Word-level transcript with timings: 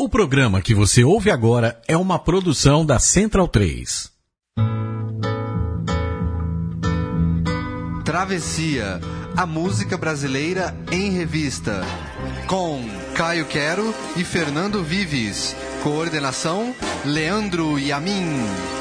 O 0.00 0.08
programa 0.08 0.62
que 0.62 0.76
você 0.76 1.02
ouve 1.02 1.28
agora 1.28 1.82
é 1.88 1.96
uma 1.96 2.20
produção 2.20 2.86
da 2.86 3.00
Central 3.00 3.48
3. 3.48 4.08
Travessia, 8.04 9.00
a 9.36 9.44
música 9.44 9.98
brasileira 9.98 10.72
em 10.92 11.10
revista. 11.10 11.82
Com 12.46 12.80
Caio 13.16 13.44
Quero 13.46 13.92
e 14.16 14.22
Fernando 14.22 14.84
Vives. 14.84 15.56
Coordenação: 15.82 16.72
Leandro 17.04 17.76
Yamin. 17.76 18.77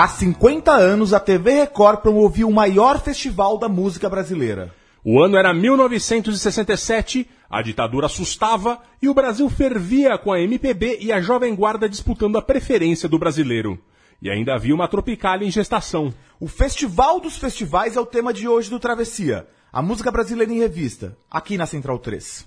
Há 0.00 0.06
50 0.06 0.70
anos, 0.70 1.12
a 1.12 1.18
TV 1.18 1.54
Record 1.54 2.02
promovia 2.02 2.46
o 2.46 2.52
maior 2.52 3.00
festival 3.00 3.58
da 3.58 3.68
música 3.68 4.08
brasileira. 4.08 4.72
O 5.04 5.20
ano 5.20 5.36
era 5.36 5.52
1967, 5.52 7.28
a 7.50 7.60
ditadura 7.62 8.06
assustava 8.06 8.78
e 9.02 9.08
o 9.08 9.14
Brasil 9.14 9.50
fervia 9.50 10.16
com 10.16 10.32
a 10.32 10.40
MPB 10.40 10.98
e 11.00 11.10
a 11.10 11.20
Jovem 11.20 11.52
Guarda 11.52 11.88
disputando 11.88 12.38
a 12.38 12.42
preferência 12.42 13.08
do 13.08 13.18
brasileiro. 13.18 13.76
E 14.22 14.30
ainda 14.30 14.54
havia 14.54 14.72
uma 14.72 14.86
Tropicália 14.86 15.44
em 15.44 15.50
gestação. 15.50 16.14
O 16.38 16.46
Festival 16.46 17.18
dos 17.18 17.36
Festivais 17.36 17.96
é 17.96 18.00
o 18.00 18.06
tema 18.06 18.32
de 18.32 18.46
hoje 18.46 18.70
do 18.70 18.78
Travessia, 18.78 19.48
a 19.72 19.82
música 19.82 20.12
brasileira 20.12 20.52
em 20.52 20.60
revista, 20.60 21.18
aqui 21.28 21.58
na 21.58 21.66
Central 21.66 21.98
3. 21.98 22.46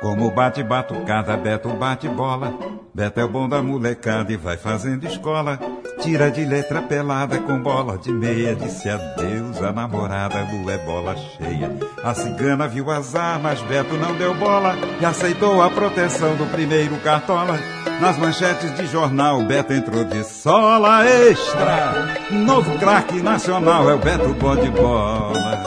Como 0.00 0.30
bate 0.30 0.62
batucada, 0.62 1.36
Beto 1.36 1.70
bate 1.70 2.08
bola. 2.08 2.56
Beto 2.94 3.18
é 3.18 3.24
o 3.24 3.28
bom 3.28 3.48
da 3.48 3.60
molecada 3.60 4.32
e 4.32 4.36
vai 4.36 4.56
fazendo 4.56 5.04
escola. 5.04 5.58
Tira 6.00 6.30
de 6.30 6.44
letra 6.44 6.80
pelada 6.80 7.38
com 7.38 7.60
bola 7.60 7.98
de 7.98 8.12
meia. 8.12 8.54
Disse 8.54 8.88
adeus 8.88 9.62
a 9.62 9.72
namorada, 9.72 10.46
lua 10.50 10.72
é 10.72 10.78
bola 10.78 11.16
cheia. 11.16 11.76
A 12.02 12.14
cigana 12.14 12.68
viu 12.68 12.90
azar, 12.90 13.40
mas 13.40 13.60
Beto 13.62 13.96
não 13.96 14.14
deu 14.14 14.34
bola. 14.34 14.76
E 15.00 15.04
aceitou 15.04 15.60
a 15.60 15.68
proteção 15.70 16.36
do 16.36 16.46
primeiro 16.46 16.96
cartola. 16.98 17.58
Nas 18.00 18.16
manchetes 18.16 18.74
de 18.76 18.86
jornal, 18.86 19.42
Beto 19.42 19.72
entrou 19.72 20.04
de 20.04 20.22
sola 20.24 21.04
extra. 21.04 22.16
Novo 22.30 22.78
craque 22.78 23.20
nacional 23.20 23.90
é 23.90 23.94
o 23.94 23.98
Beto 23.98 24.28
bom 24.34 24.54
de 24.54 24.70
bola. 24.70 25.64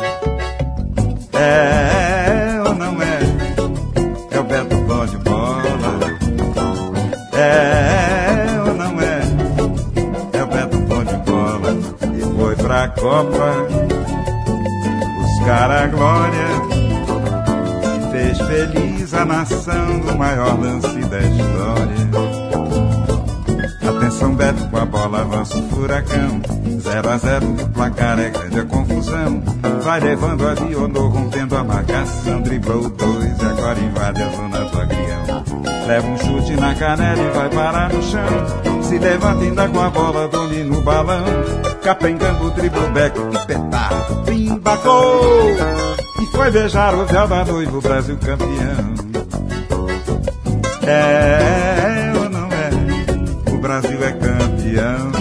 É 1.33 2.61
ou 2.65 2.73
não 2.73 3.01
é? 3.01 3.19
É 4.31 4.39
o 4.39 4.43
Beto 4.43 4.77
bom 4.77 5.05
de 5.05 5.17
bola. 5.17 6.19
É 7.33 7.80
Pra 12.81 12.89
Copa 12.89 13.67
buscar 15.19 15.69
a 15.69 15.85
glória. 15.85 16.47
E 17.95 18.11
fez 18.11 18.37
feliz 18.39 19.13
a 19.13 19.23
nação 19.23 19.99
no 19.99 20.17
maior 20.17 20.59
lance 20.59 20.99
da 21.01 21.19
história. 21.19 22.40
Atenção, 24.11 24.35
Beto, 24.35 24.67
com 24.67 24.77
a 24.77 24.85
bola 24.85 25.21
avança 25.21 25.57
o 25.57 25.69
furacão. 25.69 26.41
0 26.81 27.09
a 27.09 27.17
0 27.17 27.45
no 27.45 27.69
placar 27.69 28.19
é 28.19 28.29
grande 28.29 28.59
a 28.59 28.65
confusão. 28.65 29.41
Vai 29.83 30.01
levando 30.01 30.47
a 30.49 30.53
Dionor, 30.53 31.09
rompendo 31.09 31.55
a 31.55 31.63
marcação. 31.63 32.41
Driblou 32.41 32.89
dois 32.89 33.41
e 33.41 33.45
agora 33.45 33.79
invade 33.79 34.21
a 34.21 34.29
zona 34.31 34.59
do 34.65 34.81
agrião. 34.81 35.43
Leva 35.87 36.07
um 36.07 36.17
chute 36.17 36.57
na 36.57 36.75
canela 36.75 37.21
e 37.21 37.29
vai 37.29 37.49
parar 37.51 37.93
no 37.93 38.03
chão. 38.03 38.83
Se 38.83 38.99
levanta 38.99 39.43
ainda 39.45 39.69
com 39.69 39.79
a 39.79 39.89
bola, 39.89 40.27
domina 40.27 40.77
o 40.77 40.81
balão. 40.81 41.23
Capengando 41.81 42.47
o 42.47 42.51
dribble 42.51 42.89
back, 42.89 43.17
que 43.17 43.47
petardo, 43.47 44.23
pimba, 44.25 44.75
gol! 44.75 45.51
E 46.21 46.25
foi 46.35 46.51
beijar 46.51 46.93
o 46.93 47.05
véu 47.05 47.27
da 47.29 47.45
noiva, 47.45 47.77
o 47.77 47.81
Brasil 47.81 48.17
campeão. 48.17 48.93
É 50.83 51.70
Brasil 53.71 54.03
é 54.03 54.11
campeão. 54.11 55.11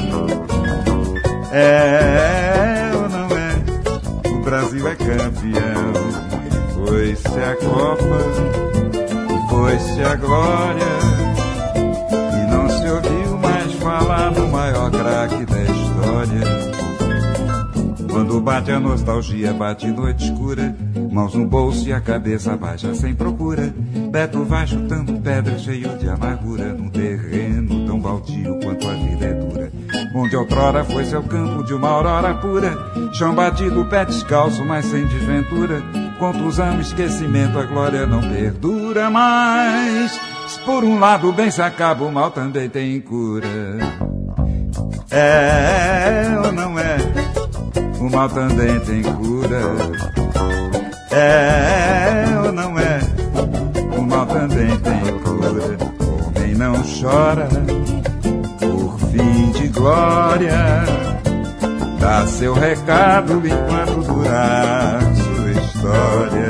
É 1.52 2.90
ou 2.96 3.08
não 3.08 3.28
é? 3.28 4.28
O 4.28 4.42
Brasil 4.42 4.88
é 4.88 4.94
campeão. 4.96 5.92
Foi-se 6.74 7.28
a 7.28 7.54
Copa, 7.54 8.18
foi-se 9.48 10.02
a 10.02 10.16
glória. 10.16 10.82
E 12.32 12.50
não 12.50 12.68
se 12.68 12.88
ouviu 12.88 13.38
mais 13.38 13.72
falar 13.74 14.32
no 14.32 14.48
maior 14.48 14.90
craque 14.90 15.46
da 15.46 15.62
história. 15.62 16.60
Quando 18.10 18.40
bate 18.40 18.72
a 18.72 18.80
nostalgia, 18.80 19.52
bate 19.52 19.86
noite 19.86 20.24
escura. 20.24 20.74
Mãos 21.12 21.34
no 21.36 21.46
bolso 21.46 21.88
e 21.88 21.92
a 21.92 22.00
cabeça 22.00 22.56
baixa 22.56 22.92
sem 22.96 23.14
procura. 23.14 23.72
Beto 24.10 24.42
vai 24.44 24.66
chutando 24.66 25.20
pedra 25.20 25.56
cheio 25.56 25.96
de 25.98 26.08
amargura. 26.08 26.74
Num 26.74 26.90
terreno 26.90 27.49
baldio 28.10 28.58
quanto 28.60 28.88
a 28.88 28.92
vida 28.94 29.26
é 29.26 29.34
dura. 29.34 29.72
Onde 30.14 30.36
outrora 30.36 30.84
foi 30.84 31.04
seu 31.04 31.22
campo 31.22 31.62
de 31.62 31.74
uma 31.74 31.88
aurora 31.88 32.34
pura. 32.34 32.76
Chão 33.12 33.34
batido, 33.34 33.84
pé 33.84 34.04
descalço, 34.04 34.64
mas 34.64 34.86
sem 34.86 35.06
desventura. 35.06 35.80
Contusão, 36.18 36.80
esquecimento, 36.80 37.58
a 37.58 37.64
glória 37.64 38.06
não 38.06 38.20
perdura 38.20 39.08
mais. 39.10 40.20
Por 40.64 40.82
um 40.82 40.98
lado 40.98 41.32
bem 41.32 41.50
se 41.50 41.62
acaba, 41.62 42.04
o 42.04 42.12
mal 42.12 42.30
também 42.30 42.68
tem 42.68 43.00
cura. 43.00 43.46
É 45.10 46.26
ou 46.44 46.52
não 46.52 46.78
é? 46.78 46.96
O 48.00 48.10
mal 48.10 48.28
também 48.28 48.80
tem 48.80 49.02
cura. 49.02 49.60
É 51.12 52.24
ou 52.44 52.52
não 52.52 52.78
é? 52.78 53.00
O 53.96 54.02
mal 54.02 54.26
também 54.26 54.76
tem 54.78 55.18
cura. 55.20 55.89
Não 56.60 56.74
chora 56.82 57.48
por 58.60 58.98
fim 59.08 59.50
de 59.52 59.68
glória. 59.68 60.84
Dá 61.98 62.26
seu 62.26 62.52
recado 62.52 63.40
enquanto 63.46 64.02
durar 64.02 65.00
sua 65.16 65.50
história. 65.52 66.49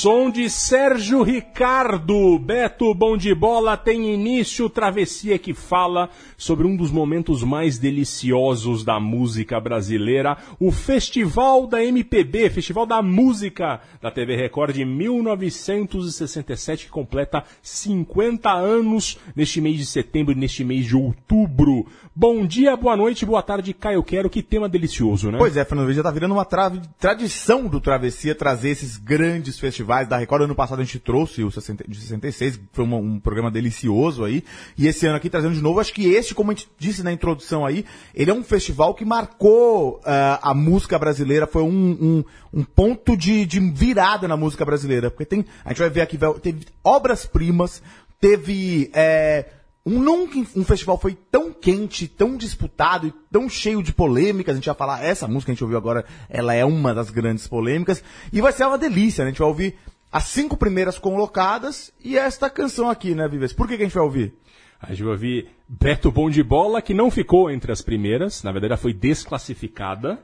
Som 0.00 0.30
de 0.30 0.48
Sérgio 0.48 1.24
Ricardo, 1.24 2.38
Beto 2.38 2.94
Bom 2.94 3.16
de 3.16 3.34
Bola 3.34 3.76
tem 3.76 4.14
início 4.14 4.70
travessia 4.70 5.36
que 5.40 5.52
fala 5.52 6.08
sobre 6.36 6.68
um 6.68 6.76
dos 6.76 6.92
momentos 6.92 7.42
mais 7.42 7.80
deliciosos 7.80 8.84
da 8.84 9.00
música 9.00 9.58
brasileira, 9.58 10.38
o 10.60 10.70
Festival 10.70 11.66
da 11.66 11.84
MPB, 11.84 12.48
Festival 12.48 12.86
da 12.86 13.02
Música 13.02 13.80
da 14.00 14.08
TV 14.08 14.36
Record 14.36 14.72
de 14.72 14.84
1967, 14.84 16.84
que 16.84 16.90
completa 16.92 17.42
50 17.60 18.52
anos 18.52 19.18
neste 19.34 19.60
mês 19.60 19.78
de 19.78 19.86
setembro 19.86 20.32
e 20.32 20.36
neste 20.36 20.62
mês 20.62 20.86
de 20.86 20.94
outubro. 20.94 21.84
Bom 22.20 22.44
dia, 22.44 22.76
boa 22.76 22.96
noite, 22.96 23.24
boa 23.24 23.40
tarde, 23.40 23.72
Caio 23.72 24.02
Quero, 24.02 24.28
que 24.28 24.42
tema 24.42 24.68
delicioso, 24.68 25.30
né? 25.30 25.38
Pois 25.38 25.56
é, 25.56 25.64
Fernando, 25.64 25.92
já 25.92 26.02
tá 26.02 26.10
virando 26.10 26.34
uma 26.34 26.44
tra 26.44 26.68
tradição 26.98 27.68
do 27.68 27.80
Travessia 27.80 28.34
trazer 28.34 28.70
esses 28.70 28.96
grandes 28.96 29.56
festivais 29.56 30.08
da 30.08 30.16
Record. 30.16 30.42
Ano 30.42 30.54
passado 30.56 30.80
a 30.80 30.84
gente 30.84 30.98
trouxe 30.98 31.44
o 31.44 31.50
60, 31.52 31.84
de 31.86 31.96
66, 31.96 32.60
foi 32.72 32.84
um, 32.84 32.96
um, 32.96 33.20
programa 33.20 33.52
delicioso 33.52 34.24
aí. 34.24 34.42
E 34.76 34.88
esse 34.88 35.06
ano 35.06 35.14
aqui 35.14 35.30
trazendo 35.30 35.54
de 35.54 35.62
novo, 35.62 35.78
acho 35.78 35.94
que 35.94 36.08
esse, 36.08 36.34
como 36.34 36.50
a 36.50 36.54
gente 36.54 36.68
disse 36.76 37.04
na 37.04 37.12
introdução 37.12 37.64
aí, 37.64 37.84
ele 38.12 38.32
é 38.32 38.34
um 38.34 38.42
festival 38.42 38.94
que 38.94 39.04
marcou 39.04 39.98
uh, 39.98 40.40
a 40.42 40.52
música 40.52 40.98
brasileira, 40.98 41.46
foi 41.46 41.62
um, 41.62 41.68
um, 41.72 42.24
um 42.52 42.64
ponto 42.64 43.16
de, 43.16 43.46
de, 43.46 43.60
virada 43.60 44.26
na 44.26 44.36
música 44.36 44.64
brasileira. 44.64 45.08
Porque 45.08 45.24
tem, 45.24 45.44
a 45.64 45.68
gente 45.68 45.78
vai 45.78 45.90
ver 45.90 46.00
aqui, 46.00 46.18
teve 46.42 46.66
obras-primas, 46.82 47.80
teve... 48.20 48.90
É, 48.92 49.50
um, 49.84 49.98
nunca 49.98 50.38
um 50.38 50.64
festival 50.64 50.98
foi 50.98 51.16
tão 51.30 51.52
quente, 51.52 52.06
tão 52.06 52.36
disputado 52.36 53.06
e 53.06 53.14
tão 53.32 53.48
cheio 53.48 53.82
de 53.82 53.92
polêmicas. 53.92 54.52
A 54.52 54.56
gente 54.56 54.66
vai 54.66 54.74
falar, 54.74 55.02
essa 55.02 55.26
música 55.26 55.46
que 55.46 55.50
a 55.52 55.54
gente 55.54 55.64
ouviu 55.64 55.78
agora, 55.78 56.04
ela 56.28 56.54
é 56.54 56.64
uma 56.64 56.94
das 56.94 57.10
grandes 57.10 57.46
polêmicas. 57.46 58.02
E 58.32 58.40
vai 58.40 58.52
ser 58.52 58.64
uma 58.66 58.78
delícia, 58.78 59.24
né? 59.24 59.28
A 59.28 59.32
gente 59.32 59.40
vai 59.40 59.48
ouvir 59.48 59.76
as 60.10 60.24
cinco 60.24 60.56
primeiras 60.56 60.98
colocadas 60.98 61.92
e 62.02 62.16
esta 62.16 62.48
canção 62.48 62.88
aqui, 62.88 63.14
né, 63.14 63.28
Vives? 63.28 63.52
Por 63.52 63.68
que, 63.68 63.76
que 63.76 63.82
a 63.82 63.86
gente 63.86 63.94
vai 63.94 64.04
ouvir? 64.04 64.34
A 64.80 64.90
gente 64.90 65.02
vai 65.02 65.12
ouvir 65.12 65.48
Beto 65.68 66.10
Bom 66.10 66.30
de 66.30 66.42
Bola, 66.42 66.80
que 66.80 66.94
não 66.94 67.10
ficou 67.10 67.50
entre 67.50 67.72
as 67.72 67.82
primeiras, 67.82 68.42
na 68.42 68.52
verdade 68.52 68.72
ela 68.72 68.80
foi 68.80 68.92
desclassificada, 68.92 70.22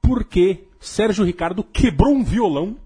porque 0.00 0.68
Sérgio 0.80 1.24
Ricardo 1.24 1.64
quebrou 1.64 2.14
um 2.14 2.22
violão 2.22 2.76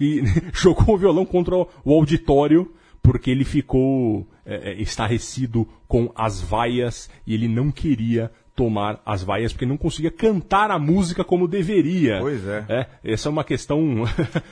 e 0.00 0.22
jogou 0.54 0.94
o 0.94 0.98
violão 0.98 1.26
contra 1.26 1.54
o 1.56 1.92
auditório 1.92 2.72
porque 3.04 3.30
ele 3.30 3.44
ficou 3.44 4.26
é, 4.46 4.70
é, 4.70 4.74
estarrecido 4.80 5.68
com 5.86 6.10
as 6.16 6.40
vaias 6.40 7.10
e 7.26 7.34
ele 7.34 7.46
não 7.46 7.70
queria 7.70 8.32
tomar 8.56 9.02
as 9.04 9.22
vaias 9.22 9.52
porque 9.52 9.66
não 9.66 9.76
conseguia 9.76 10.10
cantar 10.10 10.70
a 10.70 10.78
música 10.78 11.22
como 11.22 11.46
deveria. 11.46 12.20
Pois 12.20 12.46
é. 12.46 12.64
é 12.66 12.86
essa 13.04 13.28
é 13.28 13.30
uma 13.30 13.44
questão 13.44 14.04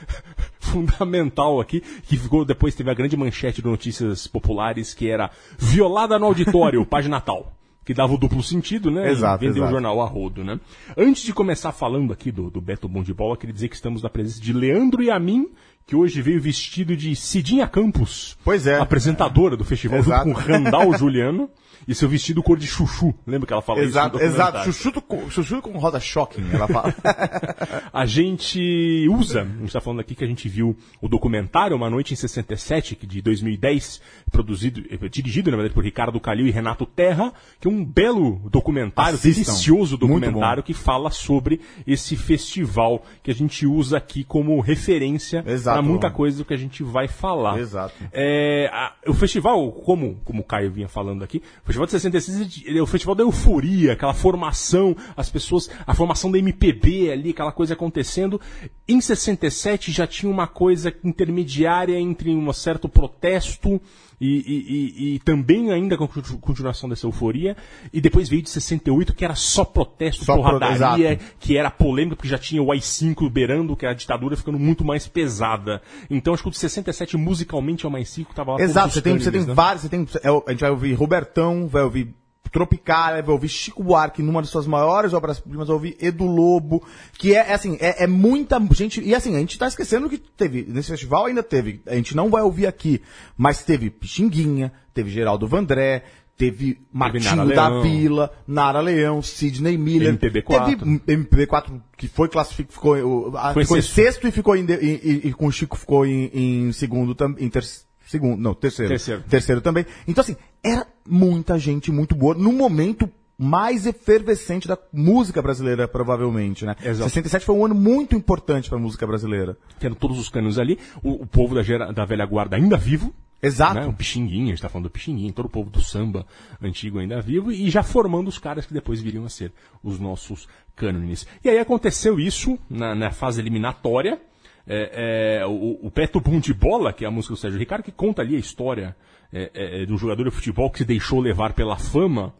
fundamental 0.61 1.59
aqui, 1.59 1.81
que 2.03 2.15
ficou 2.15 2.45
depois 2.45 2.75
teve 2.75 2.91
a 2.91 2.93
grande 2.93 3.17
manchete 3.17 3.59
de 3.59 3.67
notícias 3.67 4.27
populares 4.27 4.93
que 4.93 5.09
era 5.09 5.31
violada 5.57 6.19
no 6.19 6.27
auditório, 6.27 6.85
página 6.85 7.19
tal 7.19 7.51
que 7.85 7.93
dava 7.93 8.13
o 8.13 8.17
duplo 8.17 8.41
sentido, 8.41 8.89
né? 8.89 9.11
Exato, 9.11 9.43
e 9.43 9.47
vendeu 9.47 9.65
o 9.65 9.69
jornal 9.69 10.01
a 10.01 10.05
rodo, 10.05 10.43
né? 10.43 10.59
Antes 10.97 11.23
de 11.23 11.33
começar 11.33 11.71
falando 11.71 12.13
aqui 12.13 12.31
do, 12.31 12.49
do 12.49 12.61
Beto 12.61 12.87
Bom 12.87 13.03
de 13.03 13.13
Bola, 13.13 13.35
queria 13.35 13.53
dizer 13.53 13.67
que 13.67 13.75
estamos 13.75 14.01
na 14.01 14.09
presença 14.09 14.41
de 14.41 14.53
Leandro 14.53 15.03
e 15.03 15.11
a 15.11 15.19
mim, 15.19 15.49
que 15.85 15.95
hoje 15.95 16.21
veio 16.21 16.41
vestido 16.41 16.95
de 16.95 17.15
Cidinha 17.15 17.67
Campos. 17.67 18.37
Pois 18.43 18.65
é. 18.67 18.77
Apresentadora 18.79 19.57
do 19.57 19.63
festival, 19.65 19.99
Exato. 19.99 20.29
junto 20.29 20.41
com 20.41 20.51
Randall 20.51 20.95
Juliano. 20.97 21.49
E 21.85 21.93
seu 21.93 22.07
vestido 22.07 22.41
cor 22.41 22.57
de 22.57 22.65
chuchu. 22.65 23.13
Lembra 23.27 23.45
que 23.45 23.51
ela 23.51 23.61
falou 23.61 23.83
Exato, 23.83 24.15
isso? 24.15 24.25
exato. 24.25 24.71
Chuchu 24.71 25.01
com, 25.01 25.29
chuchu 25.29 25.61
com 25.61 25.77
roda 25.77 25.99
shocking, 25.99 26.41
ela 26.53 26.65
fala. 26.65 26.95
A 27.91 28.05
gente 28.05 29.05
usa, 29.09 29.41
a 29.41 29.45
gente 29.45 29.65
está 29.65 29.81
falando 29.81 29.99
aqui 29.99 30.15
que 30.15 30.23
a 30.23 30.27
gente 30.27 30.47
viu 30.47 30.77
o 31.01 31.09
documentário 31.09 31.75
Uma 31.75 31.89
Noite 31.89 32.13
em 32.13 32.15
67, 32.15 32.95
que 32.95 33.05
de 33.05 33.21
2010, 33.21 34.01
produzido, 34.31 34.81
eh, 34.89 35.09
dirigido, 35.09 35.51
na 35.51 35.57
verdade, 35.57 35.73
por 35.73 35.83
Ricardo 35.83 36.17
Calil 36.21 36.47
e 36.47 36.51
Renato 36.51 36.85
Terra, 36.85 37.33
que 37.59 37.67
é 37.67 37.71
um 37.71 37.83
belo 37.83 38.41
documentário, 38.49 39.15
Assistam. 39.15 39.43
delicioso 39.43 39.97
documentário 39.97 40.63
que 40.63 40.73
fala 40.73 41.11
sobre 41.11 41.59
esse 41.85 42.15
festival 42.15 43.03
que 43.21 43.29
a 43.29 43.35
gente 43.35 43.67
usa 43.67 43.97
aqui 43.97 44.23
como 44.23 44.57
referência 44.61 45.43
Exato. 45.73 45.81
para 45.83 45.89
muita 45.91 46.11
coisa 46.11 46.37
do 46.37 46.45
que 46.45 46.53
a 46.53 46.57
gente 46.57 46.83
vai 46.83 47.07
falar. 47.07 47.59
Exato. 47.59 47.93
É, 48.11 48.69
a- 48.73 48.93
o 49.07 49.13
festival, 49.13 49.71
como, 49.71 50.19
como 50.23 50.41
o 50.41 50.43
Caio 50.43 50.71
vinha 50.71 50.87
falando 50.87 51.23
aqui, 51.23 51.37
o 51.63 51.65
festival 51.65 51.85
de 51.85 51.91
66 51.91 52.63
ele 52.65 52.79
é 52.79 52.81
o 52.81 52.85
festival 52.87 53.15
da 53.15 53.23
euforia, 53.23 53.93
aquela 53.93 54.13
formação, 54.13 54.95
as 55.15 55.29
pessoas, 55.29 55.69
a 55.85 55.93
formação 55.93 56.31
da 56.31 56.37
MPB 56.37 57.11
ali, 57.11 57.29
aquela 57.31 57.51
coisa 57.51 57.73
acontecendo. 57.73 58.39
Em 58.87 58.99
67 59.01 59.91
já 59.91 60.05
tinha 60.07 60.31
uma 60.31 60.47
coisa 60.47 60.93
intermediária 61.03 61.97
entre 61.99 62.29
um 62.35 62.51
certo 62.53 62.87
protesto 62.89 63.81
e, 64.19 64.27
e- 64.27 64.65
e- 65.11 65.15
e 65.15 65.19
também 65.19 65.71
ainda 65.71 65.97
com 65.97 66.03
a 66.03 66.07
continu- 66.07 66.39
continuação 66.39 66.89
dessa 66.89 67.05
euforia. 67.05 67.55
E 67.91 67.99
depois 68.01 68.29
veio 68.29 68.41
de 68.41 68.49
68, 68.49 69.13
que 69.13 69.23
era 69.25 69.35
só 69.35 69.63
protesto, 69.65 70.23
Só 70.25 70.33
pro- 70.33 70.43
porradaria, 70.43 71.13
exato. 71.13 71.35
que 71.39 71.57
era 71.57 71.69
polêmica, 71.69 72.15
porque 72.15 72.27
já 72.29 72.37
tinha 72.37 72.61
o 72.61 72.71
AI-5 72.71 73.29
beirando, 73.29 73.75
que 73.75 73.85
a 73.85 73.93
ditadura 73.93 74.35
ficando 74.37 74.57
muito 74.59 74.83
mais 74.85 75.07
pesada. 75.07 75.81
Então 76.09 76.33
acho 76.33 76.43
que 76.43 76.49
o 76.49 76.51
de 76.51 76.57
67 76.59 77.17
musicalmente 77.17 77.85
é 77.85 77.89
o 77.89 77.95
AI-5 77.95 78.25
que 78.29 78.35
tava 78.35 78.53
lá 78.53 78.61
Exato, 78.61 78.93
você 78.93 79.01
tem, 79.01 79.17
você 79.17 79.31
tem 79.31 79.45
né? 79.45 79.53
vários, 79.53 79.81
você 79.83 79.89
tem, 79.89 80.07
é, 80.23 80.29
a 80.29 80.51
gente 80.51 80.61
vai 80.61 80.69
ouvir 80.71 80.93
Robertão, 80.93 81.67
vai 81.67 81.83
ouvir 81.83 82.13
Tropicália, 82.53 83.21
vai 83.23 83.33
ouvir 83.33 83.49
Chico 83.49 83.83
Buarque 83.83 84.21
numa 84.21 84.39
das 84.41 84.49
suas 84.51 84.67
maiores 84.67 85.11
obras-primas, 85.11 85.67
vai 85.67 85.73
ouvir 85.73 85.97
Edu 85.99 86.25
Lobo, 86.25 86.83
que 87.17 87.33
é, 87.35 87.39
é 87.49 87.53
assim, 87.53 87.77
é, 87.81 88.03
é 88.03 88.07
muita 88.07 88.61
gente, 88.71 89.01
e 89.01 89.13
assim, 89.15 89.35
a 89.35 89.39
gente 89.39 89.57
tá 89.57 89.67
esquecendo 89.67 90.07
que 90.07 90.17
teve, 90.19 90.63
nesse 90.69 90.91
festival 90.91 91.25
ainda 91.25 91.41
teve, 91.41 91.81
a 91.87 91.95
gente 91.95 92.15
não 92.15 92.29
vai 92.29 92.43
ouvir 92.43 92.67
aqui, 92.67 93.01
mas 93.35 93.63
teve 93.63 93.89
Pixinguinha, 93.89 94.71
teve 94.93 95.09
Geraldo 95.09 95.47
Vandré, 95.47 96.03
teve 96.37 96.79
Martinho 96.91 97.47
da 97.55 97.67
Leão. 97.69 97.81
Vila, 97.81 98.31
Nara 98.47 98.81
Leão, 98.81 99.21
Sidney 99.21 99.77
Miller, 99.77 100.15
MPB4. 100.15 100.65
teve 100.65 100.99
MPB4 101.25 101.81
que 101.97 102.07
foi 102.07 102.27
classificado, 102.29 102.73
ficou, 102.73 103.31
Foi 103.53 103.63
ficou 103.63 103.77
em 103.77 103.81
sexto. 103.81 104.27
e 104.27 104.31
ficou 104.31 104.55
em, 104.55 104.65
de- 104.65 104.73
e, 104.79 104.99
e- 105.25 105.27
e 105.29 105.33
com 105.33 105.47
o 105.47 105.51
Chico 105.51 105.77
ficou 105.77 106.05
em, 106.05 106.29
em 106.33 106.71
segundo 106.71 107.13
também, 107.15 107.45
em 107.45 107.49
ter, 107.49 107.63
segundo, 108.07 108.39
não, 108.39 108.53
terceiro. 108.53 108.89
Terceiro. 108.89 109.23
Terceiro 109.29 109.61
também. 109.61 109.85
Então 110.07 110.21
assim, 110.23 110.35
era 110.63 110.85
muita 111.07 111.57
gente 111.59 111.91
muito 111.91 112.15
boa 112.15 112.33
no 112.35 112.51
momento 112.51 113.09
mais 113.37 113.85
efervescente 113.85 114.67
da 114.67 114.77
música 114.93 115.41
brasileira, 115.41 115.87
provavelmente, 115.87 116.65
né? 116.65 116.75
Exato. 116.83 117.09
67 117.09 117.45
foi 117.45 117.55
um 117.55 117.65
ano 117.65 117.75
muito 117.75 118.15
importante 118.15 118.69
pra 118.69 118.77
música 118.77 119.05
brasileira. 119.07 119.57
Tendo 119.79 119.95
todos 119.95 120.19
os 120.19 120.29
cânions 120.29 120.57
ali, 120.59 120.77
o, 121.03 121.23
o 121.23 121.25
povo 121.25 121.55
da, 121.55 121.63
gera- 121.63 121.91
da 121.91 122.05
velha 122.05 122.25
guarda 122.25 122.55
ainda 122.55 122.77
vivo. 122.77 123.13
Exato. 123.41 123.73
Né? 123.81 123.87
O 123.87 123.91
Pixinguinha, 123.93 124.45
a 124.45 124.49
gente 124.49 124.61
tá 124.61 124.69
falando 124.69 124.85
do 124.85 124.89
Pixinguinha, 124.91 125.33
todo 125.33 125.47
o 125.47 125.49
povo 125.49 125.69
do 125.69 125.81
samba 125.81 126.25
antigo 126.61 126.99
ainda 126.99 127.19
vivo, 127.21 127.51
e 127.51 127.69
já 127.69 127.83
formando 127.83 128.29
os 128.29 128.37
caras 128.37 128.65
que 128.65 128.73
depois 128.73 129.01
viriam 129.01 129.25
a 129.25 129.29
ser 129.29 129.51
os 129.83 129.99
nossos 129.99 130.47
cânones. 130.75 131.27
E 131.43 131.49
aí 131.49 131.57
aconteceu 131.57 132.19
isso 132.19 132.57
na, 132.69 132.95
na 132.95 133.11
fase 133.11 133.41
eliminatória. 133.41 134.21
É, 134.65 135.39
é, 135.41 135.45
o, 135.45 135.79
o 135.87 135.91
Beto 135.93 136.21
Bum 136.21 136.39
de 136.39 136.53
Bola, 136.53 136.93
que 136.93 137.03
é 137.03 137.07
a 137.07 137.11
música 137.11 137.33
do 137.33 137.37
Sérgio 137.39 137.59
Ricardo, 137.59 137.83
que 137.83 137.91
conta 137.91 138.21
ali 138.21 138.35
a 138.37 138.39
história 138.39 138.95
é, 139.33 139.81
é, 139.81 139.85
de 139.85 139.91
um 139.91 139.97
jogador 139.97 140.23
de 140.23 140.31
futebol 140.31 140.69
que 140.69 140.79
se 140.79 140.85
deixou 140.85 141.19
levar 141.19 141.53
pela 141.53 141.75
fama. 141.75 142.33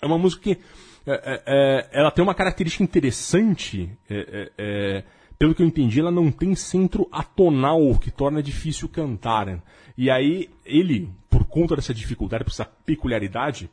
É 0.00 0.06
uma 0.06 0.18
música 0.18 0.42
que 0.42 0.60
é, 1.06 1.12
é, 1.12 1.42
é, 1.46 1.88
ela 1.92 2.10
tem 2.10 2.22
uma 2.22 2.34
característica 2.34 2.84
interessante. 2.84 3.90
é, 4.08 4.16
é, 4.16 4.52
é, 4.58 5.04
pelo 5.38 5.54
que 5.54 5.62
eu 5.62 5.66
entendi, 5.66 6.00
ela 6.00 6.10
não 6.10 6.30
tem 6.30 6.54
centro 6.54 7.06
atonal, 7.12 7.82
o 7.82 7.98
que 7.98 8.10
torna 8.10 8.42
difícil 8.42 8.88
cantar. 8.88 9.62
E 9.96 10.10
aí, 10.10 10.48
ele, 10.64 11.10
por 11.28 11.44
conta 11.44 11.76
dessa 11.76 11.92
dificuldade, 11.92 12.44
por 12.44 12.50
essa 12.50 12.64
peculiaridade, 12.64 13.70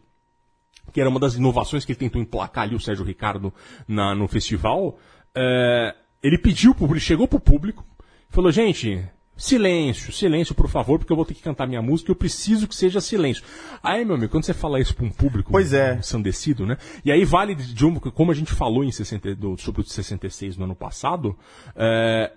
que 0.92 1.00
era 1.00 1.10
uma 1.10 1.20
das 1.20 1.36
inovações 1.36 1.86
que 1.86 1.94
ele 1.94 2.00
tentou 2.00 2.22
emplacar 2.22 2.66
ali, 2.66 2.76
o 2.76 2.80
Sérgio 2.80 3.06
Ricardo, 3.06 3.54
na, 3.88 4.14
no 4.14 4.28
festival, 4.28 5.00
é, 5.34 5.96
ele 6.22 6.38
pediu, 6.38 6.76
chegou 7.00 7.28
pro 7.28 7.40
público, 7.40 7.86
falou, 8.30 8.52
gente, 8.52 9.02
silêncio, 9.36 10.12
silêncio, 10.14 10.54
por 10.56 10.68
favor, 10.70 11.00
porque 11.00 11.12
eu 11.12 11.16
vou 11.18 11.26
ter 11.26 11.34
que 11.34 11.42
cantar 11.42 11.68
minha 11.68 11.82
música 11.82 12.12
e 12.12 12.14
eu 12.14 12.16
preciso 12.16 12.68
que 12.68 12.76
seja 12.76 13.02
silêncio. 13.02 13.44
Aí, 13.82 14.06
meu 14.06 14.16
amigo, 14.16 14.32
quando 14.32 14.44
você 14.46 14.54
fala 14.54 14.80
isso 14.80 14.96
pra 14.96 15.06
um 15.06 15.10
público 15.10 15.52
Pois 15.52 15.74
é. 15.74 15.96
ensandecido, 15.96 16.66
né? 16.66 16.78
E 17.04 17.12
aí 17.12 17.26
vale 17.26 17.56
de 17.56 17.86
um, 17.86 17.96
como 17.96 18.32
a 18.32 18.36
gente 18.36 18.52
falou 18.54 18.84
em 18.84 18.92
60, 18.92 19.36
do, 19.36 19.58
sobre 19.60 19.82
o 19.82 19.84
de 19.84 19.92
66 19.92 20.56
no 20.58 20.66
ano 20.66 20.76
passado, 20.76 21.38
é, 21.76 22.32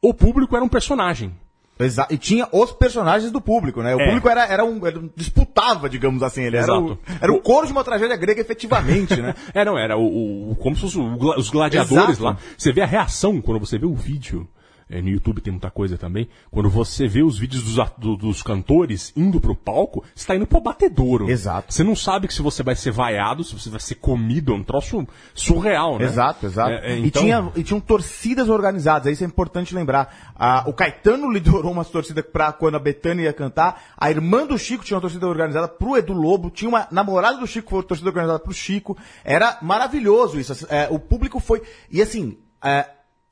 o 0.00 0.14
público 0.14 0.54
era 0.54 0.64
um 0.64 0.68
personagem. 0.68 1.34
Exa 1.80 2.08
e 2.10 2.18
tinha 2.18 2.48
os 2.50 2.72
personagens 2.72 3.30
do 3.30 3.40
público, 3.40 3.82
né? 3.82 3.94
O 3.94 4.00
É. 4.00 4.06
público 4.06 4.28
era, 4.28 4.44
era 4.46 4.64
um, 4.64 4.84
era 4.84 5.00
disputava, 5.16 5.88
digamos 5.88 6.24
assim, 6.24 6.42
ele 6.42 6.56
era 6.56 6.72
o, 6.76 6.86
Exato. 6.86 6.98
era 7.20 7.32
o 7.32 7.40
coro 7.40 7.66
de 7.68 7.72
uma 7.72 7.84
tragédia 7.84 8.16
grega 8.16 8.40
efetivamente, 8.40 9.14
né? 9.22 9.32
É, 9.54 9.64
não, 9.64 9.78
era 9.78 9.96
o, 9.96 10.50
o- 10.52 10.56
como 10.56 10.74
se 10.74 10.82
fosse 10.82 10.98
o 10.98 11.16
gla- 11.16 11.38
os 11.38 11.50
gladiadores 11.50 12.18
Exato. 12.18 12.24
lá. 12.24 12.36
Você 12.56 12.72
vê 12.72 12.80
a 12.80 12.86
reação 12.86 13.40
quando 13.40 13.60
você 13.60 13.78
vê 13.78 13.86
o 13.86 13.94
vídeo. 13.94 14.48
É, 14.90 15.00
no 15.02 15.08
YouTube 15.08 15.40
tem 15.40 15.50
muita 15.52 15.70
coisa 15.70 15.98
também. 15.98 16.28
Quando 16.50 16.68
você 16.70 17.06
vê 17.06 17.22
os 17.22 17.38
vídeos 17.38 17.62
dos, 17.62 17.90
do- 17.98 18.16
dos 18.16 18.42
cantores 18.42 19.12
indo 19.16 19.40
pro 19.40 19.54
palco, 19.54 20.04
você 20.14 20.26
tá 20.26 20.34
indo 20.36 20.46
pro 20.46 20.60
batedouro. 20.60 21.28
Exato. 21.30 21.72
Você 21.72 21.84
não 21.84 21.94
sabe 21.96 22.26
que 22.28 22.34
se 22.34 22.42
você 22.42 22.62
vai 22.62 22.74
ser 22.76 22.90
vaiado, 22.90 23.44
se 23.44 23.52
você 23.58 23.68
vai 23.70 23.80
ser 23.80 23.96
comido, 23.96 24.52
é 24.52 24.56
um 24.56 24.62
troço 24.64 25.06
surreal, 25.34 25.98
né? 25.98 26.04
Exato, 26.04 26.46
exato. 26.46 26.70
É, 26.70 26.92
é, 26.92 26.98
e, 26.98 27.06
então- 27.06 27.22
tinha, 27.22 27.52
e 27.56 27.62
tinham 27.62 27.80
torcidas 27.80 28.48
organizadas, 28.48 29.12
isso 29.12 29.24
é 29.24 29.26
importante 29.26 29.74
lembrar. 29.74 30.32
Ah, 30.34 30.64
o 30.66 30.72
Caetano 30.72 31.30
liderou 31.32 31.70
uma 31.72 31.84
torcida 31.84 32.22
pra 32.22 32.52
quando 32.52 32.76
a 32.76 32.80
Betânia 32.80 33.24
ia 33.24 33.32
cantar, 33.32 33.82
a 33.96 34.10
irmã 34.10 34.46
do 34.46 34.58
Chico 34.58 34.84
tinha 34.84 34.96
uma 34.96 35.00
torcida 35.02 35.26
organizada 35.26 35.68
pro 35.68 35.96
Edu 35.96 36.12
Lobo, 36.12 36.50
tinha 36.50 36.68
uma 36.68 36.86
namorada 36.90 37.38
do 37.38 37.46
Chico 37.46 37.66
que 37.68 37.70
foi 37.74 37.82
torcida 37.82 38.08
organizada 38.08 38.38
pro 38.38 38.52
Chico. 38.52 38.96
Era 39.24 39.58
maravilhoso 39.62 40.38
isso. 40.40 40.66
É, 40.70 40.88
o 40.90 40.98
público 40.98 41.38
foi. 41.40 41.62
E 41.90 42.00
assim. 42.02 42.36
é, 42.64 42.86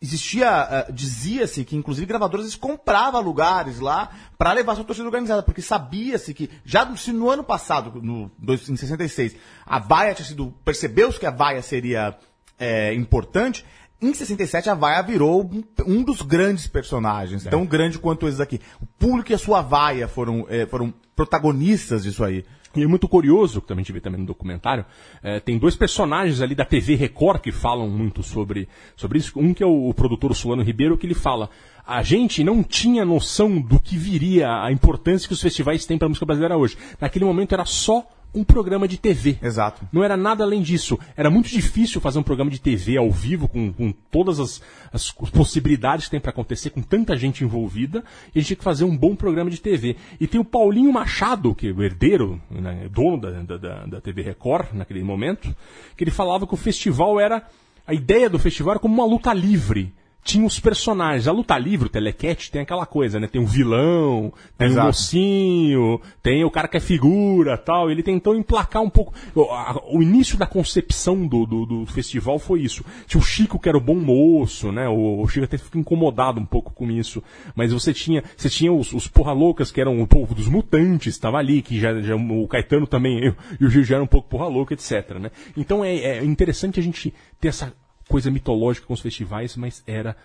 Existia, 0.06 0.48
ah, 0.48 0.86
dizia-se 0.90 1.64
que 1.64 1.76
inclusive 1.76 2.06
gravadoras 2.06 2.46
eles 2.46 2.56
compravam 2.56 3.20
lugares 3.20 3.80
lá 3.80 4.10
pra 4.38 4.52
levar 4.52 4.76
sua 4.76 4.84
torcida 4.84 5.06
organizada, 5.06 5.42
porque 5.42 5.60
sabia-se 5.60 6.32
que 6.32 6.48
já 6.64 6.94
se 6.96 7.12
no 7.12 7.28
ano 7.28 7.42
passado, 7.42 8.00
no, 8.00 8.30
em 8.48 8.76
66, 8.76 9.36
a 9.66 9.78
vaia 9.78 10.14
tinha 10.14 10.26
sido, 10.26 10.54
percebeu-se 10.64 11.18
que 11.18 11.26
a 11.26 11.30
vaia 11.30 11.60
seria 11.60 12.16
é, 12.58 12.94
importante, 12.94 13.64
em 14.00 14.12
67 14.12 14.68
a 14.68 14.74
Vaia 14.74 15.02
virou 15.02 15.50
um, 15.86 16.02
dos 16.02 16.20
grandes 16.20 16.66
personagens, 16.66 17.44
tão 17.44 17.64
grande 17.64 17.98
quanto 17.98 18.28
esses 18.28 18.40
aqui. 18.40 18.60
O 18.78 18.84
público 18.84 19.32
e 19.32 19.34
a 19.34 19.38
sua 19.38 19.62
Vaia 19.62 20.06
foram, 20.06 20.46
é, 20.50 20.66
foram 20.66 20.92
protagonistas 21.14 22.02
disso 22.02 22.22
aí. 22.22 22.44
E 22.80 22.84
é 22.84 22.86
muito 22.86 23.08
curioso, 23.08 23.60
que 23.60 23.68
também 23.68 23.84
vê 23.84 24.00
também 24.00 24.20
no 24.20 24.26
documentário, 24.26 24.84
é, 25.22 25.40
tem 25.40 25.58
dois 25.58 25.76
personagens 25.76 26.40
ali 26.40 26.54
da 26.54 26.64
TV 26.64 26.94
Record 26.94 27.40
que 27.40 27.52
falam 27.52 27.88
muito 27.88 28.22
sobre, 28.22 28.68
sobre 28.96 29.18
isso. 29.18 29.32
Um 29.38 29.54
que 29.54 29.62
é 29.62 29.66
o, 29.66 29.88
o 29.88 29.94
produtor 29.94 30.34
Solano 30.34 30.62
Ribeiro, 30.62 30.96
que 30.96 31.06
ele 31.06 31.14
fala, 31.14 31.50
a 31.86 32.02
gente 32.02 32.42
não 32.42 32.62
tinha 32.62 33.04
noção 33.04 33.60
do 33.60 33.78
que 33.78 33.96
viria, 33.96 34.62
a 34.62 34.72
importância 34.72 35.28
que 35.28 35.34
os 35.34 35.40
festivais 35.40 35.86
têm 35.86 35.96
para 35.96 36.06
a 36.06 36.08
música 36.08 36.26
brasileira 36.26 36.56
hoje. 36.56 36.76
Naquele 37.00 37.24
momento 37.24 37.52
era 37.52 37.64
só 37.64 38.04
um 38.36 38.44
programa 38.44 38.86
de 38.86 38.98
TV. 38.98 39.38
Exato. 39.42 39.88
Não 39.90 40.04
era 40.04 40.16
nada 40.16 40.44
além 40.44 40.60
disso. 40.60 40.98
Era 41.16 41.30
muito 41.30 41.48
difícil 41.48 42.00
fazer 42.00 42.18
um 42.18 42.22
programa 42.22 42.50
de 42.50 42.60
TV 42.60 42.98
ao 42.98 43.10
vivo, 43.10 43.48
com, 43.48 43.72
com 43.72 43.92
todas 44.10 44.38
as, 44.38 44.62
as 44.92 45.10
possibilidades 45.10 46.04
que 46.04 46.10
tem 46.10 46.20
para 46.20 46.30
acontecer, 46.30 46.70
com 46.70 46.82
tanta 46.82 47.16
gente 47.16 47.42
envolvida, 47.42 48.04
e 48.34 48.38
a 48.38 48.40
gente 48.40 48.48
tinha 48.48 48.56
que 48.56 48.64
fazer 48.64 48.84
um 48.84 48.96
bom 48.96 49.16
programa 49.16 49.50
de 49.50 49.60
TV. 49.60 49.96
E 50.20 50.26
tem 50.26 50.40
o 50.40 50.44
Paulinho 50.44 50.92
Machado, 50.92 51.54
que 51.54 51.68
é 51.68 51.72
o 51.72 51.82
herdeiro, 51.82 52.40
né, 52.50 52.88
dono 52.92 53.20
da, 53.20 53.30
da, 53.30 53.56
da, 53.56 53.86
da 53.86 54.00
TV 54.00 54.22
Record, 54.22 54.74
naquele 54.74 55.02
momento, 55.02 55.54
que 55.96 56.04
ele 56.04 56.10
falava 56.10 56.46
que 56.46 56.54
o 56.54 56.58
festival 56.58 57.18
era. 57.18 57.42
A 57.86 57.94
ideia 57.94 58.28
do 58.28 58.38
festival 58.38 58.72
era 58.72 58.80
como 58.80 58.94
uma 58.94 59.06
luta 59.06 59.32
livre 59.32 59.94
tinha 60.26 60.44
os 60.44 60.58
personagens. 60.58 61.28
A 61.28 61.32
luta 61.32 61.56
livre, 61.56 61.86
o 61.86 61.90
telequete, 61.90 62.50
tem 62.50 62.60
aquela 62.60 62.84
coisa, 62.84 63.20
né? 63.20 63.28
Tem 63.28 63.40
um 63.40 63.46
vilão, 63.46 64.32
tem 64.58 64.66
Exato. 64.66 64.82
um 64.82 64.86
mocinho, 64.88 66.00
tem 66.20 66.44
o 66.44 66.50
cara 66.50 66.66
que 66.66 66.76
é 66.76 66.80
figura 66.80 67.56
tal. 67.56 67.90
Ele 67.90 68.02
tentou 68.02 68.34
emplacar 68.34 68.82
um 68.82 68.90
pouco. 68.90 69.14
O, 69.34 70.02
início 70.02 70.36
da 70.36 70.46
concepção 70.46 71.26
do, 71.26 71.46
do, 71.46 71.64
do 71.64 71.86
festival 71.86 72.38
foi 72.38 72.60
isso. 72.60 72.84
Tinha 73.06 73.20
o 73.20 73.24
Chico 73.24 73.58
que 73.58 73.68
era 73.68 73.78
o 73.78 73.80
bom 73.80 73.94
moço, 73.94 74.72
né? 74.72 74.88
O, 74.88 75.22
o 75.22 75.28
Chico 75.28 75.44
até 75.44 75.56
ficou 75.56 75.80
incomodado 75.80 76.40
um 76.40 76.46
pouco 76.46 76.72
com 76.72 76.90
isso. 76.90 77.22
Mas 77.54 77.72
você 77.72 77.94
tinha, 77.94 78.24
você 78.36 78.50
tinha 78.50 78.72
os, 78.72 78.92
os 78.92 79.06
porra 79.06 79.32
loucas 79.32 79.70
que 79.70 79.80
eram 79.80 80.00
o 80.02 80.06
povo 80.06 80.34
dos 80.34 80.48
mutantes, 80.48 81.14
estava 81.14 81.38
ali, 81.38 81.62
que 81.62 81.78
já, 81.78 82.00
já 82.00 82.16
o 82.16 82.48
Caetano 82.48 82.86
também, 82.86 83.32
e 83.60 83.64
o 83.64 83.70
Gil 83.70 83.84
já 83.84 83.94
era 83.94 84.04
um 84.04 84.08
pouco 84.08 84.28
porra 84.28 84.48
louca, 84.48 84.74
etc, 84.74 85.18
né? 85.20 85.30
Então 85.56 85.84
é, 85.84 85.96
é 85.96 86.24
interessante 86.24 86.80
a 86.80 86.82
gente 86.82 87.14
ter 87.40 87.48
essa 87.48 87.72
coisa 88.08 88.30
mitológica 88.30 88.86
com 88.86 88.94
os 88.94 89.00
festivais, 89.00 89.56
mas 89.56 89.82
era 89.86 90.16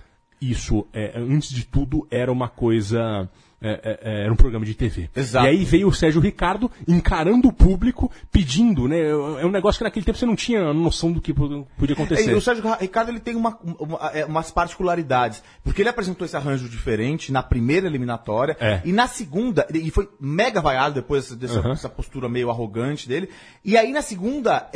isso. 0.42 0.88
é, 0.94 1.14
antes 1.16 1.50
de 1.50 1.66
tudo, 1.66 2.08
era 2.10 2.32
uma 2.32 2.48
coisa. 2.50 3.30
é, 3.64 3.70
é, 3.84 4.00
é, 4.02 4.24
era 4.24 4.34
um 4.34 4.36
programa 4.36 4.66
de 4.66 4.74
TV. 4.74 5.08
Exato. 5.16 5.46
E 5.46 5.50
aí 5.50 5.64
veio 5.64 5.88
o 5.88 5.94
Sérgio 5.94 6.20
Ricardo 6.20 6.72
encarando 6.88 7.48
o 7.48 7.54
público, 7.54 8.12
pedindo, 8.32 8.88
né? 8.88 9.00
É 9.40 9.46
um 9.46 9.52
negócio 9.52 9.78
que 9.78 9.84
naquele 9.84 10.04
tempo 10.04 10.18
você 10.18 10.26
não 10.26 10.36
tinha 10.36 10.74
noção 10.74 11.12
do 11.12 11.22
que 11.22 11.32
pod- 11.32 11.68
podia 11.78 11.94
acontecer. 11.94 12.28
É, 12.32 12.34
E 12.34 12.36
o 12.36 12.42
Sérgio 12.42 12.64
Ricardo 12.80 13.10
ele 13.10 13.20
tem 13.20 13.36
uma, 13.36 13.56
uma- 13.80 14.00
é, 14.16 14.26
umas 14.26 14.50
particularidades. 14.50 15.44
Porque 15.64 15.80
ele 15.84 15.90
apresentou 15.90 16.26
esse 16.26 16.36
arranjo 16.36 16.68
diferente 16.68 17.32
na 17.32 17.44
primeira 17.44 17.86
eliminatória. 17.86 18.58
É. 18.60 18.82
E 18.84 18.92
na 18.92 19.06
segunda, 19.08 19.68
e 19.72 19.92
foi 19.92 20.10
mega 20.20 20.60
vaiado 20.60 20.96
depois 20.96 21.32
dessa, 21.36 21.62
dessa 21.62 21.88
postura 21.90 22.28
meio 22.28 22.50
arrogante 22.50 23.08
dele. 23.08 23.30
E 23.64 23.78
aí 23.78 23.92
na 23.92 24.02
segunda, 24.02 24.72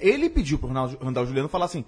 ele 0.00 0.30
pediu 0.30 0.58
pro 0.58 0.68
Randall 0.72 1.26
Juliano 1.26 1.48
falar 1.50 1.66
assim. 1.66 1.84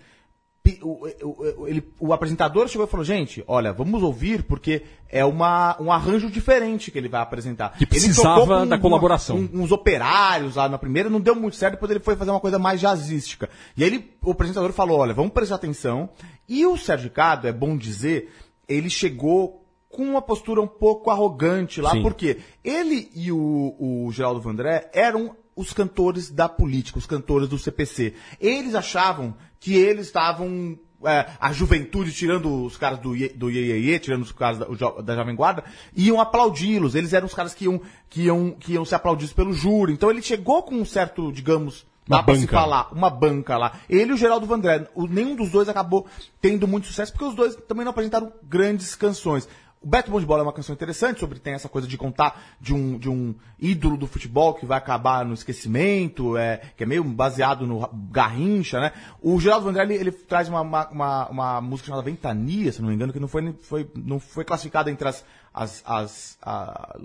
O, 0.83 1.67
ele- 1.67 1.85
o 2.01 2.13
apresentador 2.13 2.69
chegou 2.69 2.87
e 2.87 2.91
falou: 2.91 3.05
gente, 3.05 3.43
olha, 3.47 3.73
vamos 3.73 4.03
ouvir, 4.03 4.43
porque 4.43 4.83
é 5.09 5.25
uma, 5.25 5.77
um 5.81 5.91
arranjo 5.93 6.31
diferente 6.31 6.91
que 6.91 6.99
ele 6.99 7.09
vai 7.09 7.21
apresentar. 7.23 7.71
Que 7.77 7.85
Ele 7.85 7.87
precisava 7.91 8.45
com 8.45 8.67
da 8.67 8.79
colaboração. 8.79 9.37
um- 9.37 9.63
uns 9.63 9.73
operários 9.73 10.57
lá 10.57 10.69
na 10.69 10.79
primeira, 10.79 11.09
não 11.09 11.21
deu 11.21 11.35
muito 11.35 11.57
certo, 11.57 11.75
depois 11.75 11.91
ele 11.91 12.01
foi 12.01 12.17
fazer 12.17 12.31
uma 12.31 12.41
coisa 12.41 12.59
mais 12.59 12.81
jazzística. 12.81 13.49
E 13.77 13.83
aí 13.85 13.91
ele, 13.91 14.11
o 14.23 14.31
apresentador 14.33 14.73
falou, 14.73 14.99
olha, 14.99 15.15
vamos 15.15 15.33
prestar 15.33 15.55
atenção. 15.57 16.09
E 16.49 16.65
o 16.67 16.77
Sérgio 16.77 17.09
Ricardo, 17.09 17.47
é 17.47 17.53
bom 17.53 17.77
dizer, 17.77 18.31
ele 18.69 18.91
chegou 18.91 19.63
com 19.89 20.03
uma 20.03 20.21
postura 20.21 20.61
um 20.61 20.67
pouco 20.67 21.11
arrogante 21.11 21.81
lá, 21.81 21.93
Sim. 21.93 22.03
porque 22.03 22.39
ele 22.63 23.09
e 23.15 23.33
o, 23.33 23.75
o 23.79 24.11
Geraldo 24.13 24.41
Vandré 24.41 24.91
eram 24.93 25.35
os 25.55 25.73
cantores 25.73 26.31
da 26.31 26.51
política, 26.51 26.99
os 26.99 27.07
cantores 27.07 27.49
do 27.49 27.57
CPC. 27.57 28.13
Eles 28.39 28.75
achavam 28.75 29.35
que 29.67 29.75
eles 29.75 30.07
estavam 30.07 30.79
é, 31.05 31.27
a 31.41 31.53
juventude, 31.53 32.13
tirando 32.13 32.65
os 32.65 32.77
caras 32.77 33.01
do, 33.01 33.17
Iê- 33.17 33.31
do 33.31 33.51
Iê, 33.51 33.99
tirando 33.99 34.23
os 34.23 34.31
caras 34.31 34.59
da, 34.61 34.69
o 34.69 35.03
da 35.03 35.17
Jovem 35.17 35.35
Guarda, 35.35 35.65
iam 35.97 36.21
aplaudi-los. 36.21 36.95
Eles 36.95 37.13
eram 37.13 37.27
os 37.27 37.35
caras 37.35 37.53
que 37.53 37.65
iam, 37.65 37.81
que 38.09 38.23
iam, 38.23 38.53
que 38.53 38.75
iam 38.75 38.85
ser 38.85 38.95
aplaudidos 38.95 39.33
pelo 39.33 39.53
júri. 39.53 39.93
Então 39.93 40.09
ele 40.09 40.23
chegou 40.23 40.63
com 40.63 40.77
um 40.77 40.85
certo, 40.85 41.33
digamos, 41.33 41.85
Uma 42.09 42.23
pra 42.23 42.37
se 42.37 42.43
banca. 42.43 42.53
falar, 42.53 42.93
uma 42.93 43.11
banca 43.11 43.57
lá. 43.59 43.73
Ele 43.91 44.13
e 44.13 44.15
o 44.15 44.17
Geraldo 44.17 44.47
Vandré. 44.47 44.89
O, 44.95 45.09
nenhum 45.09 45.35
dos 45.35 45.51
dois 45.51 45.69
acabou 45.69 46.07
tendo 46.41 46.69
muito 46.69 46.87
sucesso, 46.87 47.11
porque 47.11 47.25
os 47.25 47.35
dois 47.35 47.57
também 47.67 47.85
não 47.85 47.91
apresentaram 47.91 48.33
grandes 48.45 48.95
canções. 48.95 49.49
O 49.81 49.89
Beto 49.89 50.11
Bom 50.11 50.19
de 50.19 50.27
Bola 50.27 50.41
é 50.41 50.43
uma 50.43 50.53
canção 50.53 50.75
interessante, 50.75 51.21
sobre 51.21 51.39
tem 51.39 51.53
essa 51.55 51.69
coisa 51.69 51.87
de 51.87 51.97
contar 51.97 52.43
de 52.61 52.75
um, 52.75 52.99
de 52.99 53.09
um 53.09 53.35
ídolo 53.59 53.97
do 53.97 54.07
futebol 54.07 54.55
que 54.55 54.67
vai 54.67 54.79
acabar 54.79 55.25
no 55.25 55.35
esquecimento, 55.35 56.37
é, 56.37 56.61
que 56.77 56.83
é 56.83 56.87
meio 56.87 57.05
baseado 57.05 57.67
no 57.67 57.89
Garrincha, 58.11 58.81
né? 58.81 58.93
O 59.21 59.39
Geraldo 59.39 59.67
Vandré, 59.67 59.85
ele, 59.95 60.11
traz 60.11 60.49
uma, 60.49 60.63
uma, 60.63 61.29
uma, 61.29 61.61
música 61.61 61.87
chamada 61.89 62.05
Ventania, 62.05 62.73
se 62.73 62.81
não 62.81 62.89
me 62.89 62.95
engano, 62.95 63.13
que 63.13 63.21
não 63.21 63.29
foi, 63.29 63.53
foi, 63.63 63.89
não 63.95 64.19
foi 64.19 64.45
classificada 64.45 64.91
entre 64.91 65.07
as, 65.07 65.25
as, 65.55 65.83
as 65.87 66.39
a- 66.43 66.99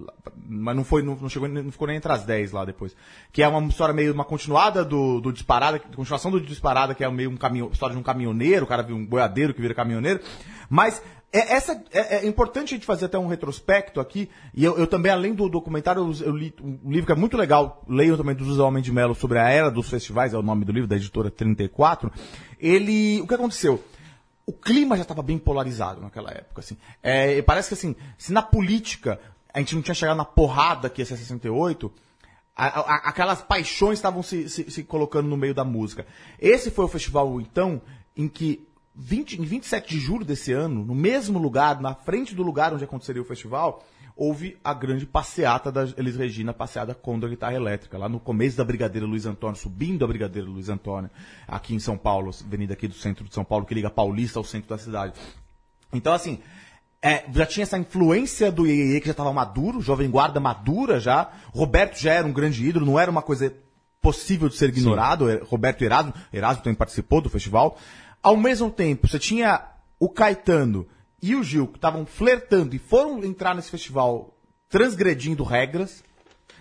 mas 0.47 0.75
não 0.75 0.83
foi, 0.83 1.03
não, 1.03 1.15
não 1.15 1.29
chegou, 1.29 1.47
não 1.47 1.71
ficou 1.71 1.87
nem 1.87 1.97
entre 1.97 2.11
as 2.11 2.23
10 2.23 2.51
lá 2.51 2.65
depois. 2.65 2.95
Que 3.31 3.43
é 3.43 3.47
uma 3.47 3.61
história 3.67 3.93
meio, 3.93 4.13
uma 4.13 4.25
continuada 4.25 4.83
do, 4.83 5.21
do 5.21 5.31
Disparada, 5.31 5.77
continuação 5.77 6.31
do 6.31 6.41
Disparada, 6.41 6.95
que 6.95 7.03
é 7.03 7.11
meio 7.11 7.29
um 7.29 7.37
caminho, 7.37 7.69
história 7.71 7.93
de 7.93 7.99
um 7.99 8.03
caminhoneiro, 8.03 8.65
o 8.65 8.67
cara 8.67 8.81
viu 8.81 8.95
um 8.95 9.05
boiadeiro 9.05 9.53
que 9.53 9.61
vira 9.61 9.73
caminhoneiro. 9.75 10.19
Mas, 10.69 11.01
é, 11.33 11.53
essa, 11.53 11.83
é, 11.91 12.17
é 12.17 12.27
importante 12.27 12.73
a 12.73 12.77
gente 12.77 12.85
fazer 12.85 13.05
até 13.05 13.17
um 13.17 13.27
retrospecto 13.27 13.99
aqui, 13.99 14.29
e 14.53 14.63
eu, 14.63 14.77
eu 14.77 14.85
também, 14.87 15.11
além 15.11 15.33
do 15.33 15.47
documentário, 15.49 16.01
eu, 16.01 16.25
eu 16.27 16.35
li 16.35 16.53
um 16.61 16.89
livro 16.91 17.05
que 17.05 17.11
é 17.11 17.15
muito 17.15 17.37
legal, 17.37 17.83
leio 17.87 18.17
também 18.17 18.35
do 18.35 18.43
José 18.43 18.61
Homem 18.61 18.83
de 18.83 18.91
Mello 18.91 19.15
sobre 19.15 19.39
a 19.39 19.49
era 19.49 19.71
dos 19.71 19.89
festivais, 19.89 20.33
é 20.33 20.37
o 20.37 20.41
nome 20.41 20.65
do 20.65 20.71
livro, 20.71 20.87
da 20.87 20.95
editora 20.95 21.31
34. 21.31 22.11
Ele, 22.59 23.21
o 23.21 23.27
que 23.27 23.33
aconteceu? 23.33 23.83
o 24.43 24.51
clima 24.53 24.97
já 24.97 25.03
estava 25.03 25.21
bem 25.21 25.37
polarizado 25.37 26.01
naquela 26.01 26.29
época, 26.31 26.59
assim. 26.59 26.75
É, 27.01 27.41
parece 27.43 27.69
que, 27.69 27.73
assim, 27.75 27.95
se 28.17 28.33
na 28.33 28.41
política 28.41 29.17
a 29.53 29.59
gente 29.59 29.75
não 29.75 29.81
tinha 29.81 29.95
chegado 29.95 30.17
na 30.17 30.25
porrada 30.25 30.89
que 30.89 31.01
ia 31.01 31.05
ser 31.05 31.15
68, 31.15 31.89
a- 32.55 32.79
a- 32.81 32.95
aquelas 33.09 33.41
paixões 33.41 33.99
estavam 33.99 34.21
se, 34.21 34.49
se, 34.49 34.69
se 34.69 34.83
colocando 34.83 35.29
no 35.29 35.37
meio 35.37 35.53
da 35.53 35.63
música. 35.63 36.05
Esse 36.39 36.69
foi 36.69 36.83
o 36.83 36.87
festival, 36.89 37.39
então, 37.39 37.81
em 38.17 38.27
que 38.27 38.67
20, 38.95 39.41
em 39.41 39.43
27 39.43 39.89
de 39.89 39.99
julho 39.99 40.25
desse 40.25 40.51
ano, 40.51 40.83
no 40.85 40.93
mesmo 40.93 41.39
lugar, 41.39 41.79
na 41.79 41.95
frente 41.95 42.35
do 42.35 42.43
lugar 42.43 42.73
onde 42.73 42.83
aconteceria 42.83 43.21
o 43.21 43.25
festival, 43.25 43.83
houve 44.15 44.57
a 44.63 44.73
grande 44.73 45.05
passeata 45.05 45.71
da 45.71 45.83
Elis 45.97 46.15
Regina, 46.15 46.53
passeada 46.53 46.93
contra 46.93 47.27
a 47.27 47.29
guitarra 47.29 47.55
elétrica, 47.55 47.97
lá 47.97 48.09
no 48.09 48.19
começo 48.19 48.57
da 48.57 48.63
Brigadeira 48.63 49.07
Luiz 49.07 49.25
Antônio, 49.25 49.55
subindo 49.55 50.03
a 50.03 50.07
Brigadeira 50.07 50.47
Luiz 50.47 50.69
Antônio, 50.69 51.09
aqui 51.47 51.73
em 51.73 51.79
São 51.79 51.97
Paulo, 51.97 52.31
avenida 52.45 52.73
aqui 52.73 52.87
do 52.87 52.93
centro 52.93 53.25
de 53.25 53.33
São 53.33 53.43
Paulo, 53.43 53.65
que 53.65 53.73
liga 53.73 53.89
Paulista 53.89 54.39
ao 54.39 54.43
centro 54.43 54.69
da 54.69 54.77
cidade. 54.77 55.13
Então, 55.93 56.13
assim, 56.13 56.39
é, 57.01 57.25
já 57.33 57.45
tinha 57.45 57.63
essa 57.63 57.77
influência 57.77 58.51
do 58.51 58.67
Iê 58.67 58.99
que 58.99 59.07
já 59.07 59.11
estava 59.11 59.33
maduro, 59.33 59.81
Jovem 59.81 60.09
Guarda 60.09 60.39
madura 60.39 60.99
já. 60.99 61.31
Roberto 61.51 61.97
já 61.97 62.13
era 62.13 62.27
um 62.27 62.31
grande 62.31 62.63
ídolo, 62.67 62.85
não 62.85 62.99
era 62.99 63.09
uma 63.09 63.23
coisa 63.23 63.51
possível 63.99 64.47
de 64.47 64.55
ser 64.55 64.69
ignorado. 64.69 65.29
É, 65.29 65.41
Roberto 65.43 65.81
Erasmo, 65.81 66.13
Erasmo 66.31 66.63
também 66.63 66.75
participou 66.75 67.21
do 67.21 67.29
festival. 67.29 67.77
Ao 68.21 68.37
mesmo 68.37 68.69
tempo, 68.69 69.07
você 69.07 69.17
tinha 69.19 69.63
o 69.99 70.09
Caetano 70.09 70.87
e 71.21 71.35
o 71.35 71.43
Gil 71.43 71.67
que 71.67 71.77
estavam 71.77 72.05
flertando 72.05 72.75
e 72.75 72.79
foram 72.79 73.23
entrar 73.23 73.55
nesse 73.55 73.69
festival 73.71 74.35
transgredindo 74.69 75.43
regras. 75.43 76.03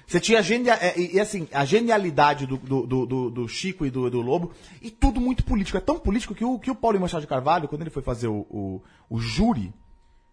Você 0.07 0.19
tinha 0.19 0.40
a, 0.40 0.43
genia, 0.43 0.75
é, 0.75 0.99
e, 0.99 1.21
assim, 1.21 1.47
a 1.52 1.64
genialidade 1.64 2.45
do, 2.45 2.57
do, 2.57 2.87
do- 3.07 3.31
do- 3.31 3.49
Chico 3.49 3.87
e 3.87 3.90
do, 3.90 4.11
do 4.11 4.21
Lobo, 4.21 4.52
e 4.83 4.90
tudo 4.90 5.21
muito 5.21 5.45
político. 5.45 5.79
É 5.79 5.81
tão 5.81 5.99
político 6.00 6.35
que 6.35 6.45
o, 6.45 6.59
que 6.59 6.69
o 6.71 6.75
Paulo 6.75 6.99
Machado 6.99 7.21
de 7.21 7.29
Carvalho, 7.29 7.69
quando 7.69 7.83
ele 7.83 7.90
foi 7.90 8.02
fazer 8.02 8.26
o, 8.26 8.40
o, 8.50 8.83
o 9.09 9.21
júri, 9.21 9.73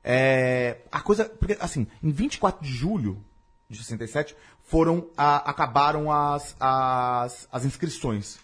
é, 0.03 0.77
a 0.91 0.99
coisa. 0.99 1.25
Porque, 1.25 1.55
assim, 1.59 1.85
em 2.01 2.09
24 2.09 2.65
de 2.65 2.71
julho 2.73 3.23
de 3.69 3.77
67, 3.77 4.35
foram, 4.63 5.07
a- 5.15 5.47
acabaram 5.49 6.11
as, 6.11 6.55
as, 6.59 7.47
as 7.51 7.63
inscrições. 7.63 8.39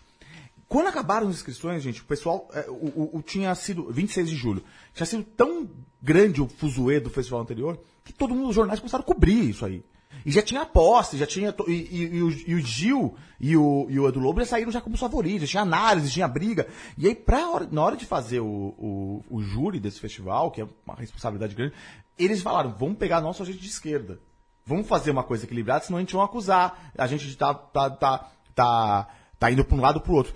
Quando 0.73 0.87
acabaram 0.87 1.27
as 1.27 1.35
inscrições, 1.35 1.83
gente, 1.83 2.01
o 2.01 2.05
pessoal. 2.05 2.49
é, 2.51 2.65
o, 2.67 3.17
o- 3.17 3.21
tinha 3.21 3.53
sido. 3.53 3.91
26 3.91 4.27
de 4.27 4.35
julho. 4.35 4.63
Tinha 4.91 5.05
sido 5.05 5.23
tão 5.23 5.69
grande 6.01 6.41
o 6.41 6.47
fuzuê 6.49 6.99
do 6.99 7.11
festival 7.11 7.41
anterior 7.41 7.79
que 8.03 8.11
todo 8.11 8.33
mundo, 8.33 8.49
os 8.49 8.55
jornais 8.55 8.79
começaram 8.79 9.03
a 9.03 9.05
cobrir 9.05 9.49
isso 9.51 9.63
aí. 9.65 9.83
E 10.25 10.31
já 10.31 10.41
tinha 10.41 10.61
aposta, 10.61 11.15
já 11.15 11.27
tinha. 11.27 11.53
E, 11.67 11.71
e- 11.71 12.15
e 12.15 12.23
o, 12.23 12.29
e 12.31 12.55
o 12.55 12.59
Gil 12.59 13.13
e 13.39 13.55
o, 13.55 13.85
e 13.87 13.99
o 13.99 14.07
Edu 14.07 14.19
Lobo 14.19 14.39
já 14.39 14.47
saíram 14.47 14.71
já 14.71 14.81
como 14.81 14.95
os 14.95 14.99
favoritos, 14.99 15.41
já 15.41 15.47
tinha 15.47 15.61
análise, 15.61 16.09
tinha 16.11 16.27
briga. 16.27 16.67
E 16.97 17.07
aí, 17.07 17.13
pra 17.13 17.59
na 17.71 17.83
hora 17.83 17.95
de 17.95 18.05
fazer 18.07 18.39
o, 18.39 18.45
o, 18.47 19.23
o 19.29 19.43
júri 19.43 19.79
desse 19.79 19.99
festival, 19.99 20.49
que 20.49 20.59
é 20.61 20.67
uma 20.87 20.95
responsabilidade 20.95 21.53
grande, 21.53 21.73
eles 22.17 22.41
falaram: 22.41 22.73
vamos 22.79 22.97
pegar 22.97 23.21
nosso 23.21 23.43
agente 23.43 23.59
de 23.59 23.67
esquerda. 23.67 24.19
Vamos 24.65 24.87
fazer 24.87 25.11
uma 25.11 25.23
coisa 25.23 25.45
equilibrada, 25.45 25.85
senão 25.85 25.97
a 25.97 26.01
gente 26.01 26.15
vai 26.15 26.25
acusar. 26.25 26.91
A 26.97 27.05
gente 27.05 27.35
tá, 27.37 27.53
tá, 27.53 27.89
tá, 27.91 28.31
tá, 28.55 29.07
tá 29.37 29.51
indo 29.51 29.63
para 29.65 29.75
um 29.77 29.81
lado 29.81 29.99
para 30.01 30.11
o 30.11 30.15
outro. 30.15 30.33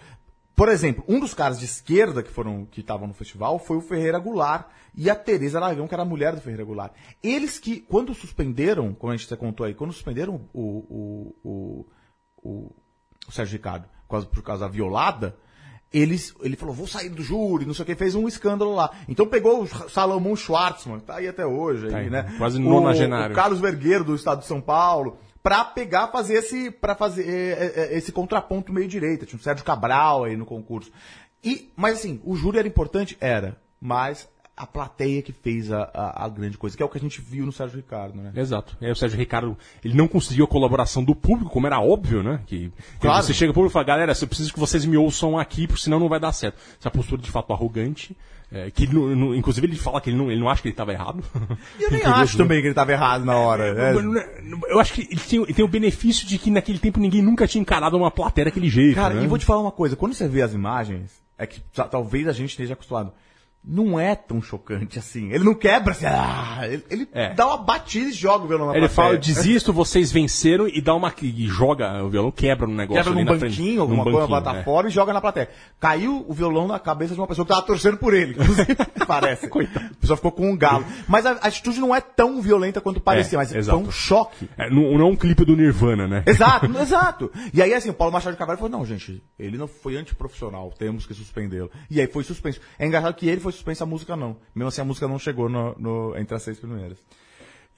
Por 0.57 0.69
exemplo, 0.69 1.03
um 1.07 1.19
dos 1.19 1.35
caras 1.35 1.59
de 1.59 1.65
esquerda 1.65 2.23
que 2.23 2.31
foram 2.31 2.65
que 2.65 2.81
estavam 2.81 3.07
no 3.07 3.13
festival 3.13 3.59
foi 3.59 3.77
o 3.77 3.81
Ferreira 3.81 4.17
Goulart 4.17 4.65
e 4.95 5.07
a 5.07 5.13
Tereza 5.15 5.59
Aragão, 5.59 5.87
que 5.87 5.93
era 5.93 6.01
a 6.01 6.05
mulher 6.05 6.33
do 6.33 6.41
Ferreira 6.41 6.63
Goulart. 6.63 6.91
Eles 7.21 7.59
que, 7.59 7.79
quando 7.81 8.11
suspenderam, 8.15 8.91
como 8.95 9.13
a 9.13 9.15
gente 9.15 9.31
até 9.31 9.35
contou 9.39 9.67
aí, 9.67 9.75
quando 9.75 9.93
suspenderam 9.93 10.41
o, 10.51 10.59
o, 10.59 11.35
o, 11.43 11.85
o, 12.43 12.75
o 13.27 13.31
Sérgio 13.31 13.53
Ricardo 13.57 13.85
por 14.07 14.09
causa, 14.09 14.25
por 14.25 14.41
causa 14.41 14.65
da 14.65 14.71
violada, 14.71 15.35
eles, 15.93 16.33
ele 16.41 16.55
falou, 16.55 16.73
vou 16.73 16.87
sair 16.87 17.09
do 17.09 17.21
júri, 17.21 17.63
não 17.65 17.75
sei 17.75 17.83
o 17.83 17.85
que, 17.85 17.93
fez 17.95 18.15
um 18.15 18.27
escândalo 18.27 18.73
lá. 18.73 18.89
Então 19.07 19.27
pegou 19.27 19.61
o 19.61 19.67
Salomão 19.67 20.35
Schwartzman, 20.35 20.99
tá 21.01 21.17
aí 21.17 21.27
até 21.27 21.45
hoje, 21.45 21.87
Tá 21.89 21.97
aí, 21.99 22.09
né? 22.09 22.33
quase 22.39 22.57
O- 22.57 22.61
nonagenário. 22.61 23.33
O 23.33 23.35
Carlos 23.35 23.59
Vergueiro, 23.59 24.03
do 24.03 24.15
estado 24.15 24.39
de 24.39 24.47
São 24.47 24.59
Paulo, 24.59 25.17
pra 25.47 25.63
pegar, 25.63 26.09
fazer 26.09 26.39
esse, 26.39 26.69
pra 26.69 26.93
fazer 26.93 27.25
é, 27.25 27.51
é, 27.53 27.93
é, 27.93 27.97
esse 27.97 28.11
contraponto 28.11 28.73
meio 28.73 28.85
direita. 28.85 29.25
Tinha 29.25 29.39
o 29.39 29.41
Sérgio 29.41 29.63
Cabral 29.63 30.25
aí 30.25 30.35
no 30.35 30.45
concurso. 30.45 30.91
E, 31.41 31.71
mas 31.73 31.99
assim, 31.99 32.19
o 32.25 32.35
júri 32.35 32.59
era 32.59 32.67
importante? 32.67 33.15
Era. 33.21 33.57
Mas 33.79 34.27
a 34.57 34.65
plateia 34.65 35.21
que 35.21 35.31
fez 35.31 35.71
a, 35.71 35.83
a, 35.93 36.25
a 36.25 36.29
grande 36.29 36.57
coisa, 36.57 36.75
que 36.75 36.81
é 36.81 36.85
o 36.85 36.89
que 36.89 36.97
a 36.97 37.01
gente 37.01 37.21
viu 37.21 37.45
no 37.45 37.51
Sérgio 37.51 37.77
Ricardo, 37.77 38.19
né? 38.19 38.31
Exato. 38.35 38.75
Aí 38.81 38.89
o 38.91 38.95
Sérgio 38.95 39.15
Ricardo, 39.19 39.55
ele 39.85 39.93
não 39.93 40.07
conseguiu 40.07 40.45
a 40.45 40.47
colaboração 40.47 41.03
do 41.03 41.13
público, 41.13 41.51
como 41.51 41.67
era 41.67 41.79
óbvio, 41.79 42.23
né? 42.23 42.41
Que 42.47 42.71
Claro. 42.99 43.23
você 43.23 43.35
chega 43.35 43.53
pro 43.53 43.61
público 43.61 43.71
e 43.71 43.73
fala, 43.73 43.85
galera, 43.85 44.13
eu 44.19 44.27
preciso 44.27 44.51
que 44.51 44.59
vocês 44.59 44.83
me 44.83 44.97
ouçam 44.97 45.37
aqui, 45.37 45.67
porque 45.67 45.83
senão 45.83 45.99
não 45.99 46.09
vai 46.09 46.19
dar 46.19 46.31
certo. 46.33 46.57
Essa 46.79 46.89
postura 46.89 47.21
de 47.21 47.29
fato 47.29 47.53
arrogante, 47.53 48.17
é, 48.51 48.71
que 48.71 48.87
no- 48.87 49.15
no- 49.15 49.35
inclusive 49.35 49.67
ele 49.67 49.75
fala 49.75 50.01
que 50.01 50.09
ele 50.09 50.17
não, 50.17 50.31
ele 50.31 50.39
não 50.39 50.49
acha 50.49 50.61
que 50.63 50.69
ele 50.69 50.73
estava 50.73 50.91
errado. 50.91 51.23
E 51.79 51.83
eu 51.83 51.91
nem 51.91 52.01
acho 52.03 52.35
também 52.35 52.59
que 52.59 52.67
ele 52.67 52.73
tava 52.73 52.91
errado 52.91 53.23
na 53.25 53.35
hora. 53.37 53.73
né? 53.75 53.93
Eu 54.69 54.79
acho 54.79 54.91
que 54.93 55.01
ele 55.01 55.19
tem, 55.19 55.39
ele 55.43 55.53
tem 55.53 55.65
o 55.65 55.67
benefício 55.67 56.25
de 56.25 56.39
que 56.39 56.49
naquele 56.49 56.79
tempo 56.79 56.99
ninguém 56.99 57.21
nunca 57.21 57.47
tinha 57.47 57.61
encarado 57.61 57.95
uma 57.95 58.09
plateia 58.09 58.45
daquele 58.45 58.69
jeito. 58.69 58.95
Cara, 58.95 59.13
né? 59.13 59.23
e 59.23 59.27
vou 59.27 59.37
te 59.37 59.45
falar 59.45 59.61
uma 59.61 59.71
coisa, 59.71 59.95
quando 59.95 60.13
você 60.15 60.27
vê 60.27 60.41
as 60.41 60.53
imagens, 60.53 61.11
é 61.37 61.45
que 61.45 61.59
ta- 61.75 61.87
talvez 61.87 62.27
a 62.27 62.31
gente 62.31 62.49
esteja 62.49 62.73
acostumado. 62.73 63.11
Não 63.69 63.99
é 63.99 64.15
tão 64.15 64.41
chocante 64.41 64.97
assim. 64.97 65.29
Ele 65.31 65.43
não 65.43 65.53
quebra 65.53 65.91
assim, 65.91 66.05
ah, 66.05 66.61
ele, 66.63 66.85
ele 66.89 67.07
É. 67.11 67.33
dá 67.33 67.47
uma 67.47 67.57
batida 67.57 68.07
e 68.09 68.13
joga 68.13 68.45
o 68.45 68.47
violão 68.47 68.67
na 68.67 68.77
Ele 68.77 68.87
fala, 68.87 69.15
eu 69.15 69.17
desisto, 69.17 69.73
vocês 69.73 70.09
venceram 70.09 70.69
e 70.69 70.79
dá 70.79 70.95
uma 70.95 71.13
e 71.21 71.47
joga 71.47 72.01
o 72.01 72.09
violão, 72.09 72.31
quebra 72.31 72.65
no 72.65 72.73
negócio 72.73 73.03
Quebra 73.03 73.19
num 73.19 73.25
banquinho, 73.25 73.81
alguma 73.81 74.05
Num 74.05 74.11
coisa, 74.11 74.27
bota 74.27 74.51
é. 74.51 74.63
fora 74.63 74.87
e 74.87 74.89
joga 74.91 75.11
na 75.11 75.19
plateia. 75.19 75.49
Caiu 75.81 76.25
o 76.27 76.33
violão 76.33 76.65
na 76.65 76.79
cabeça 76.79 77.13
de 77.13 77.19
uma 77.19 77.27
pessoa 77.27 77.45
que 77.45 77.51
tava 77.53 77.65
torcendo 77.65 77.97
por 77.97 78.13
ele. 78.13 78.31
inclusive, 78.31 78.75
Parece. 79.05 79.47
Coitado. 79.49 79.85
A 79.85 79.99
pessoa 79.99 80.15
ficou 80.17 80.31
com 80.31 80.49
um 80.49 80.55
galo. 80.57 80.85
Mas 81.07 81.25
a, 81.25 81.31
a 81.31 81.47
atitude 81.47 81.79
não 81.79 81.93
é 81.93 81.99
tão 81.99 82.41
violenta 82.41 82.79
quanto 82.79 82.99
parecia, 83.01 83.35
É, 83.35 83.39
mas 83.39 83.53
exato. 83.53 83.79
foi 83.79 83.87
um 83.87 83.91
choque. 83.91 84.49
É, 84.57 84.69
não, 84.69 84.97
não 84.97 85.07
é 85.07 85.09
um 85.09 85.15
clipe 85.15 85.43
do 85.43 85.55
Nirvana, 85.57 86.07
né? 86.07 86.23
Exato, 86.25 86.67
exato. 86.79 87.31
E 87.53 87.61
aí, 87.61 87.73
assim, 87.73 87.89
o 87.89 87.93
Paulo 87.93 88.13
Machado 88.13 88.33
de 88.33 88.37
Carvalho 88.37 88.59
falou, 88.59 88.71
não, 88.71 88.85
gente, 88.85 89.21
ele 89.37 89.57
não 89.57 89.67
foi 89.67 89.97
antiprofissional, 89.97 90.71
temos 90.77 91.05
que 91.05 91.13
suspendê-lo. 91.13 91.69
E 91.89 91.99
aí 91.99 92.07
foi 92.07 92.23
suspenso. 92.23 92.59
É 92.79 92.85
engraçado 92.85 93.13
que 93.13 93.27
ele 93.27 93.41
foi 93.41 93.46
suspenso, 93.51 93.83
a 93.83 93.85
música 93.87 94.15
não. 94.15 94.37
Mesmo 94.55 94.67
assim, 94.69 94.81
a 94.81 94.85
música 94.85 95.07
não 95.07 95.17
chegou 95.19 95.47
no, 95.49 95.75
no- 95.77 96.17
entre 96.17 96.35
as 96.35 96.43
seis 96.43 96.59
primeiras. 96.59 96.97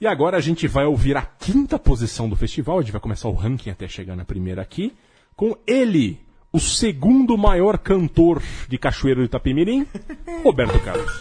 E 0.00 0.06
agora 0.06 0.36
a 0.38 0.40
gente 0.40 0.66
vai 0.66 0.86
ouvir 0.86 1.16
a 1.16 1.22
quinta 1.22 1.78
posição 1.78 2.28
do 2.28 2.36
festival, 2.36 2.78
a 2.78 2.82
gente 2.82 2.92
vai 2.92 3.00
começar 3.00 3.28
o 3.28 3.34
ranking 3.34 3.70
até 3.70 3.86
chegar 3.86 4.16
na 4.16 4.24
primeira 4.24 4.62
aqui, 4.62 4.94
com 5.36 5.56
ele, 5.66 6.18
o 6.52 6.58
segundo 6.58 7.36
maior 7.36 7.76
cantor 7.78 8.42
de 8.68 8.78
Cachoeiro 8.78 9.20
do 9.20 9.26
Itapemirim, 9.26 9.86
Roberto 10.42 10.80
Carlos. 10.80 11.12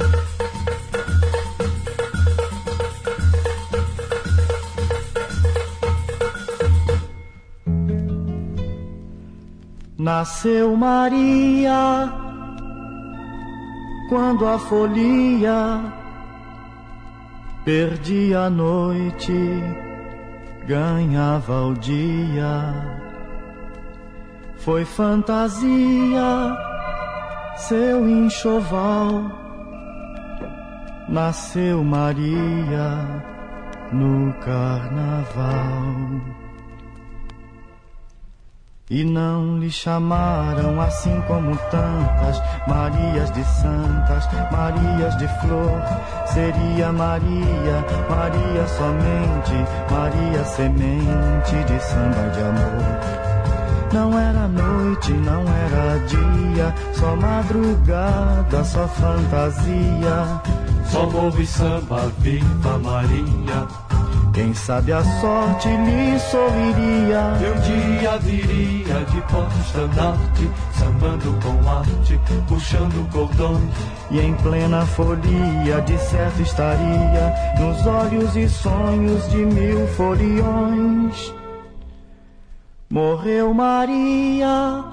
Nasceu 9.97 10.75
Maria 10.77 12.28
quando 14.09 14.47
a 14.47 14.57
folia 14.57 15.83
perdia 17.63 18.41
a 18.45 18.49
noite, 18.49 19.63
ganhava 20.65 21.67
o 21.67 21.75
dia. 21.75 22.73
Foi 24.57 24.83
fantasia, 24.83 26.57
seu 27.55 28.09
enxoval. 28.09 29.31
Nasceu 31.07 31.83
Maria 31.83 33.23
no 33.91 34.33
carnaval. 34.41 35.95
E 38.89 39.03
não 39.03 39.59
lhe 39.59 39.69
chamaram 39.69 40.81
assim 40.81 41.21
como 41.27 41.55
tantas 41.69 42.41
Marias 42.67 43.31
de 43.31 43.43
Santas, 43.43 44.27
Marias 44.51 45.15
de 45.19 45.27
Flor. 45.39 45.79
Seria 46.33 46.91
Maria, 46.91 47.85
Maria 48.09 48.67
somente, 48.67 49.53
Maria 49.91 50.43
semente 50.43 51.55
de 51.67 51.79
samba 51.83 52.31
de 52.33 52.41
amor. 52.41 53.29
Não 53.93 54.17
era 54.17 54.47
noite, 54.47 55.13
não 55.13 55.43
era 55.43 55.99
dia, 56.07 56.73
só 56.93 57.15
madrugada, 57.15 58.63
só 58.63 58.87
fantasia. 58.87 60.41
Só 60.85 61.07
morro 61.07 61.39
e 61.39 61.45
samba, 61.45 62.11
viva 62.17 62.79
Maria. 62.79 63.67
Quem 64.33 64.53
sabe 64.53 64.93
a 64.93 65.03
sorte 65.03 65.67
lhe 65.67 66.17
sorriria. 66.19 67.33
E 67.41 67.49
um 67.49 67.59
dia 67.61 68.17
viria 68.19 69.03
de 69.05 69.19
porta-estandarte, 69.21 70.51
sambando 70.73 71.33
com 71.41 71.69
arte, 71.69 72.19
puxando 72.47 73.09
cordões. 73.11 73.73
E 74.11 74.19
em 74.19 74.35
plena 74.35 74.85
folia, 74.85 75.81
de 75.81 75.97
certo 75.97 76.41
estaria 76.41 77.33
nos 77.59 77.85
olhos 77.85 78.35
e 78.35 78.47
sonhos 78.47 79.27
de 79.29 79.45
mil 79.45 79.87
foliões. 79.89 81.33
Morreu 82.89 83.53
Maria 83.53 84.83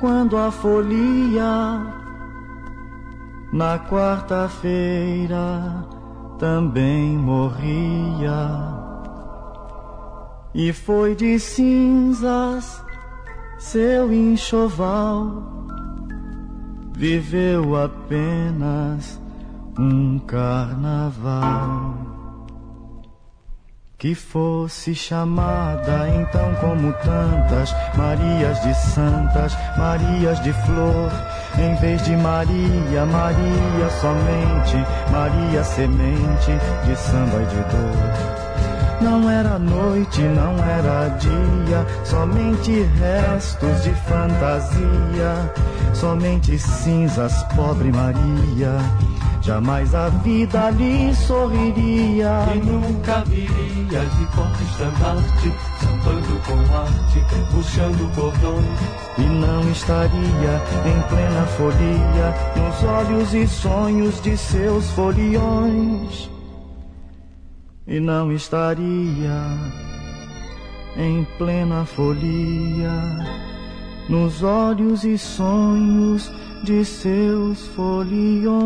quando 0.00 0.36
a 0.36 0.50
folia 0.50 1.80
na 3.52 3.78
quarta-feira 3.78 5.97
também 6.38 7.16
morria. 7.16 8.76
E 10.54 10.72
foi 10.72 11.14
de 11.14 11.38
cinzas 11.38 12.82
seu 13.58 14.12
enxoval 14.12 15.58
viveu 16.98 17.76
apenas 17.76 19.20
um 19.78 20.18
carnaval. 20.18 21.94
Que 23.96 24.14
fosse 24.16 24.94
chamada 24.96 26.08
então 26.08 26.54
como 26.60 26.92
tantas 26.92 27.72
Marias 27.96 28.60
de 28.62 28.74
Santas, 28.74 29.56
Marias 29.76 30.40
de 30.42 30.52
Flor, 30.52 31.10
em 31.60 31.74
vez 31.76 32.02
de 32.04 32.16
Maria, 32.16 33.04
Maria 33.06 33.90
somente, 34.00 34.76
Maria 35.10 35.64
semente 35.64 36.52
de 36.84 36.96
samba 36.96 37.42
e 37.42 37.46
de 37.46 37.56
dor. 37.70 38.77
Não 39.00 39.30
era 39.30 39.58
noite, 39.58 40.20
não 40.20 40.54
era 40.64 41.08
dia, 41.18 41.86
somente 42.04 42.82
restos 42.98 43.84
de 43.84 43.94
fantasia, 43.94 45.52
somente 45.94 46.58
cinzas, 46.58 47.42
pobre 47.54 47.92
Maria. 47.92 48.76
Jamais 49.40 49.94
a 49.94 50.08
vida 50.08 50.70
lhe 50.70 51.14
sorriria. 51.14 52.44
E 52.54 52.58
nunca 52.58 53.24
viria 53.24 54.00
de 54.00 54.26
porta-estandarte, 54.36 55.54
sambando 55.80 56.40
com 56.44 56.76
arte, 56.76 57.24
puxando 57.50 58.14
cordões. 58.14 58.78
E 59.16 59.22
não 59.22 59.70
estaria 59.70 60.62
em 60.84 61.00
plena 61.08 61.46
folia, 61.56 62.34
nos 62.56 62.84
olhos 62.84 63.32
e 63.32 63.46
sonhos 63.46 64.20
de 64.20 64.36
seus 64.36 64.90
foliões. 64.90 66.28
E 67.88 67.98
não 67.98 68.30
estaria 68.30 69.42
em 70.94 71.26
plena 71.38 71.86
folia, 71.86 72.92
nos 74.10 74.42
olhos 74.42 75.04
e 75.04 75.16
sonhos 75.16 76.30
de 76.64 76.84
seus 76.84 77.66
foliões. 77.68 78.58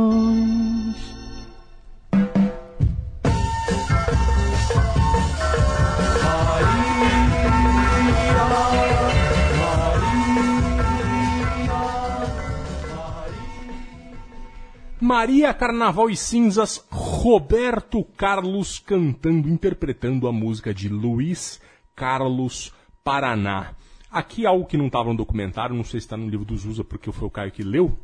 Maria 15.02 15.52
Carnaval 15.52 16.08
e 16.10 16.16
Cinzas, 16.16 16.86
Roberto 16.88 18.04
Carlos 18.16 18.78
cantando, 18.78 19.48
interpretando 19.48 20.28
a 20.28 20.32
música 20.32 20.72
de 20.72 20.88
Luiz 20.88 21.60
Carlos 21.92 22.72
Paraná. 23.02 23.74
Aqui 24.08 24.46
algo 24.46 24.64
que 24.64 24.76
não 24.76 24.86
estava 24.86 25.08
no 25.08 25.16
documentário, 25.16 25.74
não 25.74 25.82
sei 25.82 25.98
se 25.98 26.06
está 26.06 26.16
no 26.16 26.28
livro 26.28 26.44
do 26.44 26.56
Zusa, 26.56 26.84
porque 26.84 27.10
foi 27.10 27.26
o 27.26 27.30
Caio 27.32 27.50
que 27.50 27.64
leu. 27.64 27.98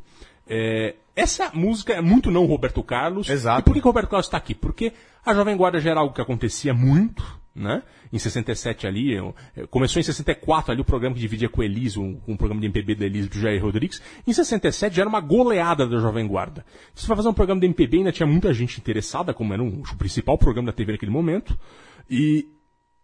É, 0.45 0.97
essa 1.15 1.49
música 1.53 1.93
é 1.93 2.01
muito 2.01 2.29
não 2.29 2.45
Roberto 2.45 2.83
Carlos. 2.83 3.29
Exato. 3.29 3.61
E 3.61 3.63
por 3.63 3.73
que, 3.73 3.79
que 3.79 3.87
o 3.87 3.91
Roberto 3.91 4.09
Carlos 4.09 4.25
está 4.27 4.35
aqui? 4.35 4.53
Porque 4.53 4.91
a 5.25 5.33
Jovem 5.33 5.55
Guarda 5.55 5.79
já 5.79 5.91
era 5.91 6.01
algo 6.01 6.13
que 6.13 6.19
acontecia 6.19 6.73
muito, 6.73 7.23
né? 7.55 7.83
Em 8.13 8.17
67 8.19 8.87
ali, 8.87 9.13
eu- 9.13 9.33
começou 9.69 9.99
em 9.99 10.03
64 10.03 10.71
ali 10.71 10.81
o 10.81 10.85
programa 10.85 11.15
que 11.15 11.21
dividia 11.21 11.49
com 11.49 11.61
Elise, 11.63 11.99
um, 11.99 12.19
um 12.27 12.37
programa 12.37 12.61
de 12.61 12.67
MPB 12.67 12.95
da 12.95 13.05
Elise 13.05 13.27
do 13.29 13.39
Jair 13.39 13.61
Rodrigues. 13.61 14.01
Em 14.25 14.31
67 14.33 14.95
já 14.95 15.01
era 15.03 15.09
uma 15.09 15.19
goleada 15.19 15.87
da 15.87 15.97
Jovem 15.99 16.27
Guarda. 16.27 16.65
Você 16.93 17.07
vai 17.07 17.17
fazer 17.17 17.29
um 17.29 17.33
programa 17.33 17.59
de 17.59 17.67
MPB, 17.67 17.97
ainda 17.97 18.11
tinha 18.11 18.27
muita 18.27 18.53
gente 18.53 18.79
interessada, 18.79 19.33
como 19.33 19.53
era 19.53 19.61
um- 19.63 19.81
o 19.81 19.97
principal 19.97 20.37
programa 20.37 20.67
da 20.67 20.73
TV 20.73 20.91
naquele 20.93 21.11
momento. 21.11 21.57
E 22.09 22.47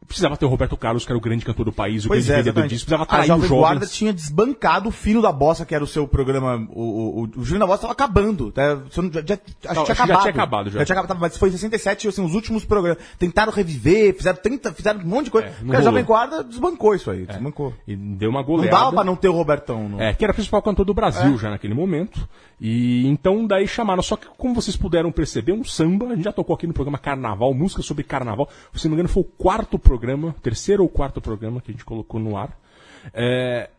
precisava 0.07 0.37
ter 0.37 0.45
o 0.45 0.49
Roberto 0.49 0.75
Carlos, 0.77 1.05
que 1.05 1.11
era 1.11 1.17
o 1.17 1.21
grande 1.21 1.43
cantor 1.45 1.65
do 1.65 1.71
país, 1.71 2.05
o 2.05 2.07
Pois 2.07 2.25
grande 2.25 2.39
é, 2.39 2.43
vendedor 2.43 2.67
disso, 2.67 2.85
precisava 2.85 3.03
a 3.03 3.05
atrair 3.05 3.21
os 3.23 3.27
Jovem 3.27 3.47
jovens. 3.49 3.61
Guarda 3.61 3.85
tinha 3.87 4.13
desbancado 4.13 4.89
o 4.89 4.91
Filho 4.91 5.21
da 5.21 5.31
Bossa, 5.31 5.65
que 5.65 5.73
era 5.75 5.83
o 5.83 5.87
seu 5.87 6.07
programa. 6.07 6.67
O, 6.71 7.21
o, 7.21 7.29
o 7.37 7.43
Júlio 7.43 7.59
da 7.59 7.65
Bossa 7.65 7.77
estava 7.87 7.93
acabando. 7.93 8.51
Tá? 8.51 8.75
Não- 8.75 9.11
Já, 9.11 9.21
já- 9.25 9.35
acho 9.35 9.41
que 9.41 9.73
Não, 9.73 9.73
tinha 9.73 9.81
acho 9.81 9.85
que 9.85 9.85
já 9.87 9.93
acabado. 9.93 10.21
tinha 10.21 10.31
acabado, 10.31 10.69
já. 10.69 10.85
tinha 10.85 10.99
acabado, 10.99 11.19
mas 11.19 11.37
foi 11.37 11.49
em 11.49 11.51
67, 11.53 12.07
assim, 12.07 12.23
os 12.23 12.33
últimos 12.33 12.65
programas. 12.65 12.97
Tentaram 13.19 13.51
reviver, 13.51 14.15
fizeram, 14.15 14.37
30, 14.41 14.73
fizeram 14.73 14.99
um 15.01 15.05
monte 15.05 15.25
de 15.25 15.31
coisa. 15.31 15.47
É, 15.47 15.49
não 15.51 15.57
porque 15.57 15.71
a 15.75 15.79
rolou. 15.79 15.83
Jovem 15.91 16.03
Guarda 16.05 16.43
desbancou 16.43 16.95
isso 16.95 17.09
aí. 17.11 17.25
Desbancou. 17.25 17.73
E 17.87 17.95
deu 17.95 18.29
uma 18.29 18.39
Não 18.39 18.45
goleada. 18.47 18.77
dava 18.77 18.91
pra 18.93 19.03
não 19.03 19.15
ter 19.15 19.29
o 19.29 19.33
Robertão. 19.33 19.89
No... 19.89 20.01
É, 20.01 20.13
que 20.13 20.23
era 20.23 20.31
o 20.31 20.35
principal 20.35 20.61
cantor 20.61 20.85
do 20.85 20.93
Brasil 20.93 21.33
É. 21.35 21.37
já 21.37 21.49
naquele 21.49 21.73
momento. 21.73 22.27
E 22.59 23.05
então 23.07 23.45
daí 23.45 23.67
chamaram. 23.67 24.01
Só 24.01 24.15
que, 24.15 24.27
como 24.37 24.53
vocês 24.55 24.77
puderam 24.77 25.11
perceber, 25.11 25.51
um 25.51 25.63
samba, 25.63 26.07
a 26.07 26.15
gente 26.15 26.23
já 26.23 26.31
tocou 26.31 26.53
aqui 26.55 26.65
no 26.65 26.73
programa 26.73 26.97
Carnaval, 26.97 27.53
música 27.53 27.81
sobre 27.81 28.03
carnaval. 28.03 28.47
Se 28.73 28.85
não 28.85 28.91
me 28.91 28.95
engano, 28.95 29.09
foi 29.09 29.23
o 29.23 29.25
quarto 29.25 29.77
programa, 29.77 29.94
terceiro 30.41 30.83
ou 30.83 30.89
quarto 30.89 31.21
programa 31.21 31.61
que 31.61 31.71
a 31.71 31.73
gente 31.73 31.85
colocou 31.85 32.19
no 32.19 32.37
ar. 32.37 32.57
É. 33.13 33.69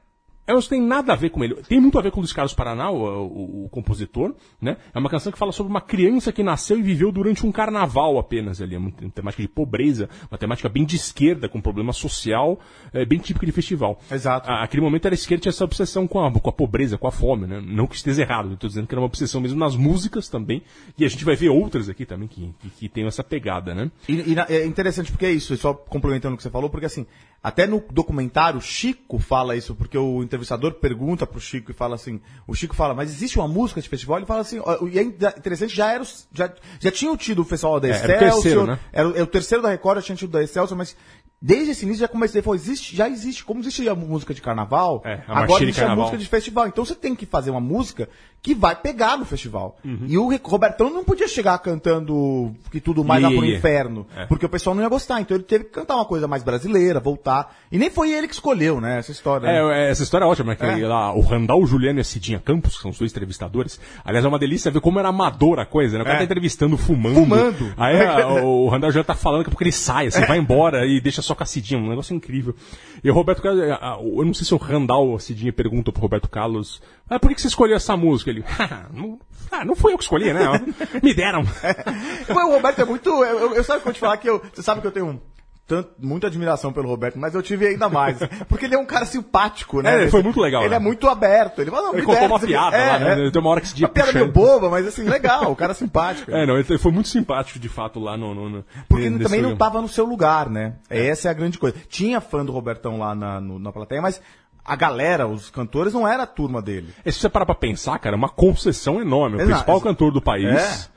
Não 0.46 0.60
tem 0.62 0.80
nada 0.80 1.12
a 1.12 1.16
ver 1.16 1.30
com 1.30 1.42
ele. 1.44 1.54
Tem 1.68 1.80
muito 1.80 1.98
a 1.98 2.02
ver 2.02 2.10
com 2.10 2.18
o 2.18 2.20
Luiz 2.22 2.32
Carlos 2.32 2.54
Paraná, 2.54 2.90
o, 2.90 2.96
o- 3.26 3.64
o 3.64 3.68
compositor, 3.68 4.34
né? 4.60 4.76
É 4.94 4.98
uma 4.98 5.10
canção 5.10 5.32
que 5.32 5.38
fala 5.38 5.52
sobre 5.52 5.70
uma 5.70 5.80
criança 5.80 6.32
que 6.32 6.42
nasceu 6.42 6.78
e 6.78 6.82
viveu 6.82 7.10
durante 7.10 7.44
um 7.46 7.50
carnaval 7.52 8.18
apenas 8.18 8.60
ali. 8.62 8.74
É 8.74 8.78
uma 8.78 8.90
temática 8.90 9.42
de 9.42 9.48
pobreza, 9.48 10.08
uma 10.30 10.38
temática 10.38 10.68
bem 10.68 10.84
de 10.84 10.96
esquerda, 10.96 11.48
com 11.48 11.60
problema 11.60 11.92
social, 11.92 12.58
é, 12.92 13.04
bem 13.04 13.18
típica 13.18 13.44
de 13.46 13.52
festival. 13.52 13.98
Exato. 14.10 14.48
A- 14.50 14.62
Aquele 14.62 14.82
momento 14.82 15.06
era 15.06 15.14
a 15.14 15.16
esquerda 15.16 15.42
tinha 15.42 15.50
essa 15.50 15.64
obsessão 15.64 16.06
com 16.06 16.24
a, 16.24 16.30
com 16.32 16.48
a 16.50 16.52
pobreza, 16.52 16.96
com 16.98 17.06
a 17.06 17.12
fome, 17.12 17.46
né? 17.46 17.60
Não 17.64 17.86
que 17.86 17.96
esteja 17.96 18.22
errado, 18.22 18.50
eu 18.50 18.56
tô 18.56 18.66
dizendo 18.68 18.86
que 18.86 18.94
era 18.94 19.00
uma 19.00 19.06
obsessão 19.06 19.40
mesmo 19.40 19.58
nas 19.58 19.76
músicas 19.76 20.28
também. 20.28 20.62
E 20.98 21.04
a 21.04 21.08
gente 21.08 21.24
vai 21.24 21.36
ver 21.36 21.48
outras 21.50 21.88
aqui 21.88 22.04
também 22.06 22.28
que, 22.28 22.54
que, 22.60 22.70
que 22.70 22.88
tem 22.88 23.06
essa 23.06 23.22
pegada, 23.24 23.74
né? 23.74 23.90
E, 24.08 24.32
e 24.32 24.34
na- 24.34 24.46
é 24.48 24.64
interessante 24.66 25.10
porque 25.10 25.26
é 25.26 25.30
isso, 25.32 25.56
só 25.56 25.74
complementando 25.74 26.34
o 26.34 26.36
que 26.36 26.42
você 26.42 26.50
falou, 26.50 26.68
porque 26.70 26.86
assim, 26.86 27.06
até 27.42 27.66
no 27.66 27.82
documentário, 27.90 28.60
Chico 28.60 29.18
fala 29.18 29.54
isso, 29.56 29.74
porque 29.74 29.96
o 29.96 30.22
entrevistador 30.36 30.74
pergunta 30.74 31.26
pro 31.26 31.40
Chico 31.40 31.70
e 31.70 31.74
fala 31.74 31.94
assim, 31.94 32.20
o 32.46 32.54
Chico 32.54 32.74
fala, 32.74 32.94
mas 32.94 33.10
existe 33.10 33.38
uma 33.38 33.48
música 33.48 33.80
de 33.80 33.88
festival? 33.88 34.18
Ele 34.18 34.26
fala 34.26 34.40
assim, 34.42 34.60
e 34.92 34.98
é 34.98 35.02
interessante, 35.02 35.74
já 35.74 35.92
era, 35.92 36.04
já, 36.32 36.52
já 36.78 36.90
tinha 36.90 37.16
tido 37.16 37.42
o 37.42 37.44
festival 37.44 37.80
da 37.80 37.88
É, 37.88 37.90
era 37.90 37.98
o 38.00 38.04
Excelsior, 38.04 38.32
terceiro, 38.42 38.66
né? 38.66 38.78
era, 38.92 39.08
o- 39.08 39.16
é 39.16 39.22
o 39.22 39.26
terceiro 39.26 39.62
da 39.62 39.68
Record, 39.70 39.96
já 39.98 40.02
tinha 40.02 40.16
tido 40.16 40.30
da 40.30 40.42
Excelsior, 40.42 40.76
mas 40.78 40.96
desde 41.40 41.70
esse 41.72 41.84
início 41.84 42.00
já 42.00 42.08
comecei 42.08 42.40
a 42.40 42.44
falar, 42.44 42.56
existe, 42.56 42.96
já 42.96 43.08
existe, 43.08 43.44
como 43.44 43.60
existe 43.60 43.88
a 43.88 43.94
música 43.94 44.32
de 44.32 44.40
carnaval, 44.42 45.02
É, 45.04 45.22
a 45.26 45.40
agora 45.40 45.62
existe 45.64 45.82
a 45.82 45.94
música 45.96 46.18
de 46.18 46.26
festival, 46.28 46.66
então 46.68 46.84
você 46.84 46.94
tem 46.94 47.14
que 47.14 47.26
fazer 47.26 47.50
uma 47.50 47.60
música 47.60 48.08
que 48.42 48.54
vai 48.54 48.76
pegar 48.76 49.16
no 49.18 49.24
festival. 49.24 49.76
Uhum. 49.84 50.04
E 50.06 50.16
o 50.16 50.28
Robertão 50.44 50.88
não 50.88 51.02
podia 51.02 51.26
chegar 51.26 51.58
cantando 51.58 52.54
que 52.70 52.80
tudo 52.80 53.02
mais 53.04 53.20
lá 53.22 53.28
pro 53.28 53.44
inferno, 53.44 54.06
É. 54.16 54.24
porque 54.26 54.46
o 54.46 54.48
pessoal 54.48 54.74
não 54.76 54.82
ia 54.84 54.88
gostar, 54.88 55.20
então 55.20 55.36
ele 55.36 55.42
teve 55.42 55.64
que 55.64 55.70
cantar 55.70 55.96
uma 55.96 56.04
coisa 56.04 56.28
mais 56.28 56.44
brasileira, 56.44 57.00
voltar. 57.00 57.56
E 57.72 57.78
nem 57.78 57.90
foi 57.90 58.12
ele 58.12 58.28
que 58.28 58.34
escolheu, 58.34 58.80
né, 58.80 58.98
essa 59.00 59.10
história. 59.10 59.46
né? 59.48 59.58
É, 59.58 59.86
é, 59.86 59.90
essa 59.90 60.02
história 60.04 60.24
é 60.24 60.28
ótima, 60.28 60.50
né? 60.52 60.54
Que 60.56 60.64
É. 60.82 60.86
lá, 60.86 61.12
o 61.12 61.20
Randall 61.22 61.66
Juliano 61.66 61.98
e 61.98 62.02
a 62.02 62.04
Cidinha 62.04 62.38
Campos, 62.38 62.76
que 62.76 62.82
são 62.82 62.90
os 62.92 62.98
dois 62.98 63.10
entrevistadores. 63.10 63.80
Aliás, 64.04 64.24
é 64.24 64.28
uma 64.28 64.38
delícia 64.38 64.70
ver 64.70 64.80
como 64.80 64.98
era 65.00 65.08
amador 65.08 65.58
a 65.58 65.66
coisa, 65.66 65.96
né? 65.96 66.02
O 66.02 66.04
cara 66.04 66.16
É. 66.16 66.20
tá 66.20 66.24
entrevistando 66.24 66.76
fumando. 66.76 67.14
Fumando. 67.16 67.74
Aí 67.76 67.96
a- 68.06 68.28
o 68.44 68.68
Randall 68.68 68.90
Juliano 68.90 69.06
tá 69.06 69.14
falando 69.16 69.42
que 69.44 69.50
porque 69.50 69.64
ele 69.64 69.72
sai, 69.72 70.06
assim, 70.06 70.24
vai 70.24 70.38
embora 70.38 70.86
e 70.86 71.00
deixa 71.00 71.20
só 71.20 71.34
com 71.34 71.42
a 71.42 71.46
Cidinha. 71.46 71.80
Um 71.80 71.88
negócio 71.88 72.14
incrível. 72.14 72.54
E 73.02 73.10
o 73.10 73.14
Roberto 73.14 73.42
Carlos, 73.42 73.62
a- 73.70 73.74
a- 73.94 73.98
eu 74.00 74.24
não 74.24 74.32
sei 74.34 74.46
se 74.46 74.54
o 74.54 74.56
Randall 74.56 75.08
ou 75.08 75.16
a 75.16 75.20
Cidinha 75.20 75.52
pergunta 75.52 75.90
pro 75.90 76.00
Roberto 76.02 76.28
Carlos, 76.28 76.80
ah, 77.08 77.18
por 77.18 77.32
que 77.34 77.40
você 77.40 77.48
escolheu 77.48 77.76
essa 77.76 77.96
música? 77.96 78.30
Ele, 78.30 78.44
"Ah, 78.58 78.86
não, 78.92 79.18
ah, 79.50 79.64
não 79.64 79.76
foi 79.76 79.92
eu 79.92 79.98
que 79.98 80.04
escolhi, 80.04 80.32
né? 80.32 80.40
Me 81.02 81.14
deram. 81.14 81.42
Mas 82.28 82.44
o 82.48 82.50
Roberto 82.52 82.80
é 82.80 82.84
muito. 82.84 83.08
Eu, 83.08 83.38
eu, 83.38 83.54
eu 83.54 83.64
sabe 83.64 83.82
vou 83.84 83.92
te 83.92 84.00
falar 84.00 84.16
que 84.16 84.28
eu. 84.28 84.42
Você 84.52 84.62
sabe 84.62 84.80
que 84.80 84.86
eu 84.86 84.92
tenho 84.92 85.06
um. 85.06 85.20
Tanto, 85.68 85.90
muita 85.98 86.28
admiração 86.28 86.72
pelo 86.72 86.86
Roberto, 86.86 87.18
mas 87.18 87.34
eu 87.34 87.42
tive 87.42 87.66
ainda 87.66 87.88
mais. 87.88 88.16
Porque 88.48 88.66
ele 88.66 88.76
é 88.76 88.78
um 88.78 88.86
cara 88.86 89.04
simpático, 89.04 89.82
né? 89.82 89.96
É, 89.96 90.00
ele 90.02 90.10
foi 90.12 90.22
muito 90.22 90.40
legal, 90.40 90.62
Ele 90.62 90.70
né? 90.70 90.76
é 90.76 90.78
muito 90.78 91.08
aberto. 91.08 91.60
Ele, 91.60 91.72
fala, 91.72 91.88
não, 91.88 91.94
Ele 91.94 92.02
contou 92.06 92.26
uma 92.28 92.38
piada 92.38 92.76
é, 92.76 92.92
lá, 92.92 92.98
né? 93.00 93.26
é. 93.26 93.30
Tem 93.32 93.40
uma 93.42 93.50
hora 93.50 93.60
que 93.60 93.66
esse 93.66 93.74
dia 93.74 93.88
Uma 93.88 93.92
piada 93.92 94.12
meio 94.12 94.30
boba, 94.30 94.70
mas 94.70 94.86
assim, 94.86 95.02
legal. 95.02 95.50
O 95.50 95.56
cara 95.56 95.72
é 95.72 95.74
simpático. 95.74 96.30
É, 96.30 96.46
não, 96.46 96.54
ele 96.56 96.78
foi 96.78 96.92
muito 96.92 97.08
simpático, 97.08 97.58
de 97.58 97.68
fato, 97.68 97.98
lá 97.98 98.16
no... 98.16 98.32
no, 98.32 98.48
no 98.48 98.64
Porque 98.88 99.10
também 99.18 99.42
não 99.42 99.56
tava 99.56 99.82
no 99.82 99.88
seu 99.88 100.04
lugar, 100.06 100.48
né? 100.48 100.74
Essa 100.88 101.26
é 101.26 101.30
a 101.32 101.34
grande 101.34 101.58
coisa. 101.58 101.76
Tinha 101.88 102.20
fã 102.20 102.44
do 102.44 102.52
Robertão 102.52 103.00
lá 103.00 103.12
na, 103.16 103.40
no- 103.40 103.58
na 103.58 103.72
plateia, 103.72 104.00
mas 104.00 104.22
a 104.66 104.76
galera, 104.76 105.26
os 105.28 105.48
cantores, 105.50 105.92
não 105.92 106.06
era 106.06 106.24
a 106.24 106.26
turma 106.26 106.60
dele. 106.60 106.88
E 107.04 107.12
se 107.12 107.20
você 107.20 107.28
parar 107.28 107.46
pra 107.46 107.54
pensar, 107.54 107.98
cara, 107.98 108.16
é 108.16 108.18
uma 108.18 108.28
concessão 108.28 109.00
enorme. 109.00 109.36
O 109.36 109.40
Exato. 109.40 109.50
principal 109.52 109.80
cantor 109.80 110.12
do 110.12 110.20
país 110.20 110.90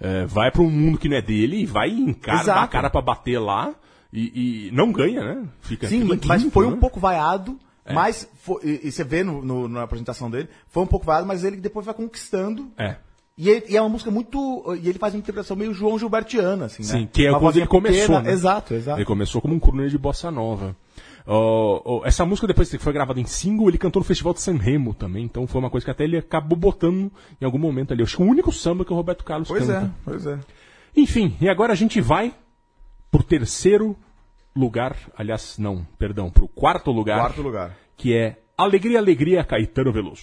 é, 0.00 0.26
vai 0.26 0.50
pra 0.50 0.62
um 0.62 0.70
mundo 0.70 0.98
que 0.98 1.08
não 1.08 1.16
é 1.16 1.22
dele 1.22 1.62
e 1.62 1.66
vai 1.66 1.90
encara, 1.90 2.40
Exato. 2.42 2.58
dá 2.60 2.64
a 2.64 2.68
cara 2.68 2.90
pra 2.90 3.00
bater 3.00 3.38
lá 3.38 3.74
e, 4.12 4.68
e 4.68 4.70
não 4.72 4.92
ganha, 4.92 5.22
né? 5.22 5.44
Fica, 5.60 5.88
Sim, 5.88 6.04
mas 6.26 6.42
foi 6.44 6.66
né? 6.66 6.72
É. 6.72 6.74
um 6.76 6.78
pouco 6.80 7.00
vaiado, 7.00 7.58
mas 7.92 8.28
foi- 8.42 8.60
e, 8.64 8.88
e 8.88 8.92
você 8.92 9.02
vê 9.04 9.22
no, 9.24 9.42
no- 9.44 9.68
na 9.68 9.82
apresentação 9.82 10.30
dele, 10.30 10.48
foi 10.68 10.82
um 10.82 10.86
pouco 10.86 11.04
vaiado, 11.06 11.26
mas 11.26 11.44
ele 11.44 11.56
depois 11.56 11.84
vai 11.86 11.94
conquistando. 11.94 12.70
É. 12.78 12.96
E, 13.36 13.48
ele- 13.50 13.66
e 13.68 13.76
é 13.76 13.80
uma 13.80 13.88
música 13.88 14.10
muito. 14.12 14.64
E 14.80 14.88
ele 14.88 14.98
faz 14.98 15.12
uma 15.12 15.18
interpretação 15.18 15.56
meio 15.56 15.74
João 15.74 15.98
Gilbertiana, 15.98 16.66
assim, 16.66 16.82
né? 16.84 16.88
Sim, 16.88 17.08
que 17.12 17.26
é 17.26 17.30
Uma 17.30 17.40
quando 17.40 17.56
ele 17.56 17.66
começou, 17.66 18.20
né? 18.22 18.30
Exato, 18.30 18.74
exato. 18.74 18.98
Ele 18.98 19.04
começou 19.04 19.40
como 19.42 19.54
um 19.54 19.58
crooner 19.58 19.88
de 19.88 19.98
bossa 19.98 20.30
nova. 20.30 20.76
Ó, 21.26 21.80
ó, 21.84 22.06
essa 22.06 22.24
música, 22.26 22.46
depois 22.46 22.68
que 22.70 22.78
foi 22.78 22.92
gravada 22.92 23.18
em 23.18 23.24
single, 23.24 23.68
ele 23.68 23.78
cantou 23.78 24.00
no 24.00 24.04
Festival 24.04 24.34
de 24.34 24.42
San 24.42 24.56
Remo 24.58 24.92
também. 24.92 25.24
Então 25.24 25.46
foi 25.46 25.58
uma 25.60 25.70
coisa 25.70 25.84
que 25.84 25.90
até 25.90 26.04
ele 26.04 26.18
acabou 26.18 26.56
botando 26.58 27.10
em 27.40 27.44
algum 27.44 27.58
momento 27.58 27.92
ali. 27.92 28.02
Eu 28.02 28.04
Acho 28.04 28.16
que 28.18 28.22
o 28.22 28.26
único 28.26 28.52
samba 28.52 28.84
que 28.84 28.92
o 28.92 28.96
Roberto 28.96 29.24
Carlos 29.24 29.48
Pois 29.48 29.66
canta. 29.66 29.86
é, 29.86 29.90
pois 30.04 30.26
é. 30.26 30.38
Enfim, 30.96 31.34
e 31.40 31.48
agora 31.48 31.72
a 31.72 31.76
gente 31.76 32.00
vai 32.00 32.32
pro 33.10 33.22
terceiro 33.22 33.96
lugar, 34.54 34.96
aliás, 35.16 35.56
não, 35.58 35.86
perdão, 35.98 36.30
pro 36.30 36.46
quarto 36.46 36.90
lugar, 36.92 37.18
Quarto 37.20 37.42
lugar. 37.42 37.76
que 37.96 38.14
é 38.14 38.36
Alegria, 38.56 38.98
Alegria, 38.98 39.42
Caetano 39.42 39.92
Veloso. 39.92 40.22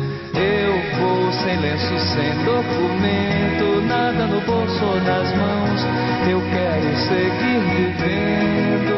Eu 0.41 0.73
vou 0.99 1.31
sem 1.33 1.55
lenço, 1.57 1.99
sem 2.13 2.31
documento, 2.43 3.81
nada 3.87 4.25
no 4.25 4.41
bolso 4.41 4.83
ou 4.83 4.99
nas 5.01 5.31
mãos. 5.35 5.85
Eu 6.29 6.41
quero 6.41 6.95
seguir 7.07 7.59
vivendo. 7.69 8.95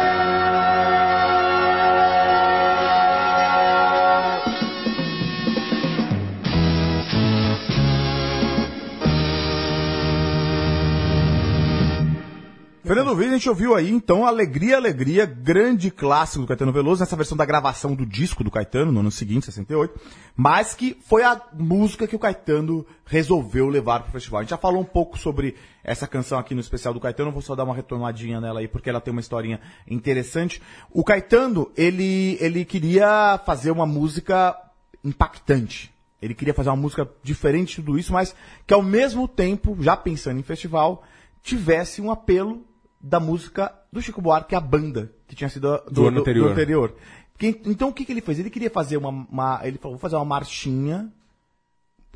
Fernando 13.12 13.16
Vives, 13.16 13.32
a 13.32 13.36
gente 13.36 13.48
ouviu 13.48 13.74
aí, 13.74 13.90
então, 13.90 14.24
Alegria, 14.26 14.76
Alegria, 14.76 15.26
grande 15.26 15.90
clássico 15.90 16.42
do 16.42 16.46
Caetano 16.46 16.72
Veloso, 16.72 17.00
nessa 17.00 17.16
versão 17.16 17.36
da 17.36 17.44
gravação 17.44 17.94
do 17.94 18.06
disco 18.06 18.42
do 18.42 18.50
Caetano, 18.50 18.90
no 18.90 19.00
ano 19.00 19.10
seguinte, 19.10 19.46
68, 19.46 20.00
mas 20.34 20.74
que 20.74 20.96
foi 21.04 21.22
a 21.22 21.40
música 21.52 22.06
que 22.06 22.16
o 22.16 22.18
Caetano 22.18 22.86
resolveu 23.04 23.68
levar 23.68 24.02
pro 24.02 24.12
festival. 24.12 24.40
A 24.40 24.42
gente 24.42 24.50
já 24.50 24.56
falou 24.56 24.80
um 24.80 24.84
pouco 24.84 25.18
sobre 25.18 25.56
essa 25.84 26.06
canção 26.06 26.38
aqui 26.38 26.54
no 26.54 26.60
especial 26.60 26.94
do 26.94 27.00
Caetano, 27.00 27.30
vou 27.30 27.42
só 27.42 27.54
dar 27.54 27.64
uma 27.64 27.74
retomadinha 27.74 28.40
nela 28.40 28.60
aí, 28.60 28.68
porque 28.68 28.88
ela 28.88 29.00
tem 29.00 29.12
uma 29.12 29.20
historinha 29.20 29.60
interessante. 29.86 30.62
O 30.90 31.04
Caetano, 31.04 31.70
ele, 31.76 32.38
ele 32.40 32.64
queria 32.64 33.38
fazer 33.44 33.70
uma 33.70 33.86
música 33.86 34.56
impactante. 35.04 35.92
Ele 36.20 36.34
queria 36.34 36.54
fazer 36.54 36.70
uma 36.70 36.76
música 36.76 37.08
diferente 37.22 37.70
de 37.70 37.82
tudo 37.82 37.98
isso, 37.98 38.12
mas 38.12 38.34
que 38.66 38.72
ao 38.72 38.82
mesmo 38.82 39.28
tempo, 39.28 39.76
já 39.80 39.96
pensando 39.96 40.38
em 40.40 40.42
festival, 40.42 41.02
tivesse 41.42 42.00
um 42.00 42.10
apelo 42.10 42.64
da 43.02 43.18
música 43.18 43.72
do 43.92 44.00
Chico 44.00 44.22
Buarque, 44.22 44.54
a 44.54 44.60
banda, 44.60 45.10
que 45.26 45.34
tinha 45.34 45.48
sido 45.50 45.78
do, 45.86 45.90
Do 45.90 46.06
ano 46.08 46.20
anterior. 46.20 46.52
anterior. 46.52 46.94
Que- 47.38 47.60
então 47.66 47.88
o 47.88 47.92
que, 47.92 48.04
que 48.04 48.12
ele 48.12 48.20
fez? 48.20 48.38
Ele 48.38 48.50
queria 48.50 48.70
fazer 48.70 48.96
uma, 48.96 49.08
uma- 49.08 49.60
Ele 49.64 49.78
falou, 49.78 49.96
vou 49.96 50.00
fazer 50.00 50.16
uma 50.16 50.24
marchinha. 50.24 51.10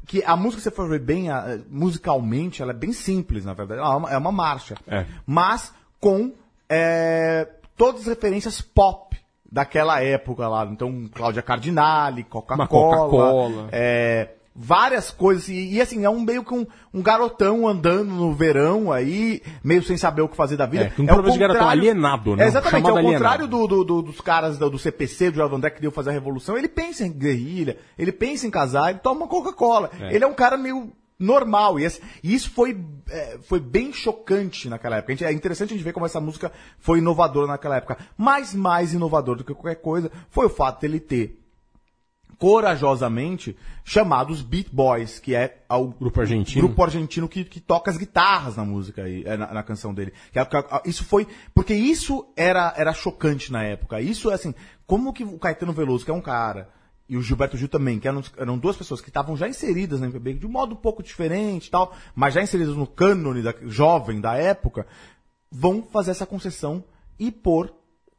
Que 0.07 0.23
a 0.25 0.37
música, 0.37 0.61
se 0.63 0.65
você 0.65 0.71
for 0.71 0.89
ver 0.89 1.01
bem, 1.01 1.31
a- 1.31 1.59
musicalmente, 1.69 2.63
ela 2.63 2.71
é 2.71 2.75
bem 2.75 2.93
simples, 2.93 3.45
na 3.45 3.53
verdade. 3.55 3.81
Ela 3.81 3.93
é 3.93 3.97
uma, 3.97 4.11
é 4.13 4.17
uma 4.19 4.31
marcha. 4.33 4.77
É. 4.87 5.05
Mas 5.27 5.75
com 6.01 6.33
é, 6.69 7.49
todas 7.77 8.03
as 8.03 8.07
referências 8.07 8.61
pop 8.61 9.17
daquela 9.51 10.01
época 10.01 10.47
lá. 10.47 10.65
Então, 10.67 11.09
Cláudia 11.13 11.43
Cardinale, 11.43 12.23
Coca-Cola. 12.25 12.67
Coca-Cola. 12.69 13.69
é, 13.73 14.31
várias 14.59 15.11
coisas. 15.11 15.49
E, 15.49 15.75
e, 15.75 15.81
assim, 15.81 16.05
é 16.05 16.11
um 16.11 16.21
meio 16.21 16.43
que 16.45 16.55
um, 16.55 16.67
um 16.95 17.03
garotão 17.03 17.69
andando 17.69 18.07
no 18.11 18.33
verão 18.33 18.91
aí, 18.91 19.43
meio 19.63 19.83
sem 19.83 19.97
saber 19.97 20.23
o 20.23 20.29
que 20.29 20.37
fazer 20.37 20.57
da 20.57 20.67
vida. 20.67 20.85
É, 20.97 21.01
um 21.01 21.05
o 21.05 21.07
problema 21.09 21.33
de 21.33 21.39
garotão 21.39 21.63
alienado, 21.81 22.37
né? 22.37 22.45
É, 22.45 22.47
exatamente, 22.49 22.75
é 22.77 22.79
Chamado 22.89 22.95
o 22.95 23.13
contrário 23.13 23.47
do, 23.47 23.67
do- 23.67 23.85
do- 23.85 24.03
dos 24.03 24.21
caras 24.21 24.59
do, 24.59 24.71
do 24.71 24.79
CPC, 24.79 25.31
do 25.31 25.37
Jovem 25.37 25.59
André, 25.59 25.71
que 25.71 25.77
queriam 25.77 25.93
fazer 25.93 26.11
a 26.11 26.13
revolução. 26.13 26.57
Ele 26.57 26.69
pensa 26.69 27.05
em 27.07 27.13
guerrilha, 27.13 27.77
ele 27.99 28.13
pensa 28.13 28.47
em 28.47 28.51
casar, 28.51 28.91
ele 28.91 29.01
toma 29.01 29.29
Coca-Cola. 29.29 29.91
Ele 30.11 30.25
é 30.25 30.27
um 30.27 30.35
cara 30.35 30.57
meio 30.57 30.91
normal. 31.19 31.79
E, 31.81 31.85
esse- 31.85 32.01
e 32.23 32.35
isso 32.35 32.51
foi, 32.51 32.79
é, 33.11 33.39
foi 33.43 33.59
bem 33.61 33.93
chocante 33.93 34.69
naquela 34.69 34.97
época. 34.97 35.13
A 35.13 35.17
gente- 35.17 35.25
é 35.25 35.33
interessante 35.33 35.73
a 35.73 35.77
gente 35.77 35.85
ver 35.85 35.93
como 35.93 36.07
essa 36.07 36.21
música 36.21 36.53
foi 36.79 36.99
inovadora 36.99 37.47
naquela 37.47 37.77
época. 37.77 37.97
Mas 38.17 38.55
mais 38.55 38.93
inovador 38.93 39.37
do 39.37 39.45
que 39.45 39.55
qualquer 39.55 39.77
coisa 39.81 40.11
foi 40.31 40.47
o 40.47 40.51
fato 40.51 40.81
dele 40.83 41.01
ter 41.01 41.39
corajosamente 42.39 43.57
chamado 43.85 44.33
os 44.33 44.43
Beat 44.43 44.69
Boys, 44.73 45.19
que 45.19 45.35
é 45.35 45.65
o 45.71 45.89
Grupo 45.89 46.21
argentino. 46.21 46.67
grupo 46.67 46.83
argentino 46.83 47.29
que, 47.29 47.45
que 47.45 47.61
toca 47.61 47.91
as 47.91 47.97
guitarras 47.97 48.57
na 48.57 48.65
música 48.65 49.03
aí, 49.05 49.23
é, 49.25 49.37
na, 49.37 49.53
na 49.55 49.63
canção 49.63 49.95
dele. 49.95 50.13
Que, 50.33 50.39
a- 50.39 50.47
que 50.47 50.57
a- 50.57 50.83
isso 50.85 51.05
foi 51.05 51.27
porque 51.55 51.75
isso 51.75 52.27
era 52.37 52.73
era 52.77 52.93
chocante 52.93 53.53
na 53.53 53.63
época. 53.63 54.01
Isso 54.01 54.31
é 54.31 54.35
assim, 54.35 54.55
como 54.87 55.13
que 55.13 55.25
o 55.25 55.39
Caetano 55.39 55.73
Veloso, 55.73 56.05
que 56.05 56.11
é 56.11 56.15
um 56.15 56.21
cara 56.21 56.69
e 57.09 57.17
o 57.17 57.23
Gilberto 57.23 57.57
Gil 57.57 57.69
também, 57.69 58.01
que 58.01 58.09
eram, 58.09 58.21
eram 58.37 58.59
duas 58.59 58.77
pessoas 58.77 59.01
que 59.01 59.09
estavam 59.09 59.37
já 59.37 59.47
inseridas 59.49 60.01
na 60.01 60.07
MPB 60.07 60.35
de 60.35 60.47
um 60.47 60.51
modo 60.51 60.73
um 60.75 60.79
pouco 60.79 61.03
diferente 61.05 61.69
e 61.69 61.71
tal, 61.71 61.95
mas 62.17 62.35
já 62.35 62.43
inseridas 62.43 62.75
no 62.75 62.87
cânone 62.87 63.43
da, 63.43 63.55
jovem 63.67 64.21
da 64.21 64.35
época, 64.35 64.87
vão 65.51 65.83
fazer 65.83 66.11
essa 66.11 66.27
concessão 66.27 66.83
e 67.19 67.31
pôr 67.31 67.73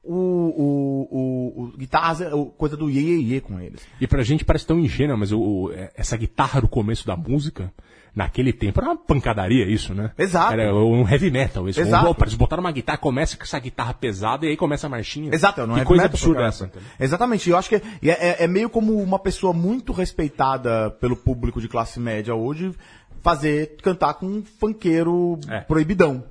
o, 0.03 0.13
o, 0.13 1.07
o, 1.11 1.63
o 1.63 1.77
guitarras, 1.77 2.21
o, 2.33 2.45
coisa 2.45 2.77
do 2.77 2.89
iê, 2.89 3.01
iê, 3.01 3.21
iê 3.35 3.41
com 3.41 3.59
eles. 3.59 3.81
E 3.99 4.07
pra 4.07 4.23
gente 4.23 4.45
parece 4.45 4.65
tão 4.65 4.79
ingênua, 4.79 5.17
mas 5.17 5.31
o, 5.31 5.39
o- 5.39 5.71
é- 5.73 5.91
essa 5.95 6.15
guitarra 6.15 6.61
do 6.61 6.67
começo 6.67 7.05
da 7.05 7.15
música, 7.17 7.71
naquele 8.15 8.51
tempo, 8.53 8.79
era 8.79 8.89
uma 8.89 8.97
pancadaria 8.97 9.65
isso, 9.69 9.93
né? 9.93 10.11
Exato. 10.17 10.53
Era 10.53 10.73
um 10.73 11.07
heavy 11.07 11.29
metal 11.29 11.67
isso. 11.69 11.79
Exato. 11.81 12.09
Um, 12.09 12.15
eles 12.23 12.33
botaram 12.35 12.61
uma 12.63 12.71
guitarra, 12.71 12.97
começa 12.97 13.35
com 13.37 13.43
essa 13.43 13.59
guitarra 13.59 13.93
pesada 13.93 14.45
e 14.45 14.49
aí 14.49 14.57
começa 14.57 14.87
a 14.87 14.89
marchinha. 14.89 15.29
Exato, 15.33 15.67
não 15.67 15.77
é 15.77 15.83
coisa 15.83 16.03
metal 16.03 16.15
absurda 16.15 16.43
essa. 16.45 16.71
Exatamente, 16.99 17.49
eu 17.49 17.57
acho 17.57 17.69
que 17.69 17.75
é, 17.75 17.81
é- 18.03 18.43
é 18.43 18.47
meio 18.47 18.69
como 18.69 18.97
uma 19.01 19.19
pessoa 19.19 19.51
muito 19.53 19.91
respeitada 19.93 20.89
pelo 20.99 21.15
público 21.15 21.59
de 21.61 21.67
classe 21.67 21.99
média 21.99 22.33
hoje 22.33 22.71
fazer, 23.21 23.75
cantar 23.83 24.13
com 24.13 24.25
um 24.25 24.43
funkeiro 24.43 25.37
É. 25.49 25.59
proibidão. 25.61 26.23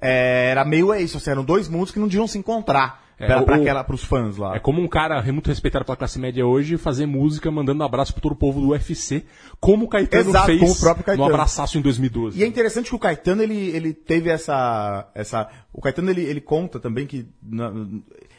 É, 0.00 0.50
era 0.50 0.64
meio 0.64 0.94
isso, 0.94 1.16
assim, 1.16 1.30
eram 1.30 1.44
dois 1.44 1.68
mundos 1.68 1.90
que 1.90 1.98
não 1.98 2.06
deviam 2.08 2.26
se 2.26 2.38
encontrar 2.38 3.04
É, 3.18 3.26
pra, 3.26 3.40
o- 3.42 3.44
pra 3.44 3.56
aquela, 3.56 3.82
pros 3.82 4.04
fãs 4.04 4.36
lá. 4.36 4.54
É 4.54 4.60
como 4.60 4.80
um 4.80 4.86
cara 4.86 5.20
muito 5.32 5.48
respeitado 5.48 5.84
pela 5.84 5.96
classe 5.96 6.18
média 6.20 6.46
hoje 6.46 6.76
fazer 6.76 7.06
música 7.06 7.50
mandando 7.50 7.82
um 7.82 7.86
abraço 7.86 8.12
pro 8.12 8.22
todo 8.22 8.32
o 8.32 8.36
povo 8.36 8.60
do 8.60 8.68
UFC, 8.68 9.24
como 9.60 9.86
o 9.86 9.88
Caetano 9.88 10.30
Exato, 10.30 10.46
fez 10.46 10.60
como 10.60 10.72
o 10.72 10.78
próprio 10.78 11.04
Caetano. 11.04 11.28
no 11.28 11.34
Abraçaço 11.34 11.76
em 11.76 11.80
2012. 11.82 12.38
E 12.38 12.44
é 12.44 12.46
interessante 12.46 12.88
que 12.90 12.94
o 12.94 12.98
Caetano, 12.98 13.42
ele, 13.42 13.56
ele 13.70 13.92
teve 13.92 14.30
essa, 14.30 15.08
essa... 15.14 15.48
O 15.72 15.80
Caetano, 15.80 16.10
ele, 16.10 16.22
ele 16.22 16.40
conta 16.40 16.78
também 16.78 17.06
que 17.06 17.26
na- 17.42 17.72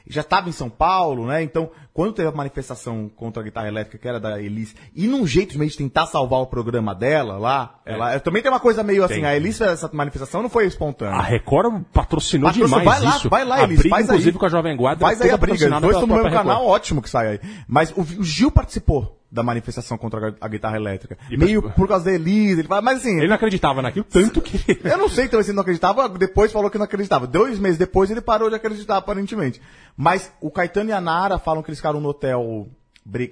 já 0.08 0.22
estava 0.22 0.50
em 0.50 0.54
São 0.54 0.70
Paulo, 0.70 1.28
né? 1.28 1.44
Então, 1.44 1.70
quando 1.94 2.14
teve 2.14 2.28
a 2.28 2.32
manifestação 2.32 3.10
contra 3.16 3.42
a 3.42 3.44
guitarra 3.44 3.68
elétrica, 3.68 3.98
que 3.98 4.08
era 4.08 4.20
da 4.20 4.42
Elis, 4.42 4.76
e 4.96 5.08
num 5.08 5.26
jeito 5.26 5.58
meio 5.58 5.70
de 5.70 5.78
tentar 5.78 6.06
salvar 6.06 6.40
o 6.40 6.46
programa 6.46 6.94
dela 6.94 7.38
lá, 7.38 7.80
ela 7.86 8.20
também 8.20 8.42
tem 8.42 8.52
uma 8.52 8.60
coisa 8.60 8.84
meio 8.84 9.04
assim, 9.04 9.16
Tem. 9.16 9.26
a 9.26 9.36
Elis 9.36 9.58
fez 9.58 9.72
essa 9.72 9.90
manifestação, 9.92 10.42
não 10.42 10.50
foi 10.50 10.66
espontânea. 10.66 11.16
A 11.16 11.22
Record 11.22 11.84
patrocinou, 11.92 12.50
Patrocinou, 12.50 12.80
demais 12.80 13.00
vai 13.00 13.10
lá, 13.10 13.18
isso. 13.18 13.30
vai 13.30 13.46
lá, 13.46 13.56
a 13.56 13.64
Elis, 13.64 13.80
briga, 13.80 13.96
faz 13.96 14.06
inclusive, 14.06 14.30
aí. 14.30 14.40
com 14.40 14.46
a 14.46 14.50
Jovem 14.50 14.78
Guarda. 14.78 15.02
Faz 15.02 15.22
aí 15.22 15.32
a 15.32 15.38
briga, 15.38 15.80
dois 15.80 15.96
estão 15.96 16.08
no 16.08 16.16
mesmo 16.16 16.32
canal, 16.32 16.66
ótimo 16.66 17.02
que 17.02 17.10
sai 17.10 17.28
aí. 17.28 17.40
Mas 17.68 17.92
o, 17.92 18.02
o 18.02 18.24
Gil 18.24 18.52
participou 18.52 19.20
da 19.32 19.44
manifestação 19.44 19.98
contra 19.98 20.36
a, 20.42 20.48
guitarra 20.48 20.76
elétrica. 20.76 21.18
E 21.30 21.38
meio 21.38 21.62
por 21.72 21.88
causa 21.88 22.06
da 22.06 22.14
Elis, 22.14 22.58
ele 22.58 22.68
fala, 22.68 22.82
mas 22.82 23.00
assim... 23.00 23.18
Ele 23.18 23.28
não 23.28 23.36
acreditava 23.36 23.82
naquilo, 23.82 24.06
tanto 24.10 24.42
que... 24.42 24.60
Eu 24.84 24.98
não 24.98 25.08
sei 25.08 25.28
também 25.28 25.44
se 25.44 25.52
ele 25.52 25.56
não 25.56 25.62
acreditava, 25.62 26.10
depois 26.10 26.52
falou 26.52 26.70
que 26.70 26.78
não 26.78 26.86
acreditava. 26.86 27.28
Dois 27.28 27.60
meses 27.60 27.78
depois 27.78 28.10
ele 28.10 28.22
parou 28.22 28.50
de 28.50 28.56
acreditar, 28.56 28.98
aparentemente. 28.98 29.62
Mas 29.96 30.32
o 30.42 30.50
Caetano 30.50 30.90
e 30.90 30.94
a 30.94 31.02
Nara 31.02 31.38
falam 31.38 31.62
que 31.62 31.70
eles 31.70 31.79
ficaram 31.80 32.00
no 32.00 32.10
hotel, 32.10 32.68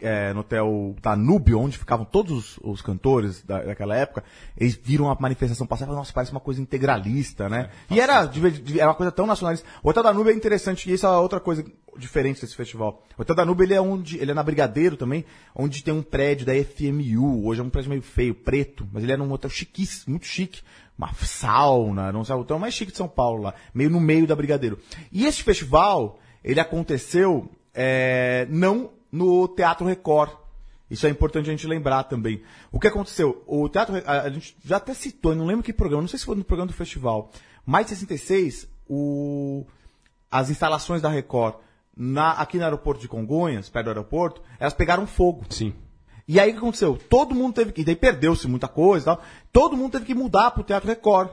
é, 0.02 0.34
no 0.34 0.40
hotel 0.40 0.96
Danúbio, 1.02 1.60
onde 1.60 1.78
ficavam 1.78 2.06
todos 2.06 2.32
os, 2.32 2.60
os 2.64 2.82
cantores 2.82 3.44
da- 3.44 3.64
daquela 3.64 3.96
época. 3.96 4.24
Eles 4.58 4.80
viram 4.82 5.10
a 5.10 5.18
manifestação 5.20 5.68
passar 5.68 5.84
e 5.84 5.88
falaram, 5.88 6.02
nossa, 6.02 6.14
parece 6.14 6.32
uma 6.32 6.40
coisa 6.40 6.62
integralista, 6.62 7.48
né? 7.48 7.70
e 7.90 8.00
era, 8.00 8.30
era 8.78 8.88
uma 8.88 8.96
coisa 8.96 9.12
tão 9.12 9.28
nacionalista. 9.28 9.68
O 9.84 9.90
hotel 9.90 10.04
Danúbio 10.04 10.32
é 10.32 10.36
interessante, 10.36 10.90
e 10.90 10.94
isso 10.94 11.06
é 11.06 11.10
outra 11.18 11.40
coisa 11.40 11.64
diferente 11.98 12.42
desse 12.42 12.56
festival. 12.56 13.04
O 13.18 13.22
hotel 13.22 13.36
Danúbio, 13.36 13.64
ele 13.66 13.74
é 13.74 13.82
onde, 13.82 14.18
ele 14.18 14.32
é 14.32 14.34
na 14.34 14.44
Brigadeiro 14.44 14.96
também, 14.98 15.26
onde 15.56 15.84
tem 15.84 15.94
um 15.94 16.04
prédio 16.04 16.46
da 16.46 16.54
FMU, 16.54 17.46
hoje 17.48 17.62
é 17.62 17.64
um 17.64 17.70
prédio 17.70 17.90
meio 17.90 18.02
feio, 18.02 18.36
preto, 18.36 18.88
mas 18.92 19.04
ele 19.04 19.12
era 19.12 19.22
um 19.22 19.32
hotel 19.32 19.50
chiquíssimo, 19.50 20.12
muito 20.12 20.26
chique 20.26 20.62
uma 20.98 21.14
sauna, 21.14 22.12
não 22.12 22.24
sei, 22.26 22.36
o 22.36 22.40
hotel 22.40 22.58
mais 22.58 22.74
chique 22.74 22.92
de 22.92 22.98
São 22.98 23.08
Paulo 23.08 23.44
lá, 23.44 23.54
meio 23.74 23.90
no 23.90 24.00
meio 24.00 24.26
da 24.26 24.36
Brigadeiro. 24.36 24.80
E 25.12 25.26
esse 25.28 25.44
festival, 25.44 26.20
ele 26.44 26.60
aconteceu 26.60 27.50
é, 27.78 28.48
não 28.50 28.90
no 29.12 29.48
Teatro 29.48 29.86
Record. 29.86 30.32
Isso 30.90 31.06
é 31.06 31.10
importante 31.10 31.48
a 31.48 31.52
gente 31.52 31.68
lembrar 31.68 32.04
também. 32.06 32.42
O 32.72 32.80
que 32.80 32.88
aconteceu? 32.88 33.44
O 33.46 33.70
Teatro 33.70 33.96
a, 34.06 34.22
a 34.22 34.30
gente 34.30 34.58
já 34.66 34.78
até 34.78 34.94
citou, 34.94 35.36
não 35.36 35.46
lembro 35.46 35.64
que 35.64 35.72
programa, 35.72 36.02
não 36.02 36.08
sei 36.10 36.18
se 36.18 36.26
foi 36.26 36.36
no 36.36 36.44
programa 36.44 36.72
do 36.72 36.74
festival. 36.76 37.30
Mais 37.66 37.86
de 37.86 37.92
66, 37.92 38.68
o, 38.90 39.66
as 40.32 40.50
instalações 40.50 41.02
da 41.02 41.10
Record 41.10 41.56
na- 41.96 42.32
aqui 42.32 42.58
no 42.58 42.64
aeroporto 42.64 43.02
de 43.02 43.08
Congonhas, 43.08 43.70
perto 43.70 43.86
do 43.86 43.90
aeroporto, 43.90 44.42
elas 44.60 44.74
pegaram 44.74 45.06
fogo. 45.06 45.44
Sim. 45.50 45.74
E 46.28 46.40
aí 46.40 46.50
o 46.50 46.54
que 46.54 46.58
aconteceu? 46.60 46.98
Todo 47.10 47.36
mundo 47.36 47.54
teve 47.54 47.72
que. 47.72 47.82
E 47.82 47.86
daí 47.86 47.96
perdeu-se 47.96 48.48
muita 48.48 48.68
coisa 48.68 49.04
e 49.04 49.06
tal. 49.06 49.24
Todo 49.52 49.78
mundo 49.78 49.94
teve 49.94 50.06
que 50.06 50.14
mudar 50.16 50.52
pro 50.52 50.64
Teatro 50.64 50.88
Record. 50.90 51.30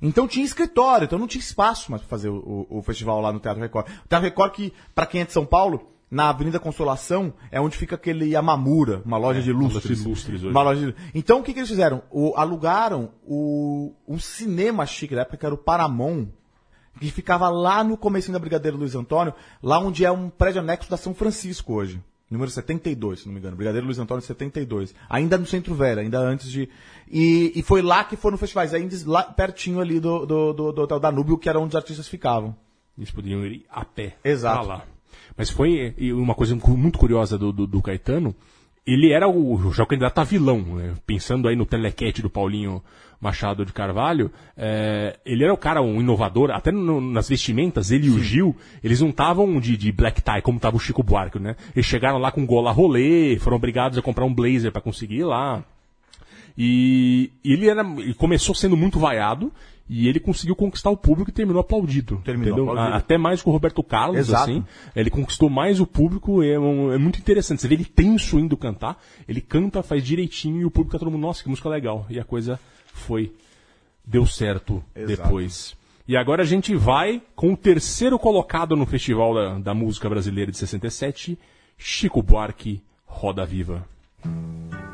Então 0.00 0.28
tinha 0.28 0.44
escritório, 0.44 1.06
então 1.06 1.18
não 1.18 1.26
tinha 1.26 1.40
espaço 1.40 1.90
mais 1.90 2.00
para 2.02 2.08
fazer 2.08 2.28
o, 2.28 2.66
o, 2.70 2.78
o 2.78 2.82
festival 2.82 3.20
lá 3.20 3.32
no 3.32 3.40
Teatro 3.40 3.60
Record. 3.60 3.88
O 4.04 4.08
Teatro 4.08 4.28
Record 4.28 4.52
que, 4.52 4.72
para 4.94 5.06
quem 5.06 5.22
é 5.22 5.24
de 5.24 5.32
São 5.32 5.44
Paulo, 5.44 5.88
na 6.08 6.28
Avenida 6.30 6.60
Consolação 6.60 7.34
é 7.50 7.60
onde 7.60 7.76
fica 7.76 7.96
aquele 7.96 8.26
Yamamura, 8.30 9.02
uma 9.04 9.18
loja 9.18 9.42
de 9.42 9.52
lustres. 9.52 9.84
loja 9.90 10.02
de 10.02 10.08
lustres 10.08 10.40
hoje. 10.42 10.50
Uma 10.50 10.62
loja 10.62 10.92
de- 10.92 10.94
Então 11.12 11.40
o 11.40 11.42
que, 11.42 11.52
que 11.52 11.58
eles 11.58 11.68
fizeram? 11.68 12.02
O- 12.12 12.32
alugaram 12.36 13.10
o, 13.26 13.92
um 14.06 14.20
cinema 14.20 14.86
chique 14.86 15.16
da 15.16 15.22
época 15.22 15.36
que 15.36 15.44
era 15.46 15.54
o 15.54 15.58
Paramount, 15.58 16.28
que 17.00 17.10
ficava 17.10 17.48
lá 17.48 17.82
no 17.82 17.96
comecinho 17.96 18.32
da 18.34 18.38
Brigadeiro 18.38 18.76
Luiz 18.76 18.94
Antônio, 18.94 19.34
lá 19.60 19.80
onde 19.80 20.04
é 20.04 20.10
um 20.12 20.30
prédio 20.30 20.60
anexo 20.60 20.88
da 20.88 20.96
São 20.96 21.12
Francisco 21.12 21.74
hoje. 21.74 22.00
Número 22.30 22.50
72, 22.50 23.20
se 23.20 23.26
não 23.26 23.32
me 23.32 23.40
engano. 23.40 23.56
Brigadeiro 23.56 23.86
Luiz 23.86 23.98
Antônio 23.98 24.22
72. 24.22 24.94
Ainda 25.08 25.38
no 25.38 25.46
Centro 25.46 25.74
Velho, 25.74 26.00
ainda 26.00 26.18
antes 26.18 26.50
de. 26.50 26.68
E, 27.10 27.52
e 27.54 27.62
foi 27.62 27.80
lá 27.80 28.04
que 28.04 28.16
foram 28.16 28.36
festivais, 28.36 28.74
ainda 28.74 28.94
lá 29.06 29.22
pertinho 29.22 29.80
ali 29.80 29.98
do, 29.98 30.26
do, 30.26 30.52
do, 30.52 30.72
do 30.72 30.82
Hotel 30.82 31.00
Danúbio, 31.00 31.38
que 31.38 31.48
era 31.48 31.58
onde 31.58 31.70
os 31.70 31.76
artistas 31.76 32.06
ficavam. 32.06 32.54
Eles 32.98 33.10
poderiam 33.10 33.44
ir 33.46 33.64
a 33.70 33.84
pé. 33.84 34.16
Exato. 34.22 34.66
lá. 34.66 34.84
Mas 35.36 35.48
foi 35.48 35.94
uma 36.12 36.34
coisa 36.34 36.54
muito 36.54 36.98
curiosa 36.98 37.38
do, 37.38 37.52
do, 37.52 37.66
do 37.66 37.80
Caetano. 37.80 38.34
Ele 38.90 39.12
era 39.12 39.28
o, 39.28 39.72
já 39.72 39.82
o 39.82 39.86
candidato 39.86 40.18
a 40.18 40.24
vilão, 40.24 40.60
né? 40.60 40.94
pensando 41.06 41.46
aí 41.46 41.54
no 41.54 41.66
telequete 41.66 42.22
do 42.22 42.30
Paulinho 42.30 42.82
Machado 43.20 43.66
de 43.66 43.72
Carvalho. 43.72 44.30
é, 44.56 45.18
ele 45.26 45.42
era 45.44 45.52
o 45.52 45.56
cara, 45.58 45.82
um 45.82 46.00
inovador, 46.00 46.50
até 46.50 46.70
no- 46.70 47.00
nas 47.00 47.28
vestimentas, 47.28 47.90
ele 47.90 48.06
e 48.06 48.10
o 48.10 48.18
Gil, 48.22 48.56
eles 48.82 49.00
não 49.00 49.10
estavam 49.10 49.58
de, 49.60 49.76
de 49.76 49.90
black 49.92 50.22
tie, 50.22 50.40
como 50.40 50.56
estava 50.56 50.76
o 50.76 50.80
Chico 50.80 51.02
Buarque, 51.02 51.38
né? 51.38 51.56
Eles 51.74 51.84
chegaram 51.86 52.18
lá 52.18 52.30
com 52.30 52.46
gola 52.46 52.70
rolê, 52.72 53.36
foram 53.40 53.56
obrigados 53.56 53.98
a 53.98 54.02
comprar 54.02 54.24
um 54.24 54.32
blazer 54.32 54.70
para 54.72 54.80
conseguir 54.80 55.16
ir 55.16 55.24
lá. 55.24 55.62
E 56.56 57.30
ele, 57.44 57.68
era, 57.68 57.82
ele 57.82 58.14
começou 58.14 58.54
sendo 58.54 58.76
muito 58.76 58.98
vaiado 58.98 59.52
e 59.88 60.06
ele 60.08 60.20
conseguiu 60.20 60.54
conquistar 60.54 60.90
o 60.90 60.96
público 60.96 61.30
e 61.30 61.32
terminou 61.32 61.60
aplaudido. 61.60 62.20
Terminou 62.24 62.54
entendeu? 62.54 62.70
aplaudido. 62.72 62.96
Até 62.96 63.16
mais 63.16 63.42
que 63.42 63.48
o 63.48 63.52
Roberto 63.52 63.82
Carlos, 63.82 64.18
Exato. 64.18 64.42
assim. 64.50 64.64
Ele 64.94 65.08
conquistou 65.10 65.48
mais 65.48 65.80
o 65.80 65.86
público, 65.86 66.42
é, 66.42 66.58
um- 66.58 66.92
é 66.92 66.98
muito 66.98 67.18
interessante. 67.18 67.62
Você 67.62 67.68
vê 67.68 67.74
ele 67.74 67.84
tenso 67.84 68.38
indo 68.38 68.56
cantar, 68.56 69.02
ele 69.26 69.40
canta, 69.40 69.82
faz 69.82 70.04
direitinho 70.04 70.60
e 70.60 70.64
o 70.64 70.70
público 70.70 70.92
tá 70.92 70.98
todo 70.98 71.10
mundo, 71.10 71.22
nossa, 71.22 71.42
que 71.42 71.48
música 71.48 71.68
legal. 71.68 72.06
E 72.10 72.20
a 72.20 72.24
coisa 72.24 72.60
foi, 72.92 73.32
deu 74.04 74.26
certo 74.26 74.82
Exato. 74.94 75.22
depois. 75.22 75.76
E 76.06 76.16
agora 76.16 76.42
a 76.42 76.46
gente 76.46 76.74
vai 76.74 77.20
com 77.34 77.52
o 77.52 77.56
terceiro 77.56 78.18
colocado 78.18 78.74
no 78.76 78.86
Festival 78.86 79.34
da, 79.34 79.58
da 79.58 79.74
Música 79.74 80.08
Brasileira 80.08 80.50
de 80.50 80.56
67, 80.58 81.38
Chico 81.76 82.22
Buarque, 82.22 82.82
Roda 83.06 83.44
Viva. 83.44 83.86
Tem 84.22 84.87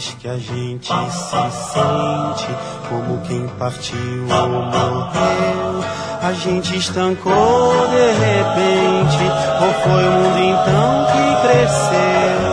dias 0.00 0.16
que 0.18 0.28
a 0.28 0.38
gente 0.38 0.86
se 0.86 1.50
sente 1.72 2.48
como 2.88 3.20
quem 3.26 3.46
partiu 3.58 4.26
ou 4.28 4.48
morreu. 4.48 5.84
A 6.22 6.32
gente 6.32 6.76
estancou 6.76 7.88
de 7.88 8.12
repente, 8.12 9.24
ou 9.60 9.72
foi 9.82 10.04
o 10.04 10.10
mundo 10.12 10.38
então 10.38 11.06
que 11.12 11.22
cresceu? 11.46 12.50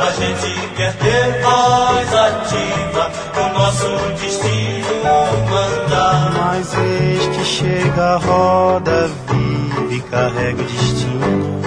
A 0.00 0.10
gente 0.10 0.74
quer 0.76 0.92
ter 0.96 1.42
voz 1.42 2.14
ativa, 2.14 3.10
o 3.40 3.58
nosso 3.58 3.88
destino 4.20 5.04
mandar. 5.50 6.32
Mas 6.36 6.74
eis 6.74 7.26
que 7.36 7.44
chega 7.44 8.14
a 8.14 8.18
roda 8.18 9.10
viva 9.28 9.94
e 9.94 10.00
carrega 10.00 10.62
o 10.62 10.64
destino 10.64 11.60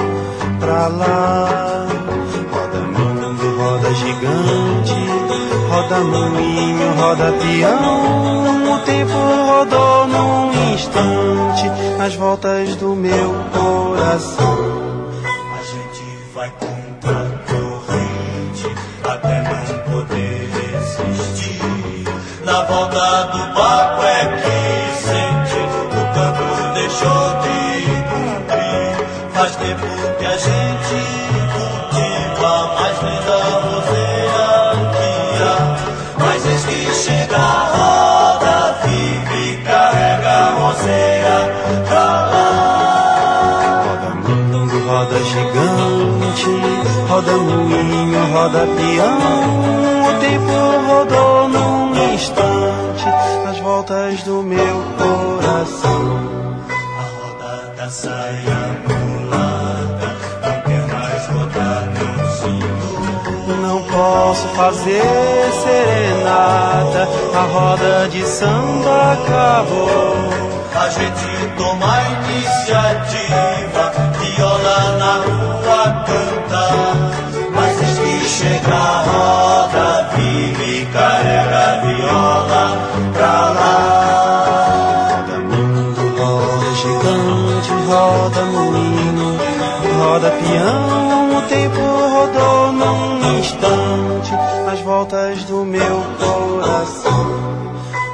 pra 0.59 0.87
lá. 0.87 1.86
Roda 5.87 6.03
moinho, 6.03 6.93
roda 6.95 7.31
peão. 7.31 8.73
O 8.73 8.79
tempo 8.79 9.13
rodou 9.13 10.07
num 10.07 10.73
instante 10.73 11.69
nas 11.97 12.13
voltas 12.15 12.75
do 12.75 12.93
meu 12.95 13.33
coração. 13.53 14.57
A 15.23 15.63
gente 15.63 16.03
vai 16.35 16.51
contra 16.51 17.11
a 17.11 17.29
corrente 17.47 18.75
até 19.03 19.43
não 19.43 19.93
poder 19.93 20.49
resistir. 20.51 22.05
Na 22.43 22.63
volta 22.63 23.23
do 23.27 23.53
barco 23.53 24.03
é 24.03 24.25
que 24.41 24.57
sente 24.99 25.59
o 25.85 26.03
campo 26.13 26.73
deixou 26.73 27.23
de 27.43 27.57
cumprir. 28.11 29.31
Faz 29.33 29.55
tempo 29.55 29.87
que 30.19 30.25
a 30.25 30.37
gente 30.37 31.16
roda 47.17 47.31
moinho, 47.31 48.25
roda 48.31 48.67
peão. 48.77 50.07
O 50.07 50.19
tempo 50.19 50.51
rodou 50.87 51.49
num 51.49 52.13
instante 52.13 53.05
nas 53.43 53.57
voltas 53.59 54.21
do 54.23 54.43
meu 54.43 54.83
coração. 54.97 56.55
A 56.69 57.05
roda 57.17 57.73
da 57.75 57.89
saia 57.89 58.59
mulata 58.87 60.15
não 60.43 60.61
quer 60.61 60.93
mais 60.93 61.27
rodar 61.27 61.83
sino. 62.39 63.61
Não 63.61 63.81
posso 63.83 64.47
fazer 64.49 65.01
serenata, 65.63 67.07
a 67.33 67.41
roda 67.51 68.09
de 68.09 68.23
samba 68.27 69.13
acabou. 69.13 70.47
A 70.75 70.89
gente 70.89 71.55
toma 71.57 71.85
a 71.91 72.01
iniciativa, 72.29 73.91
viola 74.19 74.97
na 74.99 75.13
rua 75.23 76.05
canta. 76.05 77.06
Chega 78.47 78.73
a 78.73 79.03
roda 79.03 80.09
viva 80.15 80.63
e 80.63 80.85
carrega 80.85 81.59
a 81.67 81.81
viola 81.81 82.65
pra 83.11 83.35
lá. 83.49 83.75
Roda 85.11 85.37
mundo, 85.39 86.01
roda 86.17 86.69
gigante, 86.75 87.71
roda 87.89 88.41
moinho, 88.45 89.37
roda 89.99 90.29
peão. 90.31 91.37
O 91.37 91.41
tempo 91.41 91.81
rodou 91.81 92.71
num 92.71 93.37
instante 93.37 94.31
nas 94.65 94.79
voltas 94.79 95.43
do 95.43 95.65
meu 95.65 96.05
coração. 96.17 97.06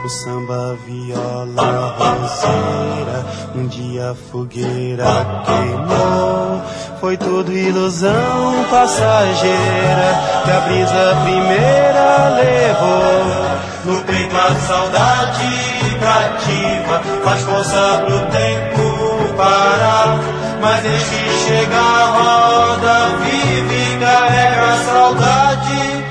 O 0.04 0.10
samba, 0.10 0.78
viola, 0.86 1.96
roseira, 1.98 3.26
um 3.56 3.68
dia 3.68 4.12
a 4.12 4.16
fogueira 4.16 5.06
queimou. 5.46 6.62
Foi 7.00 7.16
tudo 7.16 7.54
ilusão 7.54 8.66
passageira 8.70 10.42
que 10.44 10.52
a 10.52 10.60
brisa 10.60 11.18
primeira 11.24 12.30
levou. 12.36 13.64
No 13.86 14.02
peito 14.04 14.36
a 14.36 14.56
saudade 14.56 15.74
cativa 16.00 17.02
Faz 17.24 17.42
força 17.42 18.04
pro 18.06 18.20
tempo 18.32 19.34
parar 19.36 20.20
Mas 20.62 20.86
eis 20.86 21.04
que 21.04 21.30
chega 21.46 21.78
a 21.78 22.06
roda 22.06 23.18
vive 23.24 23.76
e 23.76 24.00
carrega 24.00 24.74
a 24.74 24.78
saudade 24.86 26.06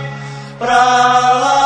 pra 0.58 0.74
lá 0.76 1.61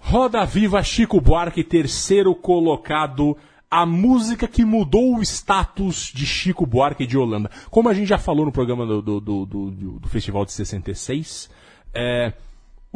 Roda 0.00 0.44
Viva 0.46 0.82
Chico 0.82 1.20
Buarque, 1.20 1.62
terceiro 1.62 2.34
colocado. 2.34 3.36
A 3.70 3.84
música 3.84 4.48
que 4.48 4.64
mudou 4.64 5.16
o 5.16 5.22
status 5.22 6.10
de 6.14 6.24
Chico 6.24 6.64
Buarque 6.64 7.06
de 7.06 7.18
Holanda. 7.18 7.50
Como 7.68 7.90
a 7.90 7.94
gente 7.94 8.08
já 8.08 8.16
falou 8.16 8.46
no 8.46 8.52
programa 8.52 8.86
do, 8.86 9.02
do, 9.02 9.20
do, 9.20 9.46
do, 9.46 9.70
do 10.00 10.08
Festival 10.08 10.46
de 10.46 10.52
66, 10.52 11.50
é, 11.92 12.32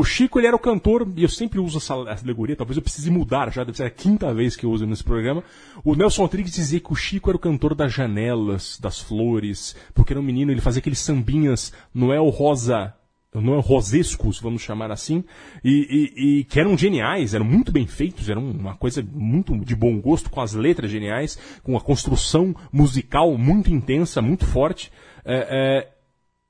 o 0.01 0.05
Chico 0.05 0.39
ele 0.39 0.47
era 0.47 0.57
o 0.57 0.59
cantor, 0.59 1.07
e 1.15 1.23
eu 1.23 1.29
sempre 1.29 1.61
uso 1.61 1.77
essa 1.77 1.95
alegoria, 1.95 2.57
talvez 2.57 2.77
eu 2.77 2.83
precise 2.83 3.11
mudar, 3.11 3.53
já 3.53 3.63
deve 3.63 3.77
ser 3.77 3.85
a 3.85 3.91
quinta 3.91 4.33
vez 4.33 4.57
que 4.57 4.65
eu 4.65 4.71
uso 4.71 4.87
nesse 4.87 5.05
programa. 5.05 5.45
O 5.85 5.95
Nelson 5.95 6.23
Rodrigues 6.23 6.55
dizia 6.55 6.81
que 6.81 6.93
o 6.93 6.97
Chico 6.97 7.31
era 7.31 7.37
o 7.37 7.41
cantor 7.41 7.75
das 7.75 7.93
janelas, 7.93 8.79
das 8.81 8.99
flores, 8.99 9.77
porque 9.95 10.13
era 10.13 10.21
um 10.21 10.23
menino, 10.23 10.51
ele 10.51 10.61
fazia 10.61 10.81
aqueles 10.81 11.01
sambinhas 11.01 11.73
Noel 11.95 12.29
Rosa 12.31 12.95
não 13.33 13.55
é 13.55 13.61
rosescos, 13.61 14.41
vamos 14.41 14.61
chamar 14.61 14.91
assim, 14.91 15.23
e, 15.63 15.87
e, 16.17 16.39
e, 16.41 16.45
que 16.45 16.59
eram 16.59 16.77
geniais, 16.77 17.33
eram 17.33 17.45
muito 17.45 17.71
bem 17.71 17.87
feitos, 17.87 18.29
eram 18.29 18.43
uma 18.43 18.75
coisa 18.75 19.07
muito 19.13 19.57
de 19.59 19.77
bom 19.77 20.01
gosto, 20.01 20.29
com 20.29 20.41
as 20.41 20.53
letras 20.53 20.91
geniais, 20.91 21.39
com 21.63 21.77
a 21.77 21.81
construção 21.81 22.57
musical 22.73 23.39
muito 23.39 23.71
intensa, 23.71 24.21
muito 24.21 24.45
forte. 24.45 24.91
É, 25.25 25.47
é, 25.49 25.89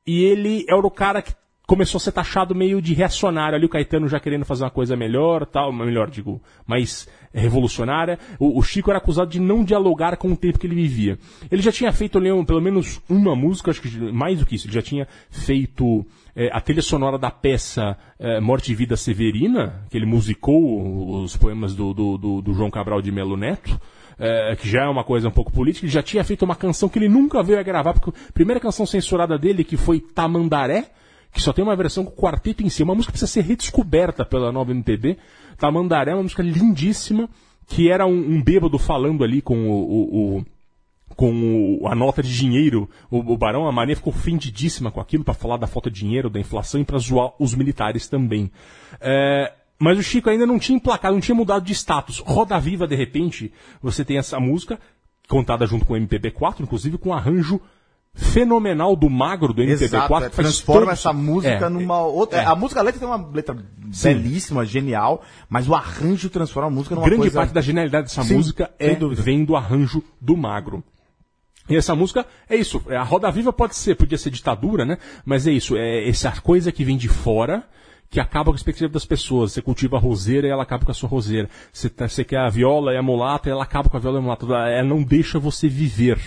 e 0.07 0.25
ele 0.25 0.65
era 0.69 0.87
o 0.87 0.91
cara 0.91 1.21
que 1.21 1.35
começou 1.71 1.99
a 1.99 2.01
ser 2.01 2.11
taxado 2.11 2.53
meio 2.53 2.83
de 2.83 2.93
reacionário 2.95 3.55
ali, 3.55 3.65
o 3.65 3.69
Caetano 3.69 4.09
já 4.09 4.19
querendo 4.19 4.45
fazer 4.45 4.65
uma 4.65 4.73
coisa 4.73 4.97
melhor, 4.97 5.47
tal, 5.47 5.73
melhor, 5.73 6.11
digo, 6.11 6.43
mais 6.67 7.07
revolucionária. 7.33 8.19
O, 8.41 8.59
o, 8.59 8.63
Chico 8.63 8.91
era 8.91 8.99
acusado 8.99 9.31
de 9.31 9.39
não 9.39 9.63
dialogar 9.63 10.17
com 10.17 10.33
o 10.33 10.37
tempo 10.37 10.59
que 10.59 10.67
ele 10.67 10.75
vivia. 10.75 11.17
Ele 11.49 11.63
já 11.63 11.71
tinha 11.71 11.93
feito 11.93 12.21
pelo 12.45 12.61
menos 12.61 13.01
uma 13.09 13.37
música, 13.37 13.71
acho 13.71 13.81
que 13.83 13.89
mais 14.13 14.41
do 14.41 14.47
que 14.47 14.57
isso, 14.57 14.67
ele 14.67 14.75
já 14.75 14.83
tinha 14.83 15.07
feito 15.31 16.05
é, 16.35 16.51
a 16.53 16.61
trilha 16.61 16.83
sonora 16.83 17.17
da 17.17 17.31
peça 17.31 17.97
é, 18.19 18.41
Morte 18.41 18.73
e 18.73 18.75
Vida 18.75 18.97
Severina, 18.97 19.85
que 19.89 19.97
ele 19.97 20.07
musicou 20.07 21.23
os 21.23 21.37
poemas 21.37 21.73
do, 21.73 21.95
do, 21.95 22.19
do, 22.19 22.43
do 22.43 22.53
João 22.53 22.69
Cabral 22.69 23.01
de 23.01 23.13
Melo 23.13 23.37
Neto. 23.37 23.81
É, 24.19 24.55
que 24.55 24.69
já 24.69 24.83
é 24.85 24.89
uma 24.89 25.05
coisa 25.05 25.29
um 25.29 25.31
pouco 25.31 25.51
política, 25.51 25.87
ele 25.87 25.93
já 25.93 26.03
tinha 26.03 26.23
feito 26.23 26.45
uma 26.45 26.55
canção 26.55 26.91
que 26.91 26.99
ele 26.99 27.09
nunca 27.09 27.43
veio 27.43 27.59
a 27.59 27.63
gravar, 27.63 27.95
porque 27.95 28.11
a 28.11 28.33
primeira 28.33 28.61
canção 28.61 28.85
censurada 28.85 29.39
dele, 29.39 29.65
que 29.65 29.79
foi 29.79 29.99
Tamandaré, 29.99 30.91
que 31.33 31.41
só 31.41 31.53
tem 31.53 31.63
uma 31.63 31.77
versão 31.77 32.05
com 32.05 32.11
quarteto 32.11 32.63
em 32.63 32.69
si, 32.69 32.83
uma 32.83 32.95
música 32.95 33.13
que 33.13 33.19
precisa 33.19 33.31
ser 33.31 33.43
redescoberta 33.43 34.25
pela 34.25 34.51
nova 34.51 34.73
MPB. 34.73 35.17
Tamandaré 35.57 36.13
é 36.13 36.15
uma 36.15 36.25
música 36.25 36.43
lindíssima, 36.43 37.29
que 37.67 37.91
era 37.91 38.07
um, 38.07 38.19
um 38.19 38.43
bêbado 38.43 38.79
falando 38.79 39.23
ali 39.23 39.41
com 39.41 39.71
o, 39.71 39.75
o, 39.75 40.39
o 40.39 40.47
com 41.17 41.81
a 41.87 41.95
nota 41.95 42.23
de 42.23 42.35
dinheiro. 42.35 42.89
O, 43.11 43.37
Barão 43.37 43.69
a 43.69 43.73
Maria 43.73 43.97
ficou 43.97 44.13
ofendidíssima 44.13 44.91
com 44.91 45.01
aquilo 45.01 45.25
para 45.25 45.35
falar 45.35 45.57
da 45.57 45.67
falta 45.67 45.91
de 45.91 46.01
dinheiro, 46.01 46.31
da 46.31 46.41
inflação 46.41 46.81
e 46.81 46.85
para 46.85 46.99
zoar 46.99 47.33
os 47.39 47.55
militares 47.55 48.09
também. 48.09 48.51
É, 49.01 49.53
mas 49.79 49.99
o 49.99 50.03
Chico 50.03 50.31
ainda 50.31 50.47
não 50.47 50.59
tinha 50.59 50.77
emplacado, 50.77 51.15
não 51.15 51.21
tinha 51.21 51.35
mudado 51.35 51.65
de 51.65 51.73
status. 51.73 52.19
Roda 52.19 52.59
Viva, 52.59 52.87
de 52.87 52.95
repente, 52.95 53.53
você 53.83 54.05
tem 54.05 54.19
essa 54.19 54.41
música, 54.41 54.79
contada 55.29 55.67
junto 55.67 55.85
com 55.85 55.95
o 55.95 55.97
MPB4, 55.97 56.61
inclusive 56.61 56.99
com 56.99 57.13
arranjo 57.13 57.61
fenomenal 58.15 58.97
do 58.97 59.09
magro 59.09 59.53
do 59.53 59.63
MPB4. 59.63 59.83
Exato, 59.83 60.25
é, 60.25 60.29
transforma 60.29 60.81
todo... 60.83 60.93
essa 60.93 61.13
música 61.13 61.67
é, 61.67 61.69
numa 61.69 62.01
outra. 62.03 62.41
É. 62.41 62.45
A 62.45 62.55
música 62.55 62.81
a 62.81 62.83
letra 62.83 63.01
tem 63.01 63.09
uma 63.09 63.29
letra 63.33 63.57
Sim. 63.93 64.15
belíssima, 64.15 64.65
genial, 64.65 65.23
mas 65.49 65.69
o 65.69 65.75
arranjo 65.75 66.29
transforma 66.29 66.69
a 66.69 66.71
música 66.71 66.95
numa 66.95 67.05
Grande 67.05 67.23
coisa... 67.23 67.37
parte 67.39 67.55
da 67.55 67.61
genialidade 67.61 68.09
dessa 68.09 68.23
Sim, 68.23 68.35
música 68.35 68.71
é 68.79 68.95
vem 68.95 69.45
do 69.45 69.57
arranjo 69.57 70.03
do 70.21 70.37
magro. 70.37 70.83
E 71.69 71.77
essa 71.77 71.95
música 71.95 72.27
é 72.49 72.57
isso. 72.57 72.83
A 72.89 73.05
Roda 73.05 73.31
Viva 73.31 73.53
pode 73.53 73.77
ser, 73.77 73.95
podia 73.95 74.19
ser 74.19 74.31
ditadura, 74.31 74.85
né? 74.85 74.99
Mas 75.25 75.47
é 75.47 75.53
isso. 75.53 75.77
É 75.77 76.09
essa 76.09 76.33
coisa 76.41 76.73
que 76.73 76.85
vem 76.85 76.97
de 76.97 77.09
fora 77.09 77.65
que 78.11 78.19
acaba 78.19 78.47
com 78.47 78.53
a 78.53 78.57
expectativa 78.57 78.93
das 78.93 79.05
pessoas. 79.05 79.53
Você 79.53 79.63
cultiva 79.63 79.97
a 79.97 80.01
roseira 80.01 80.49
e 80.49 80.51
ela 80.51 80.65
acaba 80.65 80.85
com 80.85 80.91
a 80.91 80.95
sua 80.95 81.09
roseira. 81.09 81.49
Você, 81.73 81.89
tá, 81.89 82.09
você 82.09 82.25
quer 82.25 82.39
a 82.39 82.49
viola 82.49 82.93
e 82.93 82.97
a 82.97 83.03
mulata 83.03 83.49
e 83.49 83.53
ela 83.53 83.63
acaba 83.63 83.89
com 83.89 83.97
a 83.97 84.01
viola 84.01 84.17
e 84.17 84.19
a 84.19 84.23
mulata. 84.23 84.47
Ela 84.47 84.89
não 84.89 85.01
deixa 85.01 85.39
você 85.39 85.69
viver. 85.69 86.21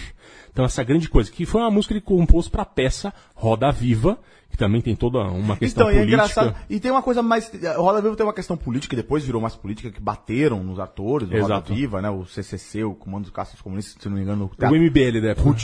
Então 0.54 0.64
essa 0.64 0.84
grande 0.84 1.10
coisa, 1.10 1.32
que 1.32 1.46
foi 1.46 1.62
uma 1.62 1.72
música 1.72 1.94
que 1.94 1.98
ele 1.98 2.06
compôs 2.06 2.48
para 2.48 2.62
a 2.62 2.66
peça 2.66 3.12
Roda 3.34 3.72
Viva, 3.72 4.20
que 4.54 4.58
também 4.58 4.82
tem 4.82 4.96
toda 4.96 5.18
uma 5.18 5.58
questão 5.58 5.90
então, 5.90 6.00
política. 6.00 6.00
É 6.00 6.06
engraçado. 6.06 6.56
E 6.70 6.80
tem 6.80 6.92
uma 6.92 7.02
coisa 7.02 7.24
mais. 7.24 7.52
Roda 7.76 8.00
Viva 8.04 8.16
tem 8.16 8.24
uma 8.24 8.34
questão 8.34 8.56
política, 8.56 8.96
depois 8.96 9.24
virou 9.24 9.42
mais 9.42 9.56
política, 9.56 9.90
que 9.90 10.00
bateram 10.00 10.64
nos 10.64 10.80
atores 10.80 11.28
do 11.28 11.42
Roda 11.42 11.60
Viva, 11.62 12.04
né? 12.04 12.10
O 12.12 12.24
CCC, 12.24 12.84
o 12.84 12.94
Comando 12.94 13.24
dos 13.24 13.32
Caças 13.32 13.60
Comunistas, 13.60 13.96
se 14.00 14.08
não 14.08 14.16
me 14.16 14.22
engano. 14.22 14.52
O, 14.56 14.66
o 14.66 14.76
MBL, 14.76 15.22
né? 15.24 15.32
Ruth, 15.36 15.64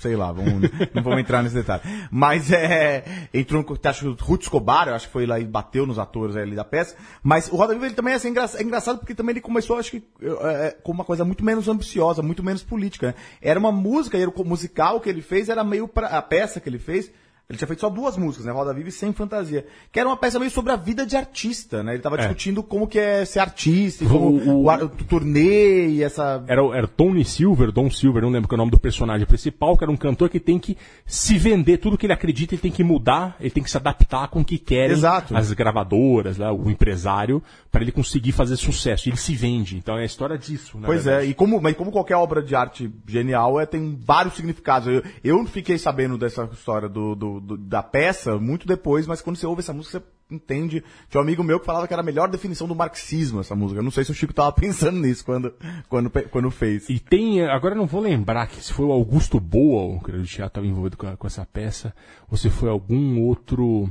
sei 0.00 0.16
lá, 0.16 0.32
vamos, 0.32 0.62
não 0.94 1.02
vamos 1.02 1.20
entrar 1.20 1.42
nesse 1.42 1.54
detalhe. 1.54 1.82
Mas 2.10 2.50
é. 2.50 3.28
Entrou 3.34 3.62
no. 3.62 3.78
Acho 3.86 4.00
que 4.00 4.22
o 4.22 4.26
Ruth 4.26 4.44
Escobar, 4.44 4.88
eu 4.88 4.94
acho 4.94 5.08
que 5.08 5.12
foi 5.12 5.26
lá 5.26 5.38
e 5.38 5.44
bateu 5.44 5.86
nos 5.86 5.98
atores 5.98 6.34
ali 6.34 6.56
da 6.56 6.64
peça. 6.64 6.96
Mas 7.22 7.52
o 7.52 7.56
Roda 7.56 7.74
Viva 7.74 7.84
ele 7.84 7.94
também 7.94 8.14
é, 8.14 8.16
assim, 8.16 8.28
é 8.28 8.62
engraçado 8.62 8.98
porque 8.98 9.14
também 9.14 9.34
ele 9.34 9.42
começou, 9.42 9.76
acho 9.76 9.90
que, 9.90 10.02
é, 10.22 10.74
com 10.82 10.90
uma 10.90 11.04
coisa 11.04 11.22
muito 11.22 11.44
menos 11.44 11.68
ambiciosa, 11.68 12.22
muito 12.22 12.42
menos 12.42 12.62
política. 12.62 13.08
Né? 13.08 13.14
Era 13.42 13.60
uma 13.60 13.70
música, 13.70 14.16
era 14.16 14.30
o 14.30 14.44
musical 14.44 15.00
que 15.02 15.10
ele 15.10 15.20
fez, 15.20 15.50
era 15.50 15.62
meio 15.62 15.86
pra, 15.86 16.06
a 16.06 16.22
peça 16.22 16.58
que 16.58 16.68
ele 16.68 16.78
fez 16.78 17.12
ele 17.52 17.58
tinha 17.58 17.68
feito 17.68 17.80
só 17.80 17.90
duas 17.90 18.16
músicas, 18.16 18.46
né? 18.46 18.52
Roda 18.52 18.72
Viva 18.72 18.88
e 18.88 18.92
Sem 18.92 19.12
Fantasia. 19.12 19.66
Que 19.92 20.00
era 20.00 20.08
uma 20.08 20.16
peça 20.16 20.38
meio 20.38 20.50
sobre 20.50 20.72
a 20.72 20.76
vida 20.76 21.04
de 21.04 21.14
artista, 21.14 21.82
né? 21.82 21.92
Ele 21.92 22.02
tava 22.02 22.16
é. 22.16 22.20
discutindo 22.20 22.62
como 22.62 22.86
que 22.86 22.98
é 22.98 23.26
ser 23.26 23.40
artista, 23.40 24.04
e 24.04 24.08
como 24.08 24.30
o, 24.30 24.48
o, 24.48 24.66
o, 24.66 24.72
o 24.72 24.88
turnê 24.88 25.88
e 25.88 26.02
essa... 26.02 26.42
Era, 26.46 26.62
era 26.74 26.88
Tony 26.88 27.26
Silver, 27.26 27.70
Don 27.70 27.90
Silver, 27.90 28.22
não 28.22 28.30
lembro 28.30 28.48
que 28.48 28.54
é 28.54 28.56
o 28.56 28.58
nome 28.58 28.70
do 28.70 28.80
personagem 28.80 29.26
principal, 29.26 29.76
que 29.76 29.84
era 29.84 29.92
um 29.92 29.96
cantor 29.98 30.30
que 30.30 30.40
tem 30.40 30.58
que 30.58 30.78
se 31.04 31.36
vender, 31.36 31.76
tudo 31.76 31.98
que 31.98 32.06
ele 32.06 32.14
acredita 32.14 32.54
ele 32.54 32.62
tem 32.62 32.70
que 32.70 32.82
mudar, 32.82 33.36
ele 33.38 33.50
tem 33.50 33.62
que 33.62 33.70
se 33.70 33.76
adaptar 33.76 34.28
com 34.28 34.40
o 34.40 34.44
que 34.44 34.56
querem 34.56 34.92
Exato. 34.92 35.36
as 35.36 35.52
gravadoras, 35.52 36.38
né? 36.38 36.50
o 36.50 36.70
empresário, 36.70 37.42
para 37.70 37.82
ele 37.82 37.92
conseguir 37.92 38.32
fazer 38.32 38.56
sucesso. 38.56 39.10
Ele 39.10 39.16
se 39.18 39.34
vende. 39.34 39.76
Então 39.76 39.98
é 39.98 40.02
a 40.02 40.06
história 40.06 40.38
disso, 40.38 40.78
Pois 40.82 41.00
é, 41.00 41.10
verdade. 41.10 41.26
é, 41.26 41.30
e 41.30 41.34
como, 41.34 41.60
mas 41.60 41.76
como 41.76 41.92
qualquer 41.92 42.16
obra 42.16 42.42
de 42.42 42.54
arte 42.54 42.90
genial, 43.06 43.60
é, 43.60 43.66
tem 43.66 43.98
vários 44.02 44.34
significados. 44.34 44.88
Eu, 44.88 45.02
eu 45.22 45.46
fiquei 45.46 45.76
sabendo 45.76 46.16
dessa 46.16 46.48
história 46.52 46.88
do, 46.88 47.14
do, 47.14 47.40
do 47.42 47.56
da 47.56 47.82
peça 47.82 48.38
muito 48.38 48.66
depois, 48.66 49.06
mas 49.06 49.20
quando 49.20 49.36
você 49.36 49.46
ouve 49.46 49.60
essa 49.60 49.72
música, 49.72 49.98
você 49.98 50.34
entende. 50.34 50.82
Tinha 51.08 51.20
um 51.20 51.24
amigo 51.24 51.42
meu 51.42 51.60
que 51.60 51.66
falava 51.66 51.86
que 51.86 51.92
era 51.92 52.02
a 52.02 52.04
melhor 52.04 52.28
definição 52.28 52.66
do 52.66 52.74
marxismo 52.74 53.40
essa 53.40 53.54
música. 53.54 53.80
Eu 53.80 53.84
não 53.84 53.90
sei 53.90 54.04
se 54.04 54.10
o 54.10 54.14
Chico 54.14 54.32
tava 54.32 54.52
pensando 54.56 54.98
nisso 54.98 55.24
quando, 55.24 55.54
quando, 55.88 56.10
quando 56.10 56.50
fez. 56.50 56.88
E 56.88 56.98
tem, 56.98 57.44
agora 57.44 57.74
eu 57.74 57.78
não 57.78 57.86
vou 57.86 58.00
lembrar 58.00 58.46
que 58.46 58.62
se 58.62 58.72
foi 58.72 58.86
o 58.86 58.92
Augusto 58.92 59.38
Boa, 59.38 59.98
que 60.00 60.12
teatro 60.22 60.46
estava 60.46 60.66
envolvido 60.66 60.96
com, 60.96 61.14
com 61.16 61.26
essa 61.26 61.44
peça, 61.44 61.94
ou 62.30 62.36
se 62.36 62.48
foi 62.48 62.68
algum 62.68 63.20
outro 63.20 63.90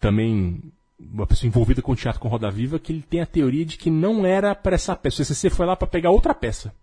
também 0.00 0.62
uma 0.98 1.26
pessoa 1.26 1.46
envolvida 1.46 1.80
com 1.80 1.92
o 1.92 1.96
teatro 1.96 2.20
com 2.20 2.28
Roda 2.28 2.50
Viva, 2.50 2.78
que 2.78 2.92
ele 2.92 3.02
tem 3.02 3.20
a 3.20 3.26
teoria 3.26 3.64
de 3.64 3.76
que 3.76 3.90
não 3.90 4.26
era 4.26 4.54
para 4.54 4.74
essa 4.74 4.96
peça. 4.96 5.22
O 5.22 5.24
CCC 5.24 5.50
foi 5.50 5.64
lá 5.64 5.76
para 5.76 5.86
pegar 5.86 6.10
outra 6.10 6.34
peça. 6.34 6.74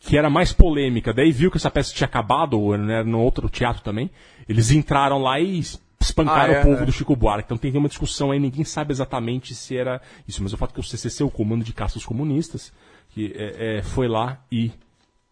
Que 0.00 0.16
era 0.16 0.30
mais 0.30 0.52
polêmica. 0.52 1.12
Daí 1.12 1.30
viu 1.30 1.50
que 1.50 1.58
essa 1.58 1.70
peça 1.70 1.94
tinha 1.94 2.06
acabado, 2.06 2.58
ou 2.58 2.74
era 2.74 3.04
no 3.04 3.20
outro 3.20 3.48
teatro 3.48 3.82
também. 3.82 4.10
Eles 4.48 4.70
entraram 4.70 5.18
lá 5.18 5.38
e 5.38 5.62
espancaram 6.00 6.54
ah, 6.54 6.56
é, 6.56 6.60
o 6.60 6.64
povo 6.64 6.82
é. 6.82 6.86
do 6.86 6.92
Chico 6.92 7.14
Buarque. 7.14 7.44
Então 7.44 7.58
tem 7.58 7.76
uma 7.76 7.88
discussão 7.88 8.30
aí, 8.30 8.40
ninguém 8.40 8.64
sabe 8.64 8.92
exatamente 8.92 9.54
se 9.54 9.76
era 9.76 10.00
isso. 10.26 10.42
Mas 10.42 10.52
o 10.52 10.56
fato 10.56 10.70
é 10.70 10.74
que 10.74 10.80
o 10.80 10.82
CCC, 10.82 11.22
o 11.22 11.30
Comando 11.30 11.62
de 11.62 11.74
Caças 11.74 12.04
Comunistas, 12.04 12.72
que 13.10 13.32
é, 13.36 13.78
é, 13.78 13.82
foi 13.82 14.08
lá 14.08 14.42
e 14.50 14.72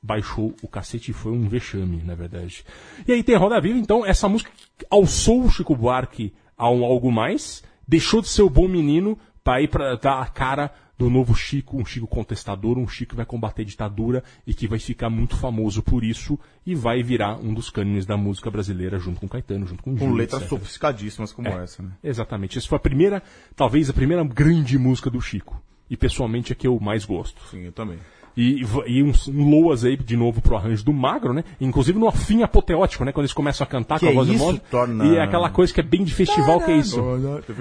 baixou 0.03 0.55
o 0.63 0.69
cacete 0.69 1.11
e 1.11 1.15
foi 1.15 1.33
um 1.33 1.49
vexame, 1.49 2.03
na 2.05 2.15
verdade. 2.15 2.65
E 3.07 3.13
aí 3.13 3.23
tem 3.23 3.37
Roda 3.37 3.61
Viva, 3.61 3.79
então, 3.79 4.07
essa 4.07 4.29
música 4.29 4.51
alçou 4.91 5.43
o 5.43 5.51
Chico 5.51 5.75
Buarque 5.75 6.33
a 6.57 6.71
um 6.71 6.85
algo 6.85 7.11
mais, 7.11 7.63
deixou 7.87 8.21
de 8.21 8.29
ser 8.29 8.43
o 8.43 8.51
bom 8.51 8.69
menino 8.69 9.19
para 9.43 9.63
ir 9.63 9.69
para 9.69 9.97
dar 9.97 10.21
a 10.21 10.27
cara 10.27 10.71
do 10.99 11.09
novo 11.09 11.35
Chico, 11.35 11.81
um 11.81 11.85
Chico 11.85 12.07
contestador, 12.09 12.77
um 12.77 12.89
Chico 12.89 13.11
que 13.11 13.17
vai 13.17 13.25
combater 13.25 13.63
a 13.63 13.65
ditadura 13.65 14.25
e 14.45 14.53
que 14.53 14.67
vai 14.67 14.81
ficar 14.81 15.09
muito 15.09 15.37
famoso 15.37 15.81
por 15.83 16.03
isso 16.03 16.39
e 16.67 16.75
vai 16.75 17.03
virar 17.03 17.39
um 17.39 17.55
dos 17.55 17.71
cânones 17.71 18.05
da 18.05 18.17
música 18.17 18.51
brasileira 18.51 18.99
junto 18.99 19.21
com 19.21 19.29
Caetano, 19.29 19.67
junto 19.67 19.83
com 19.83 19.97
Gil, 19.97 20.09
Com 20.09 20.15
letras 20.15 20.43
etc. 20.43 20.51
sofisticadíssimas 20.51 21.33
como 21.33 21.49
é, 21.49 21.63
essa, 21.63 21.83
né? 21.83 21.93
Exatamente. 22.03 22.59
Essa 22.59 22.67
foi 22.67 22.77
a 22.77 22.81
primeira, 22.81 23.23
talvez 23.55 23.89
a 23.89 23.93
primeira 23.93 24.25
grande 24.25 24.77
música 24.77 25.09
do 25.09 25.21
Chico. 25.21 25.63
E 25.89 25.97
pessoalmente 25.97 26.53
é 26.53 26.55
que 26.55 26.67
eu 26.67 26.79
mais 26.81 27.05
gosto. 27.05 27.41
Sim, 27.49 27.65
eu 27.65 27.73
também. 27.73 27.99
E, 28.37 28.63
e 28.87 29.03
um, 29.03 29.13
um 29.29 29.51
loas 29.51 29.85
aí 29.85 29.97
de 29.97 30.17
novo 30.17 30.41
pro 30.41 30.57
arranjo 30.57 30.85
do 30.85 30.93
Magro, 30.93 31.33
né? 31.33 31.43
Inclusive 31.61 31.99
no 31.99 32.11
fim 32.13 32.43
apoteótico, 32.43 33.05
né? 33.05 33.11
Quando 33.11 33.25
eles 33.25 33.33
começam 33.33 33.65
a 33.65 33.69
cantar 33.69 33.99
que 33.99 34.07
com 34.07 34.11
a 34.11 34.13
é 34.13 34.15
voz 34.15 34.29
isso? 34.29 34.39
do 34.39 34.45
modo. 34.45 34.61
Torna... 34.71 35.07
E 35.07 35.17
é 35.17 35.23
aquela 35.23 35.51
coisa 35.51 35.73
que 35.73 35.81
é 35.81 35.83
bem 35.83 36.05
de 36.05 36.15
festival 36.15 36.61
que 36.61 36.71
é 36.71 36.77
isso. 36.77 37.01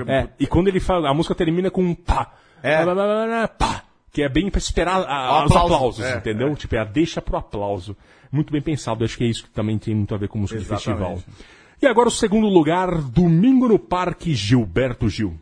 É, 0.06 0.28
e 0.40 0.46
quando 0.46 0.68
ele 0.68 0.80
fala, 0.80 1.10
a 1.10 1.14
música 1.14 1.34
termina 1.34 1.72
com 1.72 1.84
um 1.84 1.96
pá. 1.96 2.32
É. 2.64 3.48
Pá 3.48 3.84
que 4.18 4.24
é 4.24 4.30
bem 4.30 4.50
para 4.50 4.58
esperar 4.58 5.06
a, 5.08 5.46
os 5.46 5.52
aplausos, 5.52 6.04
é, 6.04 6.18
entendeu? 6.18 6.48
É. 6.48 6.56
Tipo, 6.56 6.76
é 6.76 6.80
a 6.80 6.84
deixa 6.84 7.22
pro 7.22 7.38
aplauso. 7.38 7.96
Muito 8.32 8.52
bem 8.52 8.64
pensado, 8.64 9.06
acho 9.06 9.16
que 9.16 9.24
é 9.24 9.28
isso 9.28 9.44
que 9.44 9.50
também 9.52 9.78
tem 9.78 9.94
muito 9.94 10.16
a 10.16 10.18
ver 10.18 10.28
com 10.28 10.40
música 10.40 10.60
Exatamente. 10.60 11.20
de 11.20 11.24
festival. 11.26 11.46
E 11.80 11.86
agora 11.86 12.08
o 12.08 12.12
segundo 12.12 12.48
lugar, 12.48 13.00
Domingo 13.00 13.68
no 13.68 13.78
Parque, 13.78 14.34
Gilberto 14.34 15.08
Gil. 15.08 15.40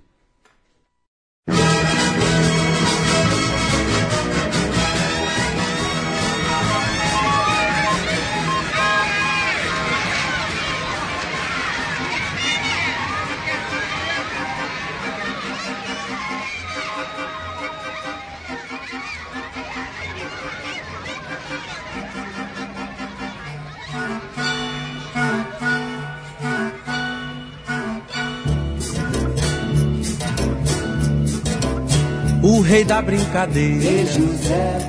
O 32.45 32.61
rei 32.61 32.85
da 32.85 33.01
brincadeira, 33.01 34.11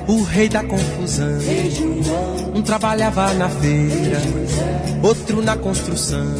o 0.07 0.21
rei 0.21 0.47
da 0.47 0.63
confusão. 0.63 1.39
Um 2.53 2.61
trabalhava 2.61 3.33
na 3.33 3.49
feira, 3.49 4.21
outro 5.01 5.41
na 5.41 5.57
construção. 5.57 6.35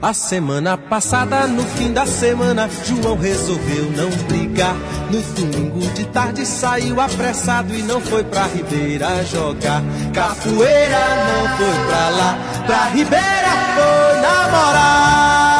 A 0.00 0.14
semana 0.14 0.78
passada, 0.78 1.46
no 1.46 1.62
fim 1.62 1.92
da 1.92 2.06
semana, 2.06 2.70
João 2.86 3.18
resolveu 3.18 3.92
não 3.94 4.08
brigar. 4.26 4.74
No 5.10 5.20
domingo 5.20 5.86
de 5.92 6.06
tarde 6.06 6.46
saiu 6.46 6.98
apressado 7.02 7.74
e 7.74 7.82
não 7.82 8.00
foi 8.00 8.24
pra 8.24 8.46
Ribeira 8.46 9.22
jogar. 9.26 9.82
Capoeira 10.14 11.00
não 11.26 11.58
foi 11.58 11.86
pra 11.86 12.08
lá, 12.08 12.38
pra 12.66 12.84
Ribeira 12.86 13.50
foi 13.74 14.20
namorar. 14.22 15.59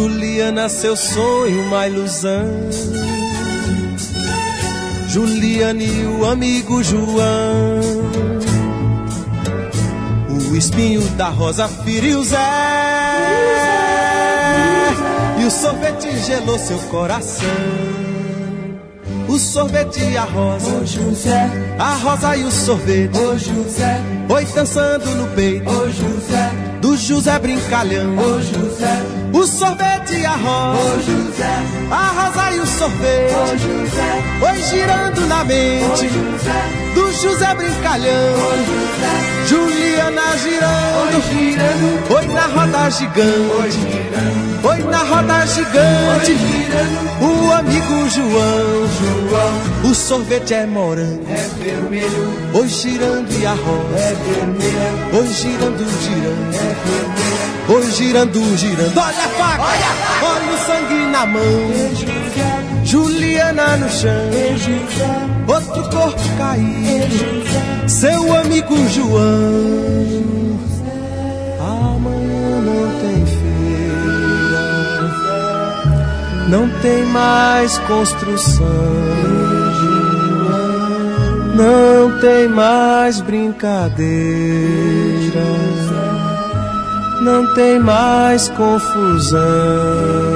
Juliana, 0.00 0.68
seu 0.68 0.94
sonho, 0.94 1.62
uma 1.62 1.86
ilusão. 1.88 2.44
Juliana 5.08 5.82
e 5.82 6.04
o 6.04 6.26
amigo 6.26 6.82
João. 6.84 7.80
O 10.50 10.54
espinho 10.54 11.00
da 11.16 11.30
rosa 11.30 11.66
feriu 11.66 12.22
Zé. 12.24 12.36
E 15.40 15.44
o 15.46 15.50
sorvete 15.50 16.14
gelou 16.26 16.58
seu 16.58 16.76
coração. 16.90 17.48
O 19.26 19.38
sorvete 19.38 20.02
e 20.04 20.14
a 20.18 20.24
rosa. 20.24 20.76
Ô 20.76 20.84
José, 20.84 21.50
A 21.78 21.94
rosa 21.94 22.36
e 22.36 22.44
o 22.44 22.50
sorvete. 22.50 23.16
ô 23.18 23.38
José, 23.38 23.98
Oi 24.28 24.44
dançando 24.44 25.06
no 25.14 25.26
peito. 25.28 25.70
ô 25.70 25.88
José, 25.88 26.50
Do 26.82 26.94
José 26.98 27.38
brincalhão. 27.38 28.14
ô 28.18 28.40
José, 28.42 29.02
O 29.32 29.46
sorvete 29.46 30.14
e 30.16 30.24
a 30.26 30.32
ô 30.32 30.36
rosa. 30.36 31.02
José, 31.02 31.54
A 31.90 32.06
rosa 32.08 32.50
e 32.52 32.58
o 32.58 32.62
ô 32.62 32.66
sorvete. 32.66 33.58
José, 33.58 34.50
Oi 34.50 34.62
girando 34.62 35.26
na 35.26 35.42
ô 35.42 35.44
mente. 35.44 36.08
José, 36.08 36.92
Do 36.94 37.12
José 37.12 37.54
brincalhão. 37.54 38.34
ô 38.34 38.50
José, 38.66 39.46
Juliana 39.48 40.22
oi 40.32 40.38
girando. 40.38 41.22
girando, 41.30 42.14
Oi 42.14 42.26
na 42.28 42.46
roda 42.46 42.84
oi 42.84 42.90
gigante. 42.90 43.72
girando, 43.80 44.68
Oi 44.68 44.82
na 44.90 44.98
roda 44.98 45.34
oi 45.40 45.46
gigante. 45.46 46.36
girando. 46.38 47.06
O 47.48 47.52
amigo 47.52 48.08
João. 48.10 48.88
João 48.96 49.90
O 49.90 49.94
sorvete 49.94 50.54
é 50.54 50.66
morango. 50.66 51.24
é 51.28 51.48
vermelho, 51.62 52.32
Oi 52.54 52.68
girando 52.68 53.30
e 53.32 53.46
a 53.46 53.52
rosa. 53.52 53.98
é 53.98 54.14
vermelha, 54.14 55.18
Oi 55.18 55.26
girando, 55.28 55.84
girando. 56.02 56.54
é 56.54 56.74
vermelha. 56.86 57.35
Oi 57.68 57.90
girando, 57.90 58.56
girando. 58.56 58.96
Olha 58.96 59.08
a 59.08 59.28
faca. 59.28 59.64
Olha 60.22 60.52
o 60.52 60.58
sangue 60.58 61.06
na 61.10 61.26
mão. 61.26 61.42
Juliana 62.84 63.76
no 63.76 63.88
chão. 63.90 64.12
Outro 65.48 65.82
corpo 65.90 66.22
caído. 66.38 67.10
José. 67.10 67.88
Seu 67.88 68.36
amigo 68.36 68.76
João. 68.88 70.60
Amanhã 71.58 72.60
não 72.62 72.88
tem 73.00 73.26
feira. 73.26 74.64
Não 76.48 76.68
tem 76.80 77.04
mais 77.06 77.78
construção. 77.78 78.66
Não 81.56 82.20
tem 82.20 82.46
mais 82.46 83.20
brincadeira. 83.22 84.06
Não 87.26 87.44
tem 87.54 87.80
mais 87.80 88.48
confusão. 88.50 90.35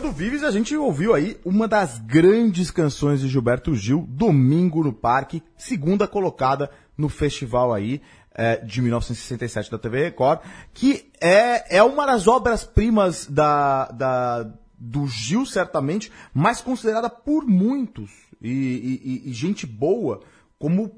Fernando 0.00 0.16
Vives, 0.16 0.42
a 0.42 0.50
gente 0.50 0.74
ouviu 0.74 1.12
aí 1.14 1.36
uma 1.44 1.68
das 1.68 1.98
grandes 1.98 2.70
canções 2.70 3.20
de 3.20 3.28
Gilberto 3.28 3.74
Gil, 3.76 4.06
Domingo 4.08 4.82
no 4.82 4.94
Parque, 4.94 5.42
segunda 5.58 6.08
colocada 6.08 6.70
no 6.96 7.10
festival 7.10 7.70
aí 7.74 8.00
é, 8.34 8.56
de 8.64 8.80
1967 8.80 9.70
da 9.70 9.78
TV 9.78 10.04
Record, 10.04 10.40
que 10.72 11.10
é, 11.20 11.76
é 11.76 11.82
uma 11.82 12.06
das 12.06 12.26
obras-primas 12.26 13.26
da, 13.26 13.88
da, 13.88 14.50
do 14.78 15.06
Gil, 15.06 15.44
certamente, 15.44 16.10
mas 16.32 16.62
considerada 16.62 17.10
por 17.10 17.44
muitos, 17.46 18.10
e, 18.40 18.48
e- 18.48 19.30
e- 19.30 19.32
gente 19.34 19.66
boa, 19.66 20.20
como 20.58 20.92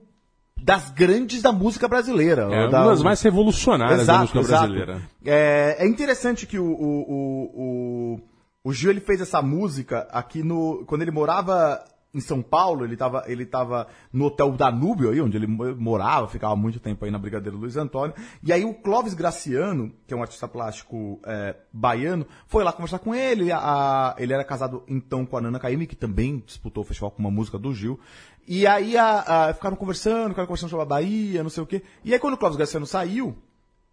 das 0.57 0.91
grandes 0.91 1.43
da 1.43 1.51
música 1.51 1.89
brasileira. 1.89 2.43
É 2.53 2.69
Da- 2.71 2.83
uma 2.83 2.91
das 2.91 3.03
mais 3.03 3.21
revolucionárias 3.21 4.07
da 4.07 4.21
música 4.21 4.43
brasileira. 4.43 5.03
É, 5.25 5.79
é 5.81 5.89
interessante 5.89 6.47
que 6.47 6.57
o, 6.57 6.65
o, 6.65 6.71
o, 6.73 8.15
o, 8.15 8.21
o 8.65 8.73
Gil 8.73 8.91
ele 8.91 9.01
fez 9.01 9.21
essa 9.21 9.41
música 9.43 10.07
aqui 10.11 10.43
no. 10.43 10.85
Quando 10.87 11.03
ele 11.03 11.11
morava 11.11 11.85
em 12.15 12.21
São 12.21 12.43
Paulo, 12.43 12.85
ele 12.85 12.93
estava 12.93 13.25
ele 13.27 13.47
tava 13.47 13.87
no 14.13 14.27
Hotel 14.27 14.53
Danúbio 14.53 15.11
aí, 15.11 15.21
onde 15.21 15.37
ele 15.37 15.47
mo- 15.47 15.75
morava, 15.77 16.29
ficava 16.29 16.55
muito 16.55 16.79
tempo 16.79 17.03
aí 17.05 17.11
na 17.11 17.19
Brigadeiro 17.19 17.57
Luiz 17.57 17.75
Antônio. 17.77 18.15
E 18.43 18.53
aí 18.53 18.65
o 18.67 18.75
Clóvis 18.75 19.15
Graciano, 19.15 19.91
que 20.07 20.13
é 20.13 20.17
um 20.17 20.21
artista 20.21 20.47
plástico 20.47 21.19
é, 21.25 21.57
baiano, 21.73 22.27
foi 22.47 22.63
lá 22.65 22.73
conversar 22.73 22.99
com 22.99 23.15
ele. 23.15 23.51
A- 23.51 24.15
ele 24.19 24.33
era 24.35 24.45
casado 24.45 24.83
então 24.87 25.25
com 25.25 25.39
a 25.39 25.41
Nana 25.41 25.59
Caymmi, 25.59 25.87
que 25.87 25.97
também 25.97 26.43
disputou 26.45 26.83
o 26.83 26.87
festival 26.87 27.11
com 27.11 27.21
uma 27.21 27.31
música 27.31 27.59
do 27.59 27.73
Gil. 27.75 27.99
E 28.47 28.67
aí 28.67 28.95
a, 28.97 29.47
a- 29.49 29.55
ficaram 29.55 29.77
conversando, 29.77 30.29
ficaram 30.31 30.47
conversando 30.47 30.69
sobre 30.71 30.83
a 30.83 30.87
Bahia, 30.89 31.43
não 31.43 31.51
sei 31.51 31.63
o 31.63 31.67
quê. 31.67 31.83
E 32.05 32.13
aí 32.13 32.19
quando 32.21 32.35
o 32.35 32.39
Clóvis 32.39 32.59
Graciano 32.59 32.87
saiu, 32.87 33.35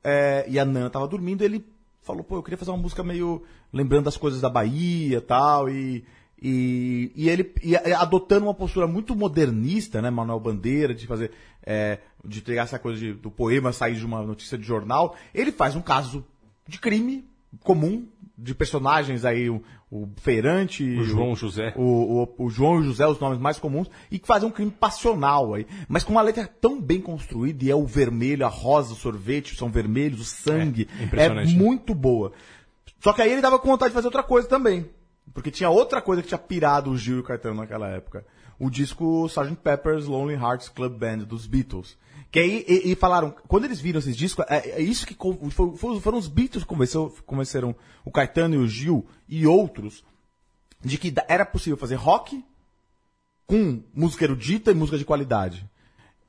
é, 0.04 0.46
e 0.50 0.60
a 0.60 0.66
Nana 0.66 0.90
tava 0.90 1.08
dormindo, 1.08 1.42
ele 1.42 1.66
falou, 2.10 2.24
pô, 2.24 2.38
eu 2.38 2.44
queria 2.44 2.58
fazer 2.58 2.72
uma 2.72 2.78
música 2.78 3.04
meio 3.04 3.44
lembrando 3.72 4.06
das 4.06 4.18
coisas 4.18 4.42
da 4.42 4.50
Bahia 4.50 5.22
tal, 5.22 5.70
e 5.70 6.04
e, 6.42 7.12
e 7.16 7.30
ele 7.30 7.54
e 7.62 7.76
adotando 7.76 8.46
uma 8.46 8.54
postura 8.54 8.88
muito 8.88 9.14
modernista, 9.14 10.02
né, 10.02 10.10
Manuel 10.10 10.40
Bandeira, 10.40 10.96
de 10.96 11.06
fazer, 11.06 11.32
é, 11.62 12.00
de 12.26 12.42
pegar 12.42 12.62
essa 12.64 12.80
coisa 12.80 12.98
de- 12.98 13.14
do 13.14 13.30
poema 13.30 13.74
sair 13.74 13.96
de 13.96 14.06
uma 14.06 14.24
notícia 14.24 14.58
de 14.58 14.64
jornal, 14.64 15.18
ele 15.36 15.52
faz 15.52 15.76
um 15.76 15.82
caso 15.82 16.26
de 16.66 16.80
crime 16.80 17.26
comum, 17.62 18.08
de 18.38 18.56
personagens 18.56 19.26
aí, 19.26 19.50
o, 19.50 19.62
o 19.92 20.08
feirante, 20.18 20.84
O 20.84 21.04
João 21.04 21.36
José. 21.36 21.74
o, 21.76 22.24
o, 22.38 22.46
o 22.46 22.50
João 22.50 22.76
e 22.76 22.80
o 22.80 22.84
José, 22.84 23.08
os 23.08 23.20
nomes 23.20 23.40
mais 23.40 23.58
comuns, 23.58 23.90
e 24.12 24.20
que 24.20 24.28
fazem 24.28 24.48
um 24.48 24.52
crime 24.52 24.70
passional 24.72 25.54
aí. 25.54 25.66
Mas 25.88 26.04
com 26.04 26.12
uma 26.12 26.22
letra 26.22 26.48
tão 26.48 26.80
bem 26.80 27.02
construída, 27.02 27.66
e 27.66 27.72
é 27.72 27.76
o 27.76 27.86
vermelho, 27.86 28.46
a 28.46 28.50
rosa, 28.50 28.94
o 28.94 28.96
sorvete, 28.96 29.56
são 29.56 29.70
vermelhos, 29.70 30.22
o 30.22 30.26
sangue. 30.26 30.88
É, 31.00 31.06
É, 31.54 31.58
muito 31.58 31.96
boa. 31.96 32.32
Só 33.00 33.14
que 33.14 33.22
aí 33.22 33.32
ele 33.32 33.42
dava 33.42 33.58
com 33.58 33.68
vontade 33.68 33.90
de 33.90 33.96
fazer 33.96 34.08
outra 34.08 34.24
coisa 34.24 34.48
também. 34.48 34.86
Porque 35.34 35.52
tinha 35.52 35.70
outra 35.70 36.02
coisa 36.02 36.22
que 36.22 36.28
tinha 36.28 36.38
pirado 36.38 36.92
o 36.92 36.98
Gil 36.98 37.18
e 37.18 37.20
o 37.22 37.24
Caetano 37.24 37.56
naquela 37.62 37.88
época. 37.88 38.26
O 38.60 38.70
disco 38.70 39.26
Sgt. 39.28 39.56
Pepper's 39.64 40.06
Lonely 40.06 40.36
Hearts 40.36 40.70
Club 40.70 40.98
Band, 40.98 41.20
dos 41.20 41.48
Beatles. 41.48 41.98
Que 42.32 42.40
aí, 42.40 42.66
e, 42.68 42.92
e 42.92 42.96
falaram, 42.96 43.34
quando 43.48 43.66
eles 43.66 43.80
viram 43.82 44.00
esses 44.00 44.16
discos, 44.16 44.46
é, 44.50 44.72
é 44.72 44.82
isso 44.82 45.06
que 45.08 45.16
foi- 45.50 46.00
foram 46.00 46.18
os 46.18 46.28
Beatles 46.28 46.64
que 46.64 46.70
convenceu- 46.70 47.16
convenceram 47.26 47.76
o 48.06 48.12
Caetano 48.12 48.56
e 48.56 48.58
o 48.60 48.68
Gil 48.68 49.08
e 49.28 49.48
outros 49.48 50.04
de 50.84 50.98
que 50.98 51.14
era 51.28 51.46
possível 51.46 51.76
fazer 51.78 51.96
rock 51.96 52.44
com 53.48 53.82
música 53.94 54.24
erudita 54.26 54.70
e 54.72 54.76
música 54.76 54.98
de 54.98 55.06
qualidade. 55.06 55.68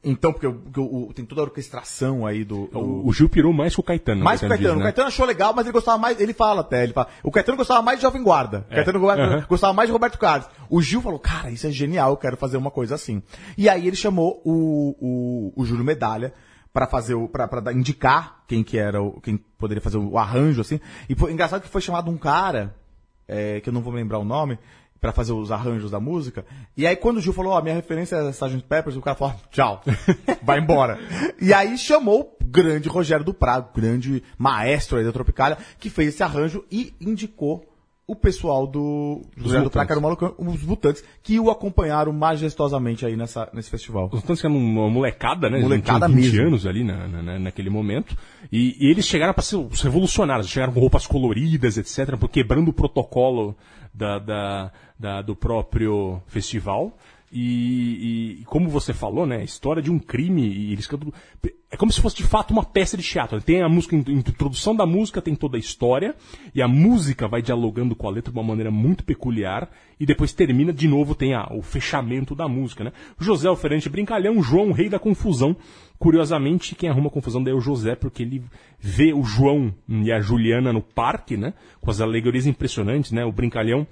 Então, 0.02 0.32
porque, 0.32 0.46
o- 0.46 0.54
porque 0.54 0.80
o- 0.80 1.12
tem 1.14 1.26
toda 1.26 1.42
a 1.42 1.44
orquestração 1.44 2.26
aí 2.26 2.42
do. 2.42 2.68
do- 2.68 2.78
O, 2.78 3.08
o 3.08 3.12
Gil 3.12 3.28
pirou 3.28 3.52
mais 3.52 3.74
que 3.74 3.80
o 3.80 3.82
Caetano. 3.82 4.24
mais 4.24 4.40
que 4.40 4.46
o 4.46 4.48
Caetano. 4.48 4.68
diz, 4.70 4.76
O 4.76 4.78
né? 4.78 4.84
Caetano 4.84 5.08
achou 5.08 5.26
legal, 5.26 5.52
mas 5.54 5.66
ele 5.66 5.72
gostava 5.74 5.98
mais. 5.98 6.18
Ele 6.18 6.32
fala 6.32 6.62
até, 6.62 6.84
ele 6.84 6.94
fala. 6.94 7.08
O 7.22 7.30
Caetano 7.30 7.58
gostava 7.58 7.82
mais 7.82 7.98
de 7.98 8.02
Jovem 8.04 8.22
Guarda. 8.22 8.64
O 8.70 8.74
Caetano 8.74 9.06
Aham. 9.08 9.44
gostava 9.46 9.72
mais 9.74 9.88
de 9.88 9.92
Roberto 9.92 10.18
Carlos. 10.18 10.48
O 10.70 10.80
Gil 10.80 11.02
falou, 11.02 11.18
cara, 11.18 11.50
isso 11.50 11.66
é 11.66 11.70
genial, 11.70 12.10
eu 12.12 12.16
quero 12.16 12.36
fazer 12.38 12.56
uma 12.56 12.70
coisa 12.70 12.94
assim. 12.94 13.22
E 13.58 13.68
aí 13.68 13.86
ele 13.86 13.96
chamou 13.96 14.40
o, 14.42 14.96
o, 15.00 15.52
o 15.62 15.64
Júlio 15.66 15.84
Medalha 15.84 16.32
pra 16.72 16.86
fazer 16.86 17.14
o. 17.14 17.28
Pra, 17.28 17.46
pra 17.46 17.70
indicar 17.70 18.42
quem 18.48 18.64
que 18.64 18.78
era 18.78 19.02
o. 19.02 19.20
quem 19.20 19.36
poderia 19.58 19.82
fazer 19.82 19.98
o 19.98 20.16
arranjo, 20.16 20.62
assim. 20.62 20.80
E 21.10 21.14
foi 21.14 21.30
engraçado 21.30 21.60
que 21.60 21.68
foi 21.68 21.82
chamado 21.82 22.10
um 22.10 22.16
cara, 22.16 22.74
é, 23.28 23.60
que 23.60 23.68
eu 23.68 23.72
não 23.72 23.82
vou 23.82 23.92
lembrar 23.92 24.18
o 24.18 24.24
nome. 24.24 24.58
Pra 25.00 25.12
fazer 25.12 25.32
os 25.32 25.50
arranjos 25.50 25.90
da 25.90 25.98
música. 25.98 26.44
E 26.76 26.86
aí, 26.86 26.94
quando 26.94 27.16
o 27.16 27.20
Gil 27.20 27.32
falou, 27.32 27.52
ó, 27.52 27.62
minha 27.62 27.74
referência 27.74 28.16
é 28.16 28.30
Sgt. 28.30 28.64
Peppers, 28.68 28.96
o 28.96 29.00
cara 29.00 29.16
falou, 29.16 29.34
tchau, 29.50 29.82
vai 30.42 30.58
embora. 30.58 30.98
E 31.40 31.54
aí 31.54 31.78
chamou 31.78 32.36
o 32.40 32.44
grande 32.44 32.88
Rogério 32.88 33.24
do 33.24 33.32
Prado, 33.32 33.70
grande 33.74 34.22
maestro 34.36 34.98
aí 34.98 35.04
da 35.04 35.12
Tropicália, 35.12 35.56
que 35.78 35.88
fez 35.88 36.08
esse 36.10 36.22
arranjo 36.22 36.64
e 36.70 36.92
indicou 37.00 37.69
o 38.10 38.16
pessoal 38.16 38.66
do 38.66 39.22
do 39.36 39.70
Prado, 39.70 39.86
que 39.86 39.92
era 39.92 39.98
o 39.98 40.02
Malucão, 40.02 40.34
os 40.38 40.62
Mutantes, 40.64 41.04
que 41.22 41.38
o 41.38 41.50
acompanharam 41.50 42.12
majestosamente 42.12 43.06
aí 43.06 43.16
nessa, 43.16 43.48
nesse 43.52 43.70
festival. 43.70 44.06
Os 44.12 44.20
Mutantes 44.20 44.40
que 44.40 44.46
eram 44.46 44.56
uma 44.56 44.88
molecada, 44.90 45.48
né? 45.48 45.60
Molecada 45.60 46.06
Tinham 46.06 46.20
20 46.20 46.32
mesmo. 46.32 46.46
anos 46.48 46.66
ali 46.66 46.82
na, 46.84 47.06
na- 47.06 47.22
na- 47.22 47.38
naquele 47.38 47.70
momento. 47.70 48.16
E, 48.50 48.76
e 48.80 48.90
eles 48.90 49.06
chegaram 49.06 49.32
para 49.32 49.42
ser 49.42 49.56
os 49.56 49.80
revolucionários, 49.82 50.48
chegaram 50.48 50.72
com 50.72 50.80
roupas 50.80 51.06
coloridas, 51.06 51.76
etc., 51.78 52.16
por- 52.16 52.28
quebrando 52.28 52.68
o 52.68 52.72
protocolo 52.72 53.54
da, 53.94 54.18
da- 54.18 54.72
da- 54.98 55.22
do 55.22 55.34
próprio 55.36 56.20
festival. 56.26 56.96
E, 57.32 58.38
e 58.40 58.44
como 58.46 58.68
você 58.68 58.92
falou, 58.92 59.24
né? 59.24 59.36
A 59.36 59.44
história 59.44 59.80
de 59.80 59.90
um 59.90 59.98
crime. 60.00 60.42
E 60.48 60.72
eles 60.72 60.86
cantam. 60.86 61.12
É 61.70 61.76
como 61.76 61.92
se 61.92 62.00
fosse 62.00 62.16
de 62.16 62.24
fato 62.24 62.50
uma 62.50 62.64
peça 62.64 62.96
de 62.96 63.04
teatro. 63.04 63.40
Tem 63.40 63.62
a 63.62 63.68
música, 63.68 63.94
a 63.94 63.98
introdução 63.98 64.74
da 64.74 64.84
música, 64.84 65.22
tem 65.22 65.36
toda 65.36 65.56
a 65.56 65.60
história. 65.60 66.16
E 66.52 66.60
a 66.60 66.66
música 66.66 67.28
vai 67.28 67.40
dialogando 67.40 67.94
com 67.94 68.08
a 68.08 68.10
letra 68.10 68.32
de 68.32 68.38
uma 68.38 68.44
maneira 68.44 68.70
muito 68.72 69.04
peculiar. 69.04 69.70
E 69.98 70.04
depois 70.04 70.32
termina, 70.32 70.72
de 70.72 70.88
novo, 70.88 71.14
tem 71.14 71.34
a- 71.34 71.46
o 71.52 71.62
fechamento 71.62 72.34
da 72.34 72.48
música, 72.48 72.82
né? 72.82 72.92
José 73.18 73.46
Alferante 73.46 73.88
Brincalhão, 73.88 74.42
João, 74.42 74.72
rei 74.72 74.88
da 74.88 74.98
confusão. 74.98 75.56
Curiosamente, 75.98 76.74
quem 76.74 76.88
arruma 76.88 77.10
confusão 77.10 77.44
daí 77.44 77.52
é 77.52 77.56
o 77.56 77.60
José, 77.60 77.94
porque 77.94 78.22
ele 78.22 78.42
vê 78.80 79.12
o 79.12 79.22
João 79.22 79.72
e 79.88 80.10
a 80.10 80.20
Juliana 80.20 80.72
no 80.72 80.80
parque, 80.82 81.36
né? 81.36 81.54
Com 81.80 81.90
as 81.90 82.00
alegorias 82.00 82.46
impressionantes, 82.46 83.12
né? 83.12 83.24
O 83.24 83.30
Brincalhão, 83.30 83.86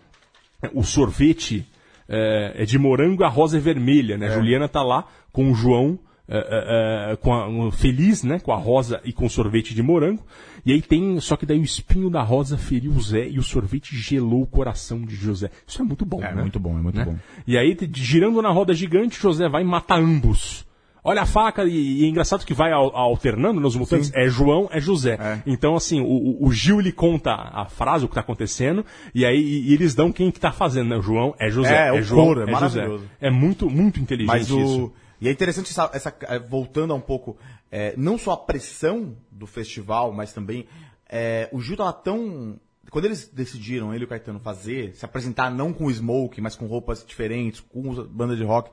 o 0.74 0.82
sorvete 0.82 1.64
é, 2.08 2.54
é 2.56 2.64
de 2.64 2.78
morango, 2.78 3.22
a 3.24 3.28
rosa 3.28 3.56
é 3.58 3.60
vermelha, 3.60 4.16
né? 4.16 4.26
A 4.28 4.30
Juliana 4.30 4.68
tá 4.68 4.82
lá 4.82 5.06
com 5.32 5.50
o 5.50 5.54
João, 5.54 5.98
é, 6.30 6.36
é, 6.38 7.12
é, 7.12 7.16
com 7.16 7.32
a- 7.32 7.48
um, 7.48 7.70
feliz, 7.70 8.22
né? 8.22 8.38
Com 8.38 8.52
a 8.52 8.56
rosa 8.56 9.00
e 9.04 9.12
com 9.12 9.26
o 9.26 9.30
sorvete 9.30 9.74
de 9.74 9.82
morango. 9.82 10.22
E 10.66 10.72
aí 10.72 10.82
tem, 10.82 11.18
só 11.20 11.36
que 11.36 11.46
daí 11.46 11.58
o 11.58 11.62
espinho 11.62 12.10
da 12.10 12.22
rosa 12.22 12.58
feriu 12.58 12.90
o 12.92 13.00
Zé 13.00 13.28
e 13.28 13.38
o 13.38 13.42
sorvete 13.42 13.96
gelou 13.96 14.42
o 14.42 14.46
coração 14.46 15.00
de 15.02 15.14
José. 15.14 15.50
Isso 15.66 15.80
é 15.80 15.84
muito 15.84 16.04
bom, 16.04 16.22
É 16.22 16.34
né? 16.34 16.42
muito 16.42 16.60
bom, 16.60 16.76
é 16.78 16.82
muito 16.82 16.98
né? 16.98 17.04
bom. 17.06 17.16
E 17.46 17.56
aí, 17.56 17.74
girando 17.94 18.42
na 18.42 18.50
roda 18.50 18.74
gigante, 18.74 19.18
José 19.20 19.48
vai 19.48 19.62
e 19.62 19.64
mata 19.64 19.94
ambos. 19.94 20.66
Olha 21.08 21.22
a 21.22 21.26
faca, 21.26 21.64
e, 21.64 22.02
e 22.02 22.04
é 22.04 22.08
engraçado 22.08 22.44
que 22.44 22.54
vai 22.54 22.70
al- 22.72 22.94
alternando 22.96 23.60
nos 23.60 23.74
mutantes, 23.76 24.12
é 24.14 24.28
João, 24.28 24.68
é 24.70 24.80
José. 24.80 25.14
É. 25.20 25.42
Então, 25.46 25.74
assim, 25.74 26.00
o, 26.00 26.44
o- 26.46 26.52
Gil 26.52 26.80
lhe 26.80 26.92
conta 26.92 27.32
a 27.32 27.66
frase, 27.66 28.04
o 28.04 28.08
que 28.08 28.14
tá 28.14 28.20
acontecendo, 28.20 28.84
e 29.14 29.24
aí 29.24 29.38
e- 29.40 29.70
e 29.70 29.74
eles 29.74 29.94
dão 29.94 30.12
quem 30.12 30.30
que 30.30 30.38
tá 30.40 30.52
fazendo, 30.52 30.88
né? 30.90 30.96
O 30.96 31.02
João 31.02 31.34
é 31.38 31.50
José. 31.50 31.88
É, 31.88 31.92
o 31.92 32.02
João, 32.02 32.26
coro, 32.26 32.40
é 32.40 32.44
José. 32.46 32.52
maravilhoso. 32.52 33.04
É 33.20 33.30
muito, 33.30 33.68
muito 33.70 33.98
inteligente 34.00 34.28
Mas 34.28 34.50
o. 34.50 34.60
isso. 34.60 34.92
E 35.20 35.28
é 35.28 35.32
interessante 35.32 35.70
essa, 35.70 35.90
essa- 35.92 36.14
é, 36.22 36.38
voltando 36.38 36.92
a 36.92 36.96
um 36.96 37.00
pouco, 37.00 37.36
é, 37.72 37.92
não 37.96 38.16
só 38.16 38.32
a 38.32 38.36
pressão 38.36 39.16
do 39.32 39.46
festival, 39.46 40.12
mas 40.12 40.32
também 40.32 40.66
é, 41.08 41.48
o 41.52 41.60
Gil 41.60 41.76
tava 41.76 41.92
tão. 41.92 42.56
Quando 42.90 43.04
eles 43.04 43.28
decidiram, 43.28 43.92
ele 43.92 44.04
e 44.04 44.06
o 44.06 44.08
Caetano, 44.08 44.40
fazer, 44.40 44.94
se 44.94 45.04
apresentar 45.04 45.50
não 45.50 45.72
com 45.74 45.90
smoke, 45.90 46.40
mas 46.40 46.56
com 46.56 46.66
roupas 46.66 47.04
diferentes, 47.06 47.60
com 47.60 47.92
banda 48.06 48.34
de 48.36 48.44
rock. 48.44 48.70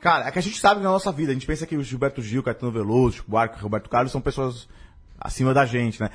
Cara, 0.00 0.28
é 0.28 0.30
que 0.30 0.38
a 0.38 0.42
gente 0.42 0.58
sabe 0.60 0.80
que 0.80 0.84
na 0.84 0.92
nossa 0.92 1.10
vida, 1.10 1.30
a 1.32 1.34
gente 1.34 1.46
pensa 1.46 1.66
que 1.66 1.76
o 1.76 1.82
Gilberto 1.82 2.22
Gil, 2.22 2.42
Caetano 2.42 2.70
Veloso, 2.70 3.16
Chico 3.16 3.30
Buarque, 3.30 3.60
Roberto 3.60 3.90
Carlos 3.90 4.12
são 4.12 4.20
pessoas 4.20 4.68
acima 5.18 5.52
da 5.52 5.66
gente, 5.66 6.00
né? 6.00 6.10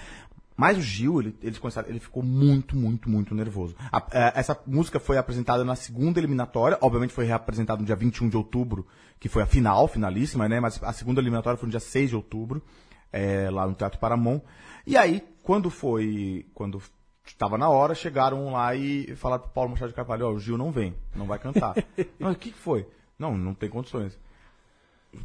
Mas 0.55 0.77
o 0.77 0.81
Gil, 0.81 1.19
ele, 1.19 1.59
começaram, 1.59 1.89
ele 1.89 1.99
ficou 1.99 2.21
muito, 2.23 2.75
muito, 2.77 3.09
muito 3.09 3.33
nervoso. 3.35 3.75
A- 3.91 4.05
é, 4.11 4.33
essa 4.35 4.57
música 4.67 4.99
foi 4.99 5.17
apresentada 5.17 5.65
na 5.65 5.75
segunda 5.75 6.19
eliminatória, 6.19 6.77
obviamente 6.79 7.11
foi 7.11 7.25
reapresentada 7.25 7.79
no 7.81 7.85
dia 7.85 7.95
21 7.95 8.29
de 8.29 8.37
outubro, 8.37 8.85
que 9.19 9.27
foi 9.27 9.41
a 9.41 9.45
final, 9.47 9.87
finalíssima, 9.87 10.47
né? 10.47 10.59
Mas 10.59 10.81
a 10.83 10.93
segunda 10.93 11.19
eliminatória 11.19 11.57
foi 11.57 11.67
no 11.67 11.71
dia 11.71 11.79
6 11.79 12.11
de 12.11 12.15
outubro, 12.15 12.61
é, 13.11 13.49
lá 13.49 13.65
no 13.67 13.73
Teatro 13.73 13.99
Paramount. 13.99 14.41
E 14.85 14.95
aí, 14.95 15.23
quando 15.41 15.69
foi, 15.69 16.45
quando 16.53 16.81
estava 17.25 17.57
na 17.57 17.67
hora, 17.69 17.95
chegaram 17.95 18.51
lá 18.51 18.75
e 18.75 19.15
falaram 19.15 19.41
pro 19.43 19.51
Paulo 19.51 19.71
Machado 19.71 19.89
de 19.89 19.95
Carvalho, 19.95 20.27
ó, 20.27 20.31
o 20.31 20.39
Gil 20.39 20.57
não 20.57 20.71
vem, 20.71 20.93
não 21.15 21.25
vai 21.25 21.39
cantar. 21.39 21.73
Mas 22.19 22.35
o 22.35 22.37
que 22.39 22.51
que 22.51 22.57
foi? 22.57 22.87
Não, 23.23 23.37
não 23.37 23.53
tem 23.53 23.69
condições. 23.69 24.17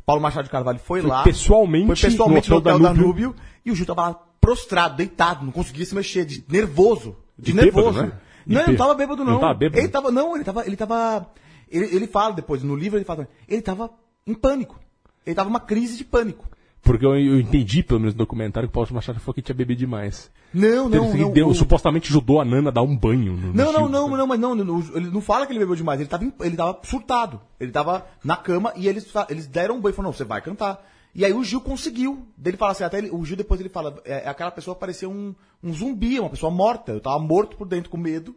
Paulo 0.07 0.23
Machado 0.23 0.45
de 0.45 0.51
Carvalho 0.51 0.79
foi, 0.79 1.01
Foi 1.01 1.11
lá. 1.11 1.23
pessoalmente 1.25 1.87
foi 1.87 1.97
pessoalmente 1.97 2.49
no 2.49 2.55
no 2.57 2.61
Hotel 2.61 2.75
hotel 2.77 2.87
Danúbio. 2.95 3.03
Danúbio 3.33 3.43
e 3.65 3.71
o 3.73 3.75
Gil 3.75 3.87
tava 3.87 4.03
lá 4.09 4.15
prostrado, 4.41 4.97
deitado, 4.97 5.45
não 5.45 5.51
conseguia 5.53 5.85
se 5.85 5.95
mexer, 5.95 6.25
de 6.25 6.45
nervoso. 6.49 7.17
De 7.39 7.51
E 7.51 7.55
nervoso. 7.55 8.01
bêbado, 8.01 8.07
né? 8.15 8.21
E 8.47 8.55
Não, 8.55 8.61
ele 8.63 8.71
não 8.71 8.77
tava 8.79 8.95
bêbado, 8.95 9.25
não. 9.25 9.33
Não 9.35 9.41
tava 9.41 9.55
bêbado? 9.55 9.79
Ele 9.81 9.89
tava, 9.89 10.11
não, 10.11 10.35
ele 10.37 10.45
tava, 10.45 10.67
ele 10.67 10.77
tava. 10.77 11.31
Ele, 11.71 11.85
ele 11.97 12.07
fala 12.07 12.35
depois, 12.35 12.63
no 12.63 12.77
livro 12.77 12.97
ele 12.99 13.05
fala, 13.05 13.29
ele 13.49 13.61
tava 13.63 13.91
em 14.27 14.35
pânico. 14.35 14.79
Ele 15.27 15.35
tava 15.35 15.49
uma 15.51 15.61
crise 15.61 15.97
de 15.99 16.05
pânico. 16.05 16.47
Porque 16.83 17.05
eu, 17.05 17.17
eu 17.19 17.39
entendi, 17.41 17.83
pelo 17.83 18.01
menos 18.01 18.15
no 18.15 18.19
documentário, 18.19 18.69
que 18.69 18.71
o 18.71 18.75
Paulo 18.75 18.89
Machado 18.93 19.21
falou 19.21 19.35
que 19.35 19.43
tinha 19.43 19.55
bebido 19.55 19.79
demais. 19.79 20.31
Não, 20.55 20.89
não, 20.89 21.11
ele 21.11 21.23
não. 21.25 21.33
deu, 21.33 21.49
o- 21.49 21.55
supostamente 21.55 22.09
ajudou 22.09 22.41
a 22.41 22.45
Nana 22.45 22.71
a 22.71 22.73
dar 22.73 22.83
um 22.83 22.97
banho. 22.97 23.33
No, 23.37 23.49
no 23.49 23.53
Não, 23.53 23.67
não, 23.73 23.81
Gil. 23.81 23.89
não, 23.89 24.09
não, 24.17 24.27
mas 24.27 24.41
não, 24.41 24.55
não, 24.55 24.81
ele 24.95 25.11
não 25.11 25.21
fala 25.21 25.47
que 25.47 25.53
ele 25.53 25.59
bebeu 25.59 25.75
demais, 25.77 26.01
ele 26.01 26.09
tava, 26.09 26.25
ele 26.41 26.57
tava 26.57 26.79
surtado. 26.85 27.41
Ele 27.61 27.71
tava 27.71 28.07
na 28.25 28.37
cama 28.37 28.73
e 28.77 28.89
eles, 28.89 29.07
eles 29.29 29.47
deram 29.47 29.77
um 29.77 29.81
banho 29.81 29.93
e 29.93 29.97
falaram, 29.97 30.11
não, 30.13 30.17
você 30.17 30.25
vai 30.25 30.41
cantar. 30.41 30.83
E 31.15 31.25
aí 31.25 31.33
o 31.33 31.43
Gil 31.45 31.61
conseguiu. 31.61 32.27
Ele 32.43 32.57
fala 32.57 32.73
assim, 32.73 32.85
até 32.85 32.99
ele- 32.99 33.11
o 33.11 33.23
Gil 33.25 33.37
depois 33.37 33.61
ele 33.61 33.69
fala, 33.69 34.01
é, 34.05 34.27
aquela 34.29 34.51
pessoa 34.51 34.75
parecia 34.75 35.09
um, 35.09 35.35
um 35.63 35.73
zumbi, 35.75 36.19
uma 36.21 36.31
pessoa 36.31 36.51
morta. 36.51 36.93
Eu 36.93 37.01
tava 37.01 37.19
morto 37.19 37.57
por 37.57 37.67
dentro 37.67 37.91
com 37.91 37.97
medo. 37.99 38.35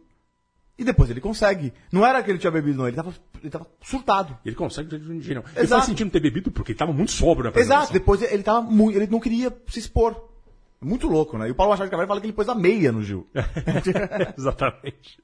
E 0.78 0.84
depois 0.84 1.10
ele 1.10 1.20
consegue. 1.20 1.72
Não 1.92 2.04
era 2.04 2.22
que 2.22 2.30
ele 2.30 2.38
tinha 2.38 2.50
bebido, 2.50 2.78
não, 2.78 2.88
ele 2.88 2.96
tava, 2.96 3.12
ele 3.40 3.50
tava 3.50 3.66
surtado. 3.82 4.36
Ele 4.44 4.56
consegue 4.56 4.88
dirigir, 4.98 5.34
não. 5.36 5.42
Ele 5.42 5.60
Exato. 5.64 5.68
faz 5.68 5.84
sentido 5.84 6.06
não 6.06 6.12
ter 6.12 6.20
bebido 6.20 6.50
porque 6.50 6.72
ele 6.72 6.78
tava 6.78 6.92
muito 6.92 7.12
sóbrio 7.12 7.44
na 7.44 7.50
Exato, 7.50 7.60
apresentação. 7.60 7.92
depois 7.92 8.22
ele 8.22 8.42
tava 8.42 8.62
muito, 8.62 8.96
ele 8.96 9.06
não 9.06 9.20
queria 9.20 9.54
se 9.68 9.78
expor. 9.78 10.28
Muito 10.80 11.06
louco, 11.06 11.38
né? 11.38 11.46
E 11.46 11.52
o 11.52 11.54
Paulo 11.54 11.70
Machado 11.70 11.86
de 11.86 11.90
Carvalho 11.90 12.08
fala 12.08 12.20
que 12.20 12.26
ele 12.26 12.32
pôs 12.32 12.48
a 12.48 12.54
meia 12.56 12.90
no 12.90 13.04
Gil. 13.04 13.24
Exatamente. 14.36 15.18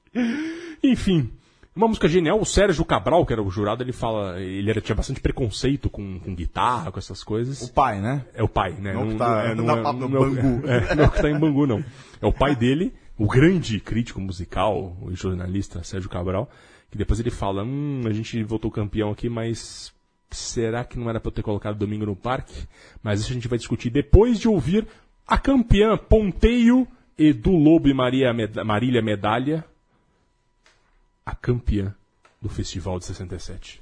Enfim, 0.83 1.29
uma 1.75 1.87
música 1.87 2.07
genial. 2.07 2.39
O 2.39 2.45
Sérgio 2.45 2.85
Cabral, 2.85 3.25
que 3.25 3.33
era 3.33 3.41
o 3.43 3.49
jurado, 3.49 3.83
ele 3.83 3.91
fala. 3.91 4.39
Ele 4.39 4.69
era, 4.69 4.79
tinha 4.81 4.95
bastante 4.95 5.19
preconceito 5.19 5.89
com, 5.89 6.19
com 6.19 6.33
guitarra, 6.35 6.91
com 6.91 6.99
essas 6.99 7.23
coisas. 7.23 7.61
O 7.61 7.73
pai, 7.73 7.99
né? 7.99 8.25
É 8.33 8.43
o 8.43 8.47
pai, 8.47 8.71
né? 8.79 8.93
Não 8.93 9.09
que 9.09 9.15
tá 9.15 9.27
não 9.27 9.65
na- 9.65 9.73
é- 9.89 9.93
no 9.93 10.07
não 10.09 10.25
é- 10.25 10.29
Bangu. 10.29 10.61
é, 10.67 10.95
não 10.95 11.09
que 11.09 11.21
tá 11.21 11.29
em 11.29 11.37
Bangu, 11.39 11.67
não. 11.67 11.83
É 12.21 12.25
o 12.25 12.33
pai 12.33 12.55
dele, 12.55 12.93
o 13.19 13.27
grande 13.27 13.81
crítico 13.81 14.21
musical 14.21 14.95
e 15.11 15.13
jornalista 15.13 15.83
Sérgio 15.83 16.09
Cabral, 16.09 16.49
que 16.89 16.97
depois 16.97 17.19
ele 17.19 17.29
fala, 17.29 17.63
hum, 17.63 18.01
a 18.05 18.13
gente 18.13 18.41
voltou 18.43 18.71
campeão 18.71 19.11
aqui, 19.11 19.27
mas 19.27 19.93
será 20.31 20.85
que 20.85 20.97
não 20.97 21.09
era 21.09 21.19
pra 21.19 21.27
eu 21.27 21.33
ter 21.33 21.43
colocado 21.43 21.77
domingo 21.77 22.05
no 22.05 22.15
parque? 22.15 22.65
Mas 23.03 23.19
isso 23.19 23.31
a 23.31 23.33
gente 23.33 23.49
vai 23.49 23.59
discutir 23.59 23.89
depois 23.89 24.39
de 24.39 24.47
ouvir 24.47 24.87
a 25.27 25.37
campeã 25.37 25.97
Ponteio 25.97 26.87
e 27.17 27.33
do 27.33 27.51
Lobo 27.51 27.89
e 27.89 27.93
Maria 27.93 28.33
Marília 28.63 29.01
Medalha, 29.01 29.65
a 31.25 31.35
campeã 31.35 31.93
do 32.41 32.47
Festival 32.47 32.99
de 32.99 33.05
67. 33.05 33.81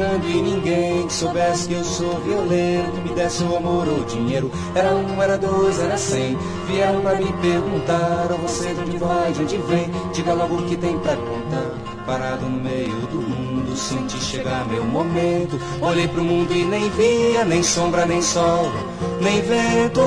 Chegando 0.00 0.26
e 0.26 0.40
ninguém 0.40 1.06
que 1.06 1.12
soubesse 1.12 1.68
que 1.68 1.74
eu 1.74 1.84
sou 1.84 2.18
violeiro, 2.20 2.90
que 2.92 3.00
me 3.00 3.14
desse 3.14 3.44
o 3.44 3.56
amor 3.56 3.86
ou 3.86 4.02
dinheiro. 4.04 4.50
Era 4.74 4.94
um, 4.94 5.22
era 5.22 5.36
dois, 5.36 5.78
era 5.78 5.98
cem, 5.98 6.38
vieram 6.66 7.02
pra 7.02 7.16
me 7.16 7.30
perguntar, 7.34 8.28
oh, 8.32 8.38
você 8.38 8.72
de 8.72 8.80
onde 8.80 8.96
vai, 8.96 9.32
de 9.32 9.42
onde 9.42 9.56
vem, 9.58 9.90
diga 10.14 10.32
logo 10.32 10.54
o 10.54 10.62
que 10.64 10.76
tem 10.76 10.98
pra 11.00 11.14
contar. 11.16 12.04
Parado 12.06 12.46
no 12.46 12.62
meio 12.62 12.96
do 13.08 13.20
mundo, 13.20 13.76
senti 13.76 14.16
chegar 14.16 14.66
meu 14.66 14.84
momento, 14.84 15.60
olhei 15.82 16.08
pro 16.08 16.24
mundo 16.24 16.54
e 16.54 16.64
nem 16.64 16.88
via, 16.90 17.44
nem 17.44 17.62
sombra, 17.62 18.06
nem 18.06 18.22
sol, 18.22 18.72
nem 19.20 19.42
vento. 19.42 20.00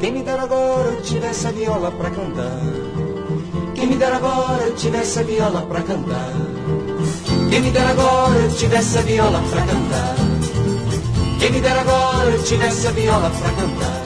Quem 0.00 0.12
me 0.12 0.22
dera 0.22 0.42
agora 0.42 0.90
eu 0.90 1.02
tivesse 1.02 1.46
a 1.46 1.50
viola 1.50 1.90
pra 1.92 2.10
cantar. 2.10 2.60
Quem 3.74 3.86
me 3.86 3.96
dera 3.96 4.16
agora 4.16 4.64
eu 4.64 4.74
tivesse 4.74 5.18
a 5.18 5.22
viola 5.22 5.62
pra 5.62 5.80
cantar. 5.80 6.51
Quem 7.52 7.60
me 7.60 7.70
dera 7.70 7.90
agora 7.90 8.34
eu 8.34 8.56
tivesse 8.56 8.96
a 8.96 9.02
viola 9.02 9.38
pra 9.50 9.60
cantar. 9.60 10.16
Quem 11.38 11.52
me 11.52 11.60
dera 11.60 11.82
agora 11.82 12.30
eu 12.30 12.42
tivesse 12.44 12.86
a 12.86 12.90
viola 12.92 13.28
pra 13.28 13.50
cantar. 13.50 14.02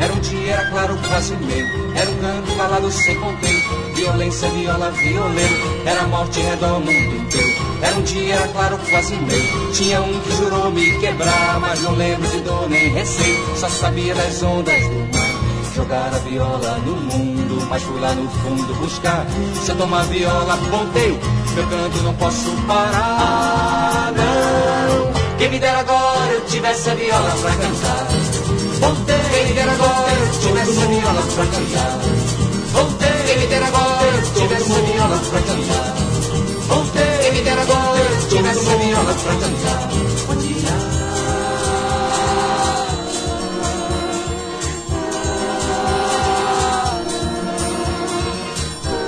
Era 0.00 0.12
um 0.12 0.18
dia, 0.18 0.52
era 0.54 0.70
claro, 0.70 0.98
quase 1.06 1.36
medo. 1.36 1.94
Era 1.94 2.10
um 2.10 2.16
canto 2.16 2.56
calado 2.56 2.90
sem 2.90 3.14
contento. 3.20 3.94
Violência, 3.94 4.48
viola, 4.48 4.90
violeiro. 4.90 5.86
Era 5.86 6.02
morte 6.08 6.40
redor 6.40 6.78
o 6.78 6.80
mundo 6.80 6.90
inteiro. 6.90 7.51
Era 7.82 7.96
um 7.96 8.02
dia, 8.02 8.34
era 8.34 8.48
claro, 8.48 8.78
quase 8.90 9.16
meio. 9.16 9.72
Tinha 9.72 10.00
um 10.00 10.20
que 10.20 10.36
jurou 10.36 10.70
me 10.70 10.98
quebrar, 10.98 11.58
mas 11.60 11.80
não 11.82 11.92
lembro 11.96 12.28
de 12.28 12.40
dor 12.42 12.70
nem 12.70 12.88
receio. 12.90 13.56
Só 13.56 13.68
sabia 13.68 14.14
das 14.14 14.40
ondas 14.42 14.82
do 14.82 15.18
mar. 15.18 15.32
Jogar 15.74 16.14
a 16.14 16.18
viola 16.18 16.78
no 16.86 16.94
mundo, 16.94 17.66
mas 17.68 17.82
fui 17.82 18.00
lá 18.00 18.14
no 18.14 18.30
fundo 18.30 18.74
buscar. 18.74 19.26
Se 19.64 19.70
eu 19.70 19.76
tomar 19.76 20.04
viola, 20.04 20.56
ponteio. 20.70 21.18
Meu 21.54 21.66
canto 21.66 22.02
não 22.02 22.14
posso 22.14 22.50
parar, 22.68 24.12
não. 24.16 25.12
Quem 25.38 25.50
me 25.50 25.58
dera 25.58 25.80
agora 25.80 26.32
eu 26.32 26.40
tivesse 26.42 26.88
a 26.88 26.94
viola 26.94 27.30
pra 27.40 27.50
cantar. 27.50 28.06
Voltei, 28.80 29.20
quem 29.32 29.46
me 29.46 29.52
dera 29.54 29.72
agora 29.72 30.12
eu 30.12 30.40
tivesse 30.40 30.82
a 30.82 30.86
viola 30.86 31.22
pra 31.34 31.46
cantar. 31.46 31.98
Voltei, 32.72 33.22
quem 33.26 33.38
me 33.38 33.46
dera 33.48 33.66
agora 33.66 34.06
eu 34.06 34.32
tivesse 34.34 34.72
a 34.72 34.80
viola 34.80 35.18
pra 35.30 35.40
cantar. 35.40 36.51
Quem 37.42 37.50
dera 37.50 37.62
agora 37.62 37.98
eu 37.98 38.28
tivesse 38.28 38.70
a 38.70 38.76
viola 38.76 39.14
pra 39.14 39.34
cantar. 39.34 39.88
Dia. 40.38 40.68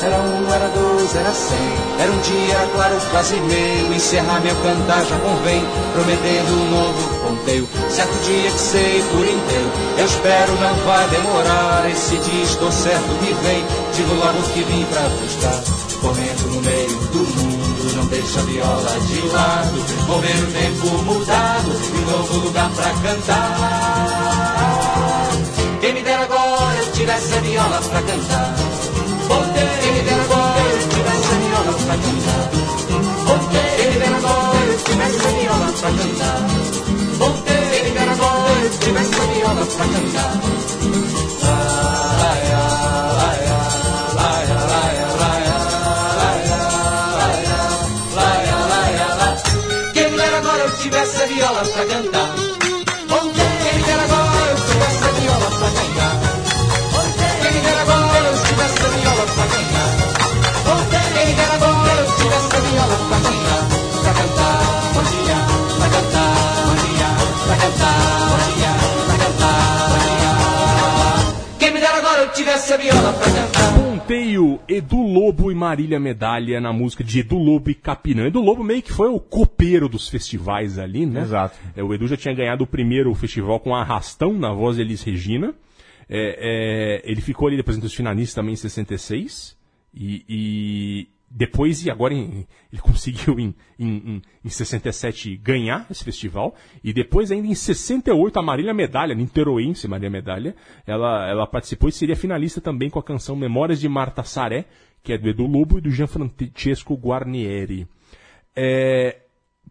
Era 0.02 0.16
um, 0.20 0.52
era 0.52 0.68
dois, 0.68 1.14
era 1.14 1.32
cem. 1.32 1.56
Era 2.00 2.10
um 2.10 2.20
dia, 2.22 2.54
era 2.54 2.66
claro, 2.72 3.00
quase 3.12 3.36
meio. 3.36 3.94
Encerrar 3.94 4.40
meu 4.40 4.56
cantar 4.56 5.04
já 5.04 5.16
convém, 5.18 5.64
prometendo 5.92 6.54
um 6.54 6.70
novo 6.70 7.20
ponteio. 7.22 7.68
Certo 7.88 8.14
dia 8.24 8.50
que 8.50 8.58
sei 8.58 9.04
por 9.12 9.24
inteiro. 9.24 9.70
Eu 9.96 10.06
espero 10.06 10.52
não 10.60 10.74
vai 10.84 11.08
demorar. 11.08 11.88
Esse 11.88 12.16
dia 12.16 12.42
estou 12.42 12.72
certo 12.72 13.16
que 13.20 13.32
vem. 13.32 13.64
Digo 13.94 14.14
logo 14.14 14.42
que 14.52 14.62
vim 14.64 14.84
pra 14.86 15.02
buscar. 15.02 15.83
Correndo 16.04 16.44
no 16.52 16.60
meio 16.60 17.00
do 17.12 17.18
mundo, 17.18 17.96
não 17.96 18.04
deixa 18.08 18.40
a 18.40 18.42
viola 18.42 19.00
de 19.08 19.20
lado. 19.28 19.80
Vou 20.06 20.20
ver 20.20 20.36
o 20.36 20.46
tempo 20.52 20.86
mudado 21.02 21.70
e 21.72 21.96
um 21.96 22.04
novo 22.10 22.40
lugar 22.40 22.70
pra 22.72 22.90
cantar. 22.90 24.04
Quem 25.80 25.94
me 25.94 26.02
dera 26.02 26.24
agora 26.24 26.76
eu 26.76 26.92
tivesse 26.92 27.32
a 27.32 27.40
viola 27.40 27.80
pra 27.80 28.02
cantar. 28.02 28.54
Voltei, 29.28 29.78
quem 29.80 29.92
me 29.94 30.02
dera 30.02 30.22
agora 30.24 30.60
eu 30.60 30.88
tivesse 30.90 31.24
a 31.24 31.38
viola 31.40 31.72
pra 31.72 31.96
cantar. 31.96 32.50
Voltei, 33.24 33.76
quem 33.76 33.88
me 33.90 33.96
dera 33.98 34.16
agora 34.18 34.66
eu 34.66 34.78
tivesse 34.84 35.24
a 35.24 35.30
viola 35.30 35.72
pra 35.72 35.90
cantar. 35.90 36.40
Voltei, 37.16 37.64
quem 37.70 37.82
me 37.84 37.90
dera 37.92 38.12
agora 38.12 38.60
eu 38.62 38.70
tivesse 38.78 39.14
a 39.14 39.24
viola 39.24 39.64
pra 39.64 39.86
cantar. 39.86 40.32
Laia, 41.44 41.83
pra 51.72 51.84
cantar. 51.86 52.30
Voltei, 53.08 53.52
quem 53.62 53.74
me 53.74 53.82
dera 53.84 54.02
agora 54.02 54.50
eu 54.50 54.56
tivesse 54.56 55.04
a 55.04 55.12
viola 55.12 55.48
pra. 55.58 55.68
Quem 57.42 57.52
me 57.52 57.60
dera 57.60 57.82
agora 57.82 58.26
eu 58.26 58.36
tivesse 58.44 58.80
a 58.80 58.88
viola 58.88 59.24
pra 59.34 59.44
quem 61.14 61.26
me 61.26 61.34
dera 61.34 61.54
agora 61.54 62.00
eu 62.00 62.06
tivesse 62.16 62.56
a 62.56 62.60
viola 62.60 62.96
pra. 63.08 63.18
Pra 64.04 64.12
cantar, 64.12 64.60
pra 65.78 65.88
cantar, 65.88 66.34
pra 67.46 67.56
cantar, 67.56 67.96
pra 69.06 69.16
cantar. 69.26 69.54
Quem 71.58 71.70
me 71.72 71.80
dera 71.80 71.96
agora 71.98 72.20
eu 72.22 72.28
tivesse 72.32 72.72
viola 72.76 73.12
pra 73.12 73.30
cantar. 73.30 73.63
Edu 74.68 75.00
Lobo 75.02 75.50
e 75.50 75.54
Marília 75.54 76.00
Medalha 76.00 76.60
na 76.60 76.72
música 76.72 77.04
de 77.04 77.20
Edu 77.20 77.36
Lobo 77.38 77.70
e 77.70 77.74
Capinã. 77.74 78.26
Edu 78.26 78.40
Lobo 78.40 78.62
meio 78.64 78.82
que 78.82 78.92
foi 78.92 79.08
o 79.08 79.20
copeiro 79.20 79.88
dos 79.88 80.08
festivais 80.08 80.78
ali, 80.78 81.06
né? 81.06 81.22
Exato. 81.22 81.58
É, 81.76 81.82
o 81.82 81.92
Edu 81.94 82.06
já 82.06 82.16
tinha 82.16 82.34
ganhado 82.34 82.64
o 82.64 82.66
primeiro 82.66 83.14
festival 83.14 83.60
com 83.60 83.74
Arrastão, 83.74 84.32
na 84.32 84.52
voz 84.52 84.76
de 84.76 84.82
Elis 84.82 85.02
Regina. 85.02 85.54
É, 86.08 87.02
é, 87.04 87.10
ele 87.10 87.20
ficou 87.20 87.48
ali 87.48 87.56
depois 87.56 87.76
entre 87.76 87.86
os 87.86 87.94
finalistas 87.94 88.34
também 88.34 88.52
em 88.52 88.56
66. 88.56 89.56
E, 89.94 90.24
e 90.28 91.08
depois, 91.36 91.84
e 91.84 91.90
agora 91.90 92.14
em- 92.14 92.46
ele 92.72 92.80
conseguiu 92.82 93.40
em, 93.40 93.52
em, 93.78 93.88
em, 93.88 94.22
em 94.44 94.48
67 94.48 95.36
ganhar 95.36 95.84
esse 95.90 96.04
festival. 96.04 96.54
E 96.82 96.92
depois, 96.92 97.32
ainda 97.32 97.48
em 97.48 97.54
68, 97.54 98.38
a 98.38 98.42
Marília 98.42 98.72
Medalha, 98.72 99.14
niteroense 99.14 99.88
Marília 99.88 100.10
Medalha, 100.10 100.54
ela, 100.86 101.28
ela 101.28 101.46
participou 101.46 101.88
e 101.88 101.92
seria 101.92 102.14
finalista 102.14 102.60
também 102.60 102.88
com 102.88 103.00
a 103.00 103.02
canção 103.02 103.34
Memórias 103.34 103.80
de 103.80 103.88
Marta 103.88 104.22
Saré, 104.22 104.66
que 105.02 105.12
é 105.12 105.18
do 105.18 105.28
Edu 105.28 105.46
Lobo 105.46 105.78
e 105.78 105.80
do 105.80 105.90
Gianfrancesco 105.90 106.94
Guarnieri. 106.94 107.86
É, 108.54 109.18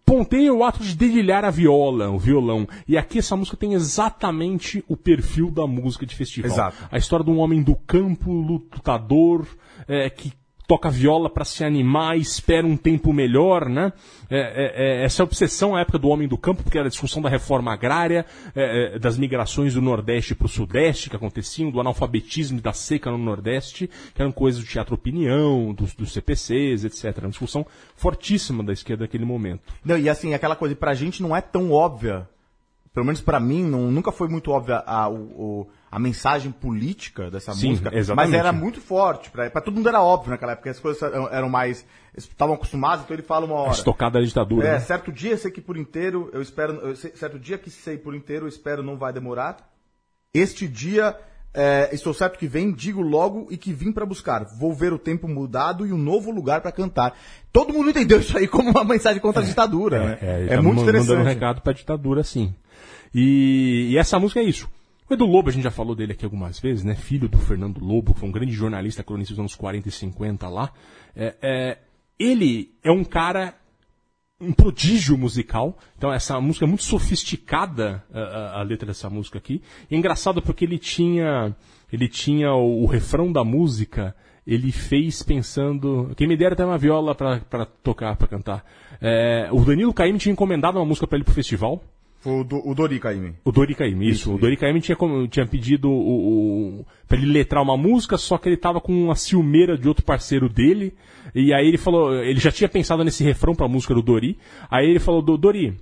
Pontei 0.06 0.52
o 0.52 0.66
ato 0.66 0.84
de 0.84 0.96
dedilhar 0.98 1.46
a 1.46 1.50
viola, 1.50 2.10
o 2.10 2.20
violão. 2.20 2.68
E 2.86 2.98
aqui 2.98 3.20
essa 3.20 3.38
música 3.38 3.56
tem 3.56 3.74
exatamente 3.74 4.84
o 4.90 4.98
perfil 4.98 5.50
da 5.50 5.66
música 5.66 6.06
de 6.06 6.14
festival. 6.14 6.52
Exato. 6.52 6.78
A 6.92 6.98
história 6.98 7.24
de 7.24 7.32
um 7.32 7.40
homem 7.40 7.64
do 7.64 7.74
campo, 7.74 8.30
lutador, 8.32 9.48
é, 9.88 10.10
que 10.10 10.34
toca 10.68 10.90
viola 10.90 11.30
para 11.30 11.44
se 11.46 11.64
animar, 11.64 12.18
espera 12.18 12.66
um 12.66 12.78
tempo 12.78 13.12
melhor, 13.12 13.68
né? 13.68 13.92
É, 14.30 14.38
é, 14.40 15.02
é, 15.02 15.04
essa 15.04 15.22
é 15.22 15.24
a 15.24 15.26
obsessão 15.26 15.76
à 15.76 15.82
época 15.82 16.00
do 16.00 16.08
homem 16.08 16.28
do 16.28 16.38
campo, 16.38 16.64
porque 16.64 16.78
era 16.78 16.88
a 16.88 16.90
discussão 16.90 17.22
da 17.22 17.30
reforma 17.30 17.74
agrária, 17.74 18.26
é, 18.56 18.96
é, 18.96 19.00
das 19.00 19.18
migrações 19.18 19.74
do 19.74 19.82
Nordeste 19.82 20.34
para 20.34 20.46
o 20.46 20.50
Sudeste 20.50 21.10
que 21.10 21.16
aconteciam, 21.16 21.70
do 21.70 21.80
analfabetismo 21.80 22.58
e 22.58 22.62
da 22.62 22.74
seca 22.74 23.12
no 23.12 23.18
Nordeste, 23.18 23.90
que 24.16 24.22
eram 24.22 24.32
coisas 24.32 24.62
do 24.62 24.68
teatro 24.68 24.96
opinião, 24.96 25.74
dos, 25.74 25.94
dos 25.94 26.14
CPCs, 26.14 26.86
etc. 26.86 27.18
Uma 27.20 27.30
discussão 27.30 27.66
fortíssima 27.96 28.64
da 28.64 28.74
esquerda 28.74 29.04
naquele 29.04 29.26
momento. 29.26 29.62
Não, 29.84 29.98
e 29.98 30.10
assim, 30.10 30.34
aquela 30.34 30.56
coisa, 30.56 30.76
pra 30.76 30.94
gente 30.94 31.22
não 31.22 31.36
é 31.36 31.42
tão 31.42 31.72
óbvia, 31.72 32.28
pelo 32.94 33.06
menos 33.06 33.22
pra 33.22 33.40
mim, 33.40 33.64
não, 33.64 33.92
nunca 33.92 34.12
foi 34.12 34.28
muito 34.28 34.52
óbvia 34.52 34.78
a, 34.86 35.10
o, 35.10 35.16
o- 35.16 35.68
a 35.96 36.00
mensagem 36.00 36.52
política 36.52 37.30
dessa 37.30 37.54
Sim, 37.54 37.70
música, 37.70 37.90
exatamente. 37.96 38.32
mas 38.32 38.40
era 38.40 38.52
muito 38.52 38.82
forte, 38.82 39.30
pra, 39.30 39.50
pra 39.50 39.62
todo 39.62 39.76
mundo 39.76 39.88
era 39.88 40.02
óbvio 40.02 40.32
naquela 40.32 40.54
época, 40.54 40.72
as 40.72 40.80
coisas 40.80 41.02
eram, 41.32 41.48
mais, 41.50 41.86
eles 42.14 42.26
estavam 42.28 42.56
acostumados, 42.56 43.04
então 43.06 43.16
ele 43.16 43.22
fala 43.24 43.46
uma 43.46 43.56
A 43.56 43.62
hora. 43.62 43.72
estocada 43.74 44.20
da 44.20 44.26
ditadura. 44.26 44.68
É, 44.68 44.72
né? 44.74 44.80
certo 44.80 45.12
dia 45.12 45.38
sei 45.38 45.52
que 45.52 45.62
por 45.62 45.78
inteiro, 45.78 46.30
eu 46.34 46.42
espero, 46.42 46.74
eu 46.76 46.96
sei- 46.96 47.12
certo 47.16 47.38
dia 47.38 47.58
que 47.58 47.70
sei 47.70 47.98
por 47.98 48.16
inteiro, 48.16 48.46
eu 48.46 48.50
espero 48.50 48.82
não 48.82 48.98
vai 48.98 49.14
demorar. 49.14 49.58
Este 50.34 50.68
dia, 50.68 51.16
é, 51.54 51.90
estou 51.94 52.12
certo 52.12 52.40
que 52.40 52.48
vem, 52.48 52.72
digo 52.72 53.02
logo 53.02 53.48
e 53.52 53.58
que 53.58 53.72
vim 53.72 53.92
pra 53.92 54.04
buscar. 54.04 54.44
Vou 54.46 54.74
ver 54.74 54.92
o 54.94 54.98
tempo 54.98 55.28
mudado 55.28 55.86
e 55.86 55.94
um 55.94 55.98
novo 55.98 56.32
lugar 56.32 56.62
pra 56.62 56.72
cantar. 56.72 57.16
Todo 57.52 57.72
mundo 57.72 57.92
entendeu 57.92 58.20
isso 58.20 58.36
aí 58.36 58.48
como 58.48 58.72
uma 58.72 58.84
mensagem 58.84 59.22
contra 59.22 59.44
a 59.44 59.46
ditadura, 59.46 60.00
né? 60.04 60.18
É, 60.22 60.46
É, 60.46 60.56
tá 60.56 60.62
muito 60.64 60.82
interessante. 60.82 61.10
Mandando 61.10 61.30
um 61.30 61.32
recado 61.34 61.62
pra 61.62 61.72
ditadura, 61.72 62.24
sim. 62.24 62.52
E, 63.14 63.90
e 63.92 63.98
essa 64.00 64.18
música 64.18 64.40
é 64.40 64.44
isso. 64.44 64.68
O 65.10 65.14
Edu 65.14 65.26
Lobo, 65.26 65.50
a 65.50 65.52
gente 65.52 65.64
já 65.64 65.72
falou 65.72 65.96
dele 65.96 66.14
aqui 66.14 66.24
algumas 66.26 66.60
vezes, 66.60 66.84
né? 66.84 66.96
Filho 66.96 67.28
do 67.28 67.38
Fernando 67.38 67.80
Lobo, 67.84 68.14
que 68.14 68.20
foi 68.22 68.30
um 68.30 68.32
grande 68.32 68.54
jornalista 68.54 69.04
cronista 69.04 69.34
dos 69.34 69.40
anos 69.40 69.56
40 69.56 69.88
e 69.90 69.92
50 69.92 70.48
lá. 70.48 70.72
É, 71.16 71.36
é, 71.42 71.78
ele 72.18 72.72
é 72.84 72.92
um 72.92 73.04
cara 73.04 73.54
um 74.40 74.52
prodígio 74.52 75.18
musical. 75.18 75.78
Então 75.98 76.12
essa 76.12 76.40
música 76.42 76.66
é 76.66 76.68
muito 76.68 76.84
sofisticada, 76.84 78.04
a, 78.14 78.60
a- 78.60 78.64
letra 78.64 78.88
dessa 78.88 79.10
música 79.10 79.38
aqui. 79.38 79.62
E 79.90 79.96
é 79.96 79.98
engraçado 79.98 80.42
porque 80.42 80.66
ele 80.66 80.78
tinha 80.78 81.56
ele 81.92 82.08
tinha 82.08 82.52
o, 82.54 82.84
o 82.84 82.86
refrão 82.88 83.32
da 83.32 83.44
música, 83.44 84.16
ele 84.48 84.72
fez 84.72 85.22
pensando, 85.22 86.12
quem 86.18 86.28
me 86.28 86.36
dera 86.36 86.56
ter 86.56 86.64
uma 86.66 86.78
viola 86.78 87.14
pra 87.14 87.40
tocar, 87.84 88.16
pra 88.16 88.28
cantar. 88.28 88.66
É, 89.00 89.48
o 89.52 89.64
Danilo 89.64 89.94
Caymmi 89.94 90.18
tinha 90.18 90.34
encomendado 90.34 90.80
uma 90.80 90.86
música 90.86 91.06
pra 91.06 91.18
ele 91.18 91.24
pro 91.26 91.34
festival. 91.34 91.84
O, 92.26 92.44
do, 92.44 92.62
o 92.66 92.74
Dori 92.74 93.00
Caymmi. 93.00 93.34
O 93.44 93.52
Dori 93.52 93.76
Caymmi, 93.76 94.10
isso. 94.10 94.34
O 94.34 94.38
Dori 94.38 94.56
Caymmi 94.56 94.80
tinha, 94.80 94.98
tinha 95.30 95.46
pedido 95.46 95.90
o, 95.90 96.80
o, 96.80 96.86
pra 97.08 97.18
ele 97.18 97.28
letrar 97.28 97.62
uma 97.62 97.76
música, 97.76 98.18
só 98.18 98.38
que 98.38 98.48
ele 98.48 98.56
tava 98.58 98.80
com 98.80 98.94
uma 98.94 99.16
ciumeira 99.16 99.78
de 99.78 99.88
outro 99.90 100.06
parceiro 100.06 100.48
dele. 100.48 100.94
E 101.36 101.54
aí 101.54 101.68
ele 101.68 101.78
falou, 101.78 102.14
ele 102.16 102.40
já 102.40 102.52
tinha 102.52 102.70
pensado 102.70 103.04
nesse 103.04 103.24
refrão 103.24 103.54
pra 103.54 103.68
música 103.68 103.94
do 103.94 104.02
Dori. 104.02 104.38
Aí 104.72 104.90
ele 104.90 105.00
falou, 105.00 105.22
"Do- 105.22 105.38
Dori, 105.38 105.74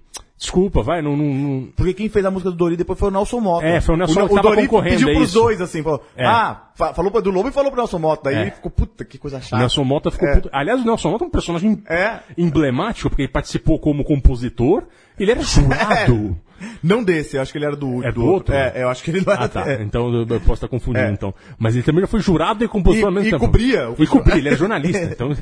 Desculpa, 0.42 0.82
vai, 0.82 1.04
não. 1.04 1.16
não, 1.16 1.26
não- 1.26 1.68
Porque 1.76 1.94
quem 1.94 2.10
fez 2.10 2.26
a 2.26 2.32
música 2.32 2.50
do 2.50 2.58
Dori 2.58 2.76
depois 2.76 2.98
foi 2.98 3.10
o 3.10 3.12
Nelson 3.12 3.40
Mota. 3.40 3.64
É, 3.64 3.80
foi 3.80 3.94
o 3.94 3.98
Nelson 4.00 4.24
o, 4.24 4.28
que 4.28 4.34
o 4.34 4.36
tava 4.38 4.50
Dori 4.56 4.68
pediu 4.68 5.10
é 5.10 5.14
pros 5.14 5.30
isso. 5.30 5.40
dois, 5.40 5.62
assim, 5.62 5.84
falou. 5.84 6.04
É. 6.18 6.26
Ah, 6.26 6.64
fa- 6.74 6.96
falou 6.96 7.12
pra 7.12 7.22
do 7.22 7.30
Lobo 7.30 7.48
e 7.50 7.52
falou 7.52 7.70
pro 7.70 7.80
Nelson 7.80 8.00
Mota. 8.00 8.22
Daí 8.24 8.36
É. 8.36 8.42
ele 8.42 8.52
ficou, 8.52 8.72
puta, 8.72 9.06
que 9.06 9.20
coisa 9.20 9.38
O 9.38 9.42
chata. 9.42 9.58
Nelson 9.60 9.84
Mota 9.84 10.10
ficou 10.10 10.28
É. 10.28 10.34
puto. 10.36 10.50
Aliás, 10.52 10.82
o 10.82 10.84
Nelson 10.84 11.12
Mota 11.12 11.26
é 11.26 11.28
um 11.28 11.30
personagem 11.30 11.84
É. 11.88 12.22
emblemático, 12.36 13.08
porque 13.10 13.22
ele 13.22 13.32
participou 13.32 13.78
como 13.78 14.04
compositor, 14.04 14.84
ele 15.20 15.30
era 15.30 15.42
jurado. 15.44 16.36
Não 16.84 17.04
desse, 17.04 17.36
eu 17.38 17.42
acho 17.42 17.52
que 17.52 17.58
ele 17.58 17.66
era 17.66 17.76
do, 17.76 18.04
É 18.04 18.12
do 18.12 18.26
outro? 18.26 18.54
É, 18.54 18.84
eu 18.84 18.90
acho 18.90 19.04
que 19.04 19.12
ele 19.12 19.22
não 19.26 19.34
era. 19.34 19.46
Ah, 19.46 19.50
tá. 19.50 19.70
é. 19.72 19.82
Então 19.84 20.14
eu, 20.14 20.26
posso 20.42 20.54
estar 20.54 20.68
confundindo, 20.68 21.06
É. 21.08 21.12
então. 21.12 21.34
Mas 21.58 21.76
ele 21.76 21.84
também 21.84 22.02
já 22.02 22.08
foi 22.08 22.20
jurado 22.22 22.64
e 22.64 22.68
compositor 22.68 23.06
E- 23.06 23.10
ao 23.10 23.12
mesmo 23.14 23.28
e 23.28 23.32
tempo. 23.32 23.46
cobria 23.46 23.90
o 23.90 23.96
E 24.04 24.08
cobria, 24.08 24.36
ele 24.38 24.50
é 24.50 24.56
jornalista. 24.56 25.04
então. 25.12 25.36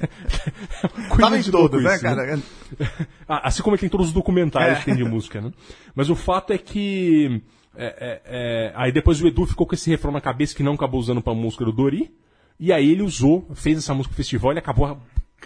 Tava 1.17 1.37
em 1.39 1.43
todos, 1.43 1.83
né, 1.83 1.93
isso, 1.95 2.03
cara? 2.03 2.39
Ah, 3.27 3.47
assim 3.47 3.61
como 3.61 3.75
ele 3.75 3.81
tem 3.81 3.89
todos 3.89 4.07
os 4.07 4.13
documentários 4.13 4.77
É. 4.77 4.79
que 4.79 4.85
tem 4.85 4.95
de 4.95 5.03
música, 5.03 5.39
né? 5.41 5.51
Mas 5.95 6.09
o 6.09 6.15
fato 6.15 6.51
é 6.53 6.57
que. 6.57 7.41
é, 7.75 7.85
é, 7.85 8.21
é, 8.25 8.71
aí 8.75 8.91
depois 8.91 9.21
o 9.21 9.27
Edu 9.27 9.45
ficou 9.45 9.65
com 9.67 9.75
esse 9.75 9.89
refrão 9.89 10.11
na 10.11 10.21
cabeça 10.21 10.55
que 10.55 10.63
não 10.63 10.73
acabou 10.73 10.99
usando 10.99 11.21
pra 11.21 11.33
música 11.33 11.63
do 11.65 11.71
Dori. 11.71 12.11
E 12.59 12.73
aí 12.73 12.91
ele 12.91 13.03
usou, 13.03 13.47
fez 13.55 13.77
essa 13.77 13.93
música 13.93 14.11
no 14.13 14.17
festival, 14.17 14.51
ele 14.51 14.59
acabou 14.59 14.99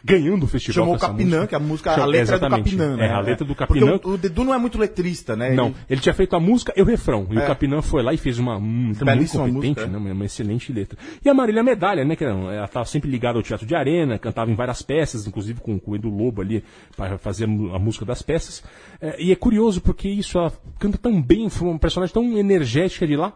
ganhando 0.04 0.44
o 0.44 0.48
festival. 0.48 0.84
Chamou 0.86 0.96
o 0.96 1.00
com 1.00 1.06
Capinã, 1.08 1.46
que 1.48 1.56
a 1.56 1.60
música, 1.60 1.92
a 1.92 1.96
Chama- 1.96 2.08
letra 2.08 2.36
é 2.36 2.40
do. 2.40 2.50
Capinã, 2.50 2.96
né? 2.96 3.06
É, 3.08 3.12
a 3.12 3.20
letra 3.20 3.46
do 3.46 3.56
Porque 3.56 3.80
Capinã. 3.80 4.00
o, 4.04 4.10
o 4.12 4.18
Dedu 4.18 4.44
não 4.44 4.54
é 4.54 4.58
muito 4.58 4.78
letrista, 4.78 5.36
né? 5.36 5.54
Não, 5.54 5.68
Ele- 5.68 5.76
ele 5.90 6.02
tinha 6.02 6.14
feito 6.14 6.36
a 6.36 6.40
música 6.40 6.74
e 6.76 6.82
o 6.82 6.86
refrão. 6.86 7.28
E 7.32 7.38
É. 7.38 7.44
o 7.44 7.48
Capinã 7.48 7.82
foi 7.82 8.02
lá 8.04 8.14
e 8.14 8.18
fez 8.18 8.40
uma. 8.40 8.58
Hum, 8.58 8.62
muito 8.62 9.04
Belíssima 9.06 9.44
competente, 9.46 9.68
música, 9.68 9.82
é. 9.84 9.88
né? 9.88 9.98
Uma, 9.98 10.12
uma 10.14 10.26
excelente 10.26 10.72
letra. 10.72 10.98
E 11.24 11.30
a 11.30 11.34
Marília 11.34 11.64
Medalha, 11.64 12.06
né? 12.06 12.16
Que 12.16 12.24
ela 12.26 12.66
estava 12.66 12.86
sempre 12.86 13.10
ligada 13.10 13.38
ao 13.38 13.44
teatro 13.44 13.66
de 13.66 13.76
arena, 13.76 14.18
cantava 14.18 14.50
em 14.52 14.56
várias 14.56 14.82
peças, 14.82 15.28
inclusive 15.28 15.60
com, 15.62 15.78
com 15.80 15.92
o 15.92 15.96
Edu 15.96 16.10
Lobo 16.10 16.42
ali, 16.42 16.64
para 16.96 17.18
fazer 17.18 17.46
a 17.46 17.76
a 17.76 17.80
música 17.80 18.06
das 18.06 18.22
peças. 18.22 18.64
É, 19.02 19.22
e 19.22 19.32
é 19.32 19.36
curioso 19.36 19.82
porque 19.82 20.08
isso, 20.10 20.38
ela 20.38 20.52
canta 20.80 20.98
tão 20.98 21.22
bem, 21.22 21.50
foi 21.50 21.68
uma 21.68 21.80
personagem 21.80 22.14
tão 22.14 22.38
energética 22.38 23.06
de 23.08 23.16
lá. 23.16 23.34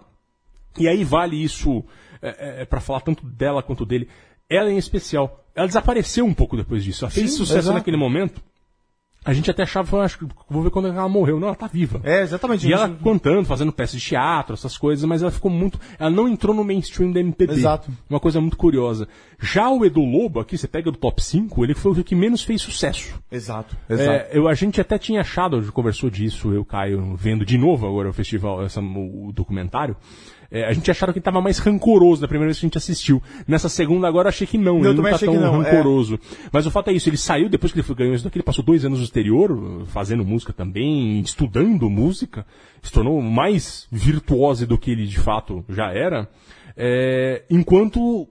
E 0.77 0.87
aí 0.87 1.03
vale 1.03 1.41
isso 1.41 1.83
é, 2.21 2.65
para 2.65 2.79
falar 2.79 3.01
tanto 3.01 3.25
dela 3.25 3.63
quanto 3.63 3.85
dele. 3.85 4.07
Ela 4.49 4.71
em 4.71 4.77
especial, 4.77 5.43
ela 5.57 5.65
desapareceu 5.65 6.23
um 6.23 6.35
pouco 6.35 6.55
depois 6.55 6.83
disso. 6.83 7.03
Ela 7.03 7.09
fez 7.09 7.31
Sim, 7.31 7.37
sucesso 7.37 7.57
exato. 7.57 7.77
naquele 7.79 7.97
momento. 7.97 8.39
A 9.25 9.33
gente 9.33 9.51
até 9.51 9.63
achava, 9.63 10.03
acho 10.03 10.19
que 10.19 10.25
vou 10.49 10.63
ver 10.63 10.69
quando 10.69 10.87
ela 10.87 11.09
morreu. 11.09 11.37
Não, 11.37 11.47
ela 11.47 11.55
tá 11.55 11.67
viva. 11.67 11.99
É, 12.03 12.21
exatamente. 12.21 12.65
E 12.65 12.71
ela 12.71 12.87
cantando, 13.03 13.43
fazendo 13.43 13.73
peças 13.73 13.99
de 13.99 14.07
teatro, 14.07 14.53
essas 14.53 14.77
coisas, 14.77 15.03
mas 15.03 15.21
ela 15.21 15.31
ficou 15.31 15.51
muito. 15.51 15.77
Ela 15.99 16.11
não 16.11 16.29
entrou 16.29 16.55
no 16.55 16.63
mainstream 16.63 17.11
da 17.11 17.19
MPB. 17.19 17.53
Exato. 17.53 17.91
Uma 18.09 18.19
coisa 18.21 18.39
muito 18.39 18.55
curiosa. 18.55 19.05
Já 19.41 19.69
o 19.69 19.83
Edu 19.83 20.05
Lobo, 20.05 20.39
aqui, 20.39 20.57
você 20.57 20.67
pega 20.67 20.91
do 20.91 20.97
top 20.97 21.21
5, 21.21 21.61
ele 21.65 21.73
foi 21.73 21.91
o 21.91 22.03
que 22.03 22.15
menos 22.15 22.43
fez 22.43 22.61
sucesso. 22.61 23.19
Exato, 23.29 23.75
exato. 23.89 24.09
É, 24.09 24.29
eu, 24.31 24.47
a 24.47 24.53
gente 24.53 24.79
até 24.79 24.97
tinha 24.97 25.19
achado, 25.19 25.57
a 25.57 25.59
gente 25.59 25.73
conversou 25.73 26.09
disso, 26.09 26.53
eu, 26.53 26.63
Caio, 26.63 27.15
vendo 27.17 27.43
de 27.43 27.57
novo 27.57 27.85
agora 27.85 28.09
o 28.09 28.13
festival, 28.13 28.63
essa, 28.63 28.79
o 28.79 29.31
documentário. 29.33 29.97
É, 30.49 30.65
a 30.65 30.73
gente 30.73 30.89
acharam 30.89 31.13
que 31.13 31.19
ele 31.19 31.21
estava 31.21 31.41
mais 31.41 31.57
rancoroso 31.59 32.21
da 32.21 32.27
primeira 32.27 32.47
vez 32.47 32.59
que 32.59 32.65
a 32.65 32.67
gente 32.67 32.77
assistiu. 32.77 33.21
Nessa 33.47 33.69
segunda 33.69 34.07
agora 34.07 34.27
eu 34.27 34.29
achei 34.29 34.47
que 34.47 34.57
não, 34.57 34.79
Eu 34.79 34.91
ele 34.91 35.01
não 35.01 35.03
tá 35.03 35.15
achei 35.15 35.27
tão 35.27 35.39
não, 35.39 35.61
é. 35.61 35.69
rancoroso. 35.69 36.19
Mas 36.51 36.65
o 36.65 36.71
fato 36.71 36.89
é 36.89 36.93
isso, 36.93 37.09
ele 37.09 37.17
saiu 37.17 37.49
depois 37.49 37.71
que 37.71 37.79
ele 37.79 37.85
foi 37.85 37.95
ganhou 37.95 38.15
isso 38.15 38.23
daqui, 38.23 38.37
ele 38.37 38.43
passou 38.43 38.63
dois 38.63 38.85
anos 38.85 38.99
no 38.99 39.05
exterior, 39.05 39.85
fazendo 39.87 40.23
música 40.23 40.53
também, 40.53 41.19
estudando 41.19 41.89
música, 41.89 42.45
se 42.81 42.91
tornou 42.91 43.21
mais 43.21 43.87
virtuoso 43.91 44.65
do 44.65 44.77
que 44.77 44.91
ele 44.91 45.05
de 45.05 45.19
fato 45.19 45.65
já 45.69 45.91
era. 45.91 46.29
É, 46.75 47.43
enquanto 47.49 48.27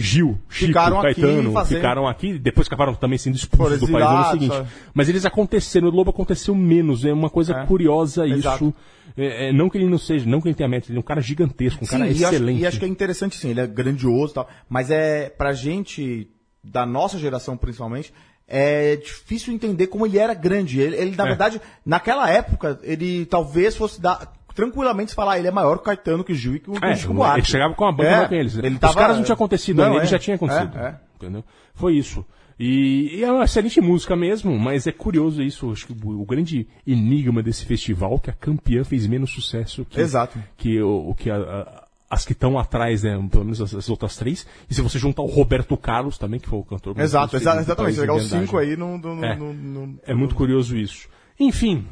Gil, 0.00 0.38
Chico, 0.48 0.66
Ficaram 0.68 1.00
aqui 1.00 1.20
Caetano 1.20 1.52
fazendo- 1.52 1.76
ficaram 1.78 2.08
aqui, 2.08 2.38
depois 2.38 2.66
acabaram 2.66 2.94
também 2.94 3.18
sendo 3.18 3.36
expulsos 3.36 3.80
do 3.80 3.88
país 3.88 4.04
no 4.04 4.16
ano 4.16 4.30
seguinte. 4.30 4.54
sabe? 4.54 4.68
Mas 4.94 5.08
eles 5.08 5.24
aconteceram, 5.24 5.88
o 5.88 5.90
Lobo 5.90 6.10
aconteceu 6.10 6.54
menos, 6.54 7.04
é 7.04 7.12
uma 7.12 7.30
coisa 7.30 7.54
É. 7.54 7.66
curiosa 7.66 8.26
Exato. 8.26 8.64
isso. 8.66 8.74
É, 9.16 9.48
é, 9.48 9.52
não 9.52 9.68
que 9.68 9.76
ele 9.76 9.86
não 9.88 9.98
seja, 9.98 10.24
não 10.24 10.40
que 10.40 10.48
ele 10.48 10.54
tenha 10.54 10.68
mérito, 10.68 10.90
ele 10.90 10.98
é 10.98 11.00
um 11.00 11.04
cara 11.04 11.20
gigantesco, 11.20 11.84
um 11.84 11.86
cara 11.86 12.04
Sim, 12.04 12.10
e 12.10 12.24
acho- 12.24 12.34
excelente. 12.34 12.60
E 12.62 12.66
acho, 12.66 12.78
que 12.78 12.84
é 12.84 12.88
interessante, 12.88 13.36
sim, 13.36 13.50
ele 13.50 13.60
é 13.60 13.66
grandioso 13.66 14.32
e 14.32 14.34
tal. 14.34 14.48
Mas 14.68 14.90
é, 14.90 15.28
pra 15.28 15.52
gente, 15.52 16.28
da 16.62 16.86
nossa 16.86 17.18
geração 17.18 17.56
principalmente, 17.56 18.12
é 18.46 18.96
difícil 18.96 19.52
entender 19.52 19.86
como 19.88 20.06
ele 20.06 20.18
era 20.18 20.32
grande. 20.34 20.80
Ele, 20.80 20.96
ele, 20.96 21.16
na 21.16 21.24
É. 21.24 21.28
verdade, 21.28 21.60
naquela 21.84 22.28
época, 22.30 22.78
ele 22.82 23.24
talvez 23.26 23.76
fosse 23.76 24.00
dar. 24.00 24.32
Tranquilamente 24.60 25.14
falar, 25.14 25.38
ele 25.38 25.48
é 25.48 25.50
maior 25.50 25.76
que 25.76 25.82
o 25.82 25.84
Caetano, 25.84 26.22
que 26.24 26.32
o 26.32 26.34
Gil 26.34 26.56
e 26.56 26.60
que 26.60 26.70
o, 26.70 26.74
É, 26.84 26.94
Chico 26.96 27.14
Buarque. 27.14 27.40
ele 27.40 27.46
chegava 27.46 27.74
com 27.74 27.84
uma 27.84 27.92
banda 27.92 28.08
É, 28.24 28.28
que 28.28 28.34
eles. 28.34 28.56
Ele 28.56 28.68
Os 28.74 28.78
tava, 28.80 28.94
caras 28.94 29.16
não 29.16 29.24
tinham 29.24 29.34
acontecido 29.34 29.76
Não, 29.78 29.84
ainda, 29.84 29.96
é. 29.96 30.00
ele 30.00 30.06
já 30.06 30.18
tinha 30.18 30.36
acontecido. 30.36 30.76
É, 30.78 30.86
é. 30.88 30.94
Entendeu? 31.16 31.44
Foi 31.74 31.94
isso. 31.96 32.24
E, 32.58 33.16
e 33.18 33.24
é 33.24 33.32
uma 33.32 33.44
excelente 33.44 33.80
música 33.80 34.14
mesmo, 34.14 34.58
mas 34.58 34.86
é 34.86 34.92
curioso 34.92 35.42
isso. 35.42 35.72
Acho 35.72 35.86
que 35.86 35.92
o, 36.06 36.20
o 36.20 36.24
grande 36.26 36.68
enigma 36.86 37.42
desse 37.42 37.64
festival 37.64 38.16
é 38.16 38.18
que 38.18 38.30
a 38.30 38.34
campeã 38.34 38.84
fez 38.84 39.06
menos 39.06 39.30
sucesso 39.32 39.84
que, 39.86 39.98
Exato. 39.98 40.38
que, 40.58 40.78
o, 40.82 41.08
o 41.10 41.14
que 41.14 41.30
a- 41.30 41.36
a- 41.36 41.84
as 42.10 42.24
que 42.26 42.32
estão 42.32 42.58
atrás, 42.58 43.02
né? 43.02 43.12
Pelo 43.30 43.44
menos 43.44 43.62
as, 43.62 43.72
as 43.74 43.88
outras 43.88 44.16
três. 44.16 44.46
E 44.68 44.74
se 44.74 44.82
você 44.82 44.98
juntar 44.98 45.22
o 45.22 45.26
Roberto 45.26 45.74
Carlos 45.76 46.18
também, 46.18 46.38
que 46.40 46.48
foi 46.48 46.58
o 46.58 46.62
cantor. 46.64 46.98
Exato, 47.00 47.36
exatamente. 47.36 47.94
Se 47.94 48.00
pegar 48.00 48.14
os 48.14 48.28
cinco 48.28 48.58
aí, 48.58 48.76
não. 48.76 48.98
não, 48.98 49.24
É. 49.24 49.36
não, 49.36 49.54
não- 49.54 49.94
É 50.04 50.12
muito 50.12 50.34
curioso 50.34 50.76
isso. 50.76 51.08
Enfim, 51.38 51.86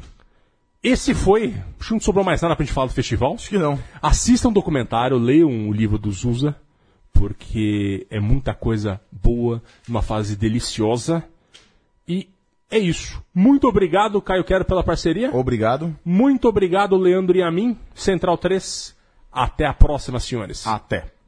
esse 0.83 1.13
foi. 1.13 1.55
Acho 1.79 1.89
que 1.89 1.93
não 1.93 1.99
sobrou 1.99 2.23
mais 2.23 2.41
nada 2.41 2.55
pra 2.55 2.65
gente 2.65 2.73
falar 2.73 2.87
do 2.87 2.93
festival. 2.93 3.33
Acho 3.33 3.49
que 3.49 3.57
não. 3.57 3.79
Assistam 4.01 4.49
o 4.49 4.53
documentário, 4.53 5.17
leiam 5.17 5.69
o 5.69 5.73
livro 5.73 5.97
do 5.97 6.11
Zusa, 6.11 6.55
porque 7.13 8.07
é 8.09 8.19
muita 8.19 8.53
coisa 8.53 8.99
boa, 9.11 9.61
uma 9.87 10.01
fase 10.01 10.35
deliciosa. 10.35 11.23
E 12.07 12.29
é 12.71 12.77
isso. 12.77 13.21
Muito 13.33 13.67
obrigado, 13.67 14.21
Caio 14.21 14.43
Quero, 14.43 14.63
pela 14.63 14.83
parceria. 14.83 15.35
Obrigado. 15.35 15.95
Muito 16.05 16.47
obrigado, 16.47 16.95
Leandro 16.95 17.37
e 17.37 17.43
a 17.43 17.51
mim. 17.51 17.77
Central 17.93 18.37
3. 18.37 18.95
Até 19.31 19.65
a 19.65 19.73
próxima, 19.73 20.19
senhores. 20.19 20.65
Até. 20.65 21.18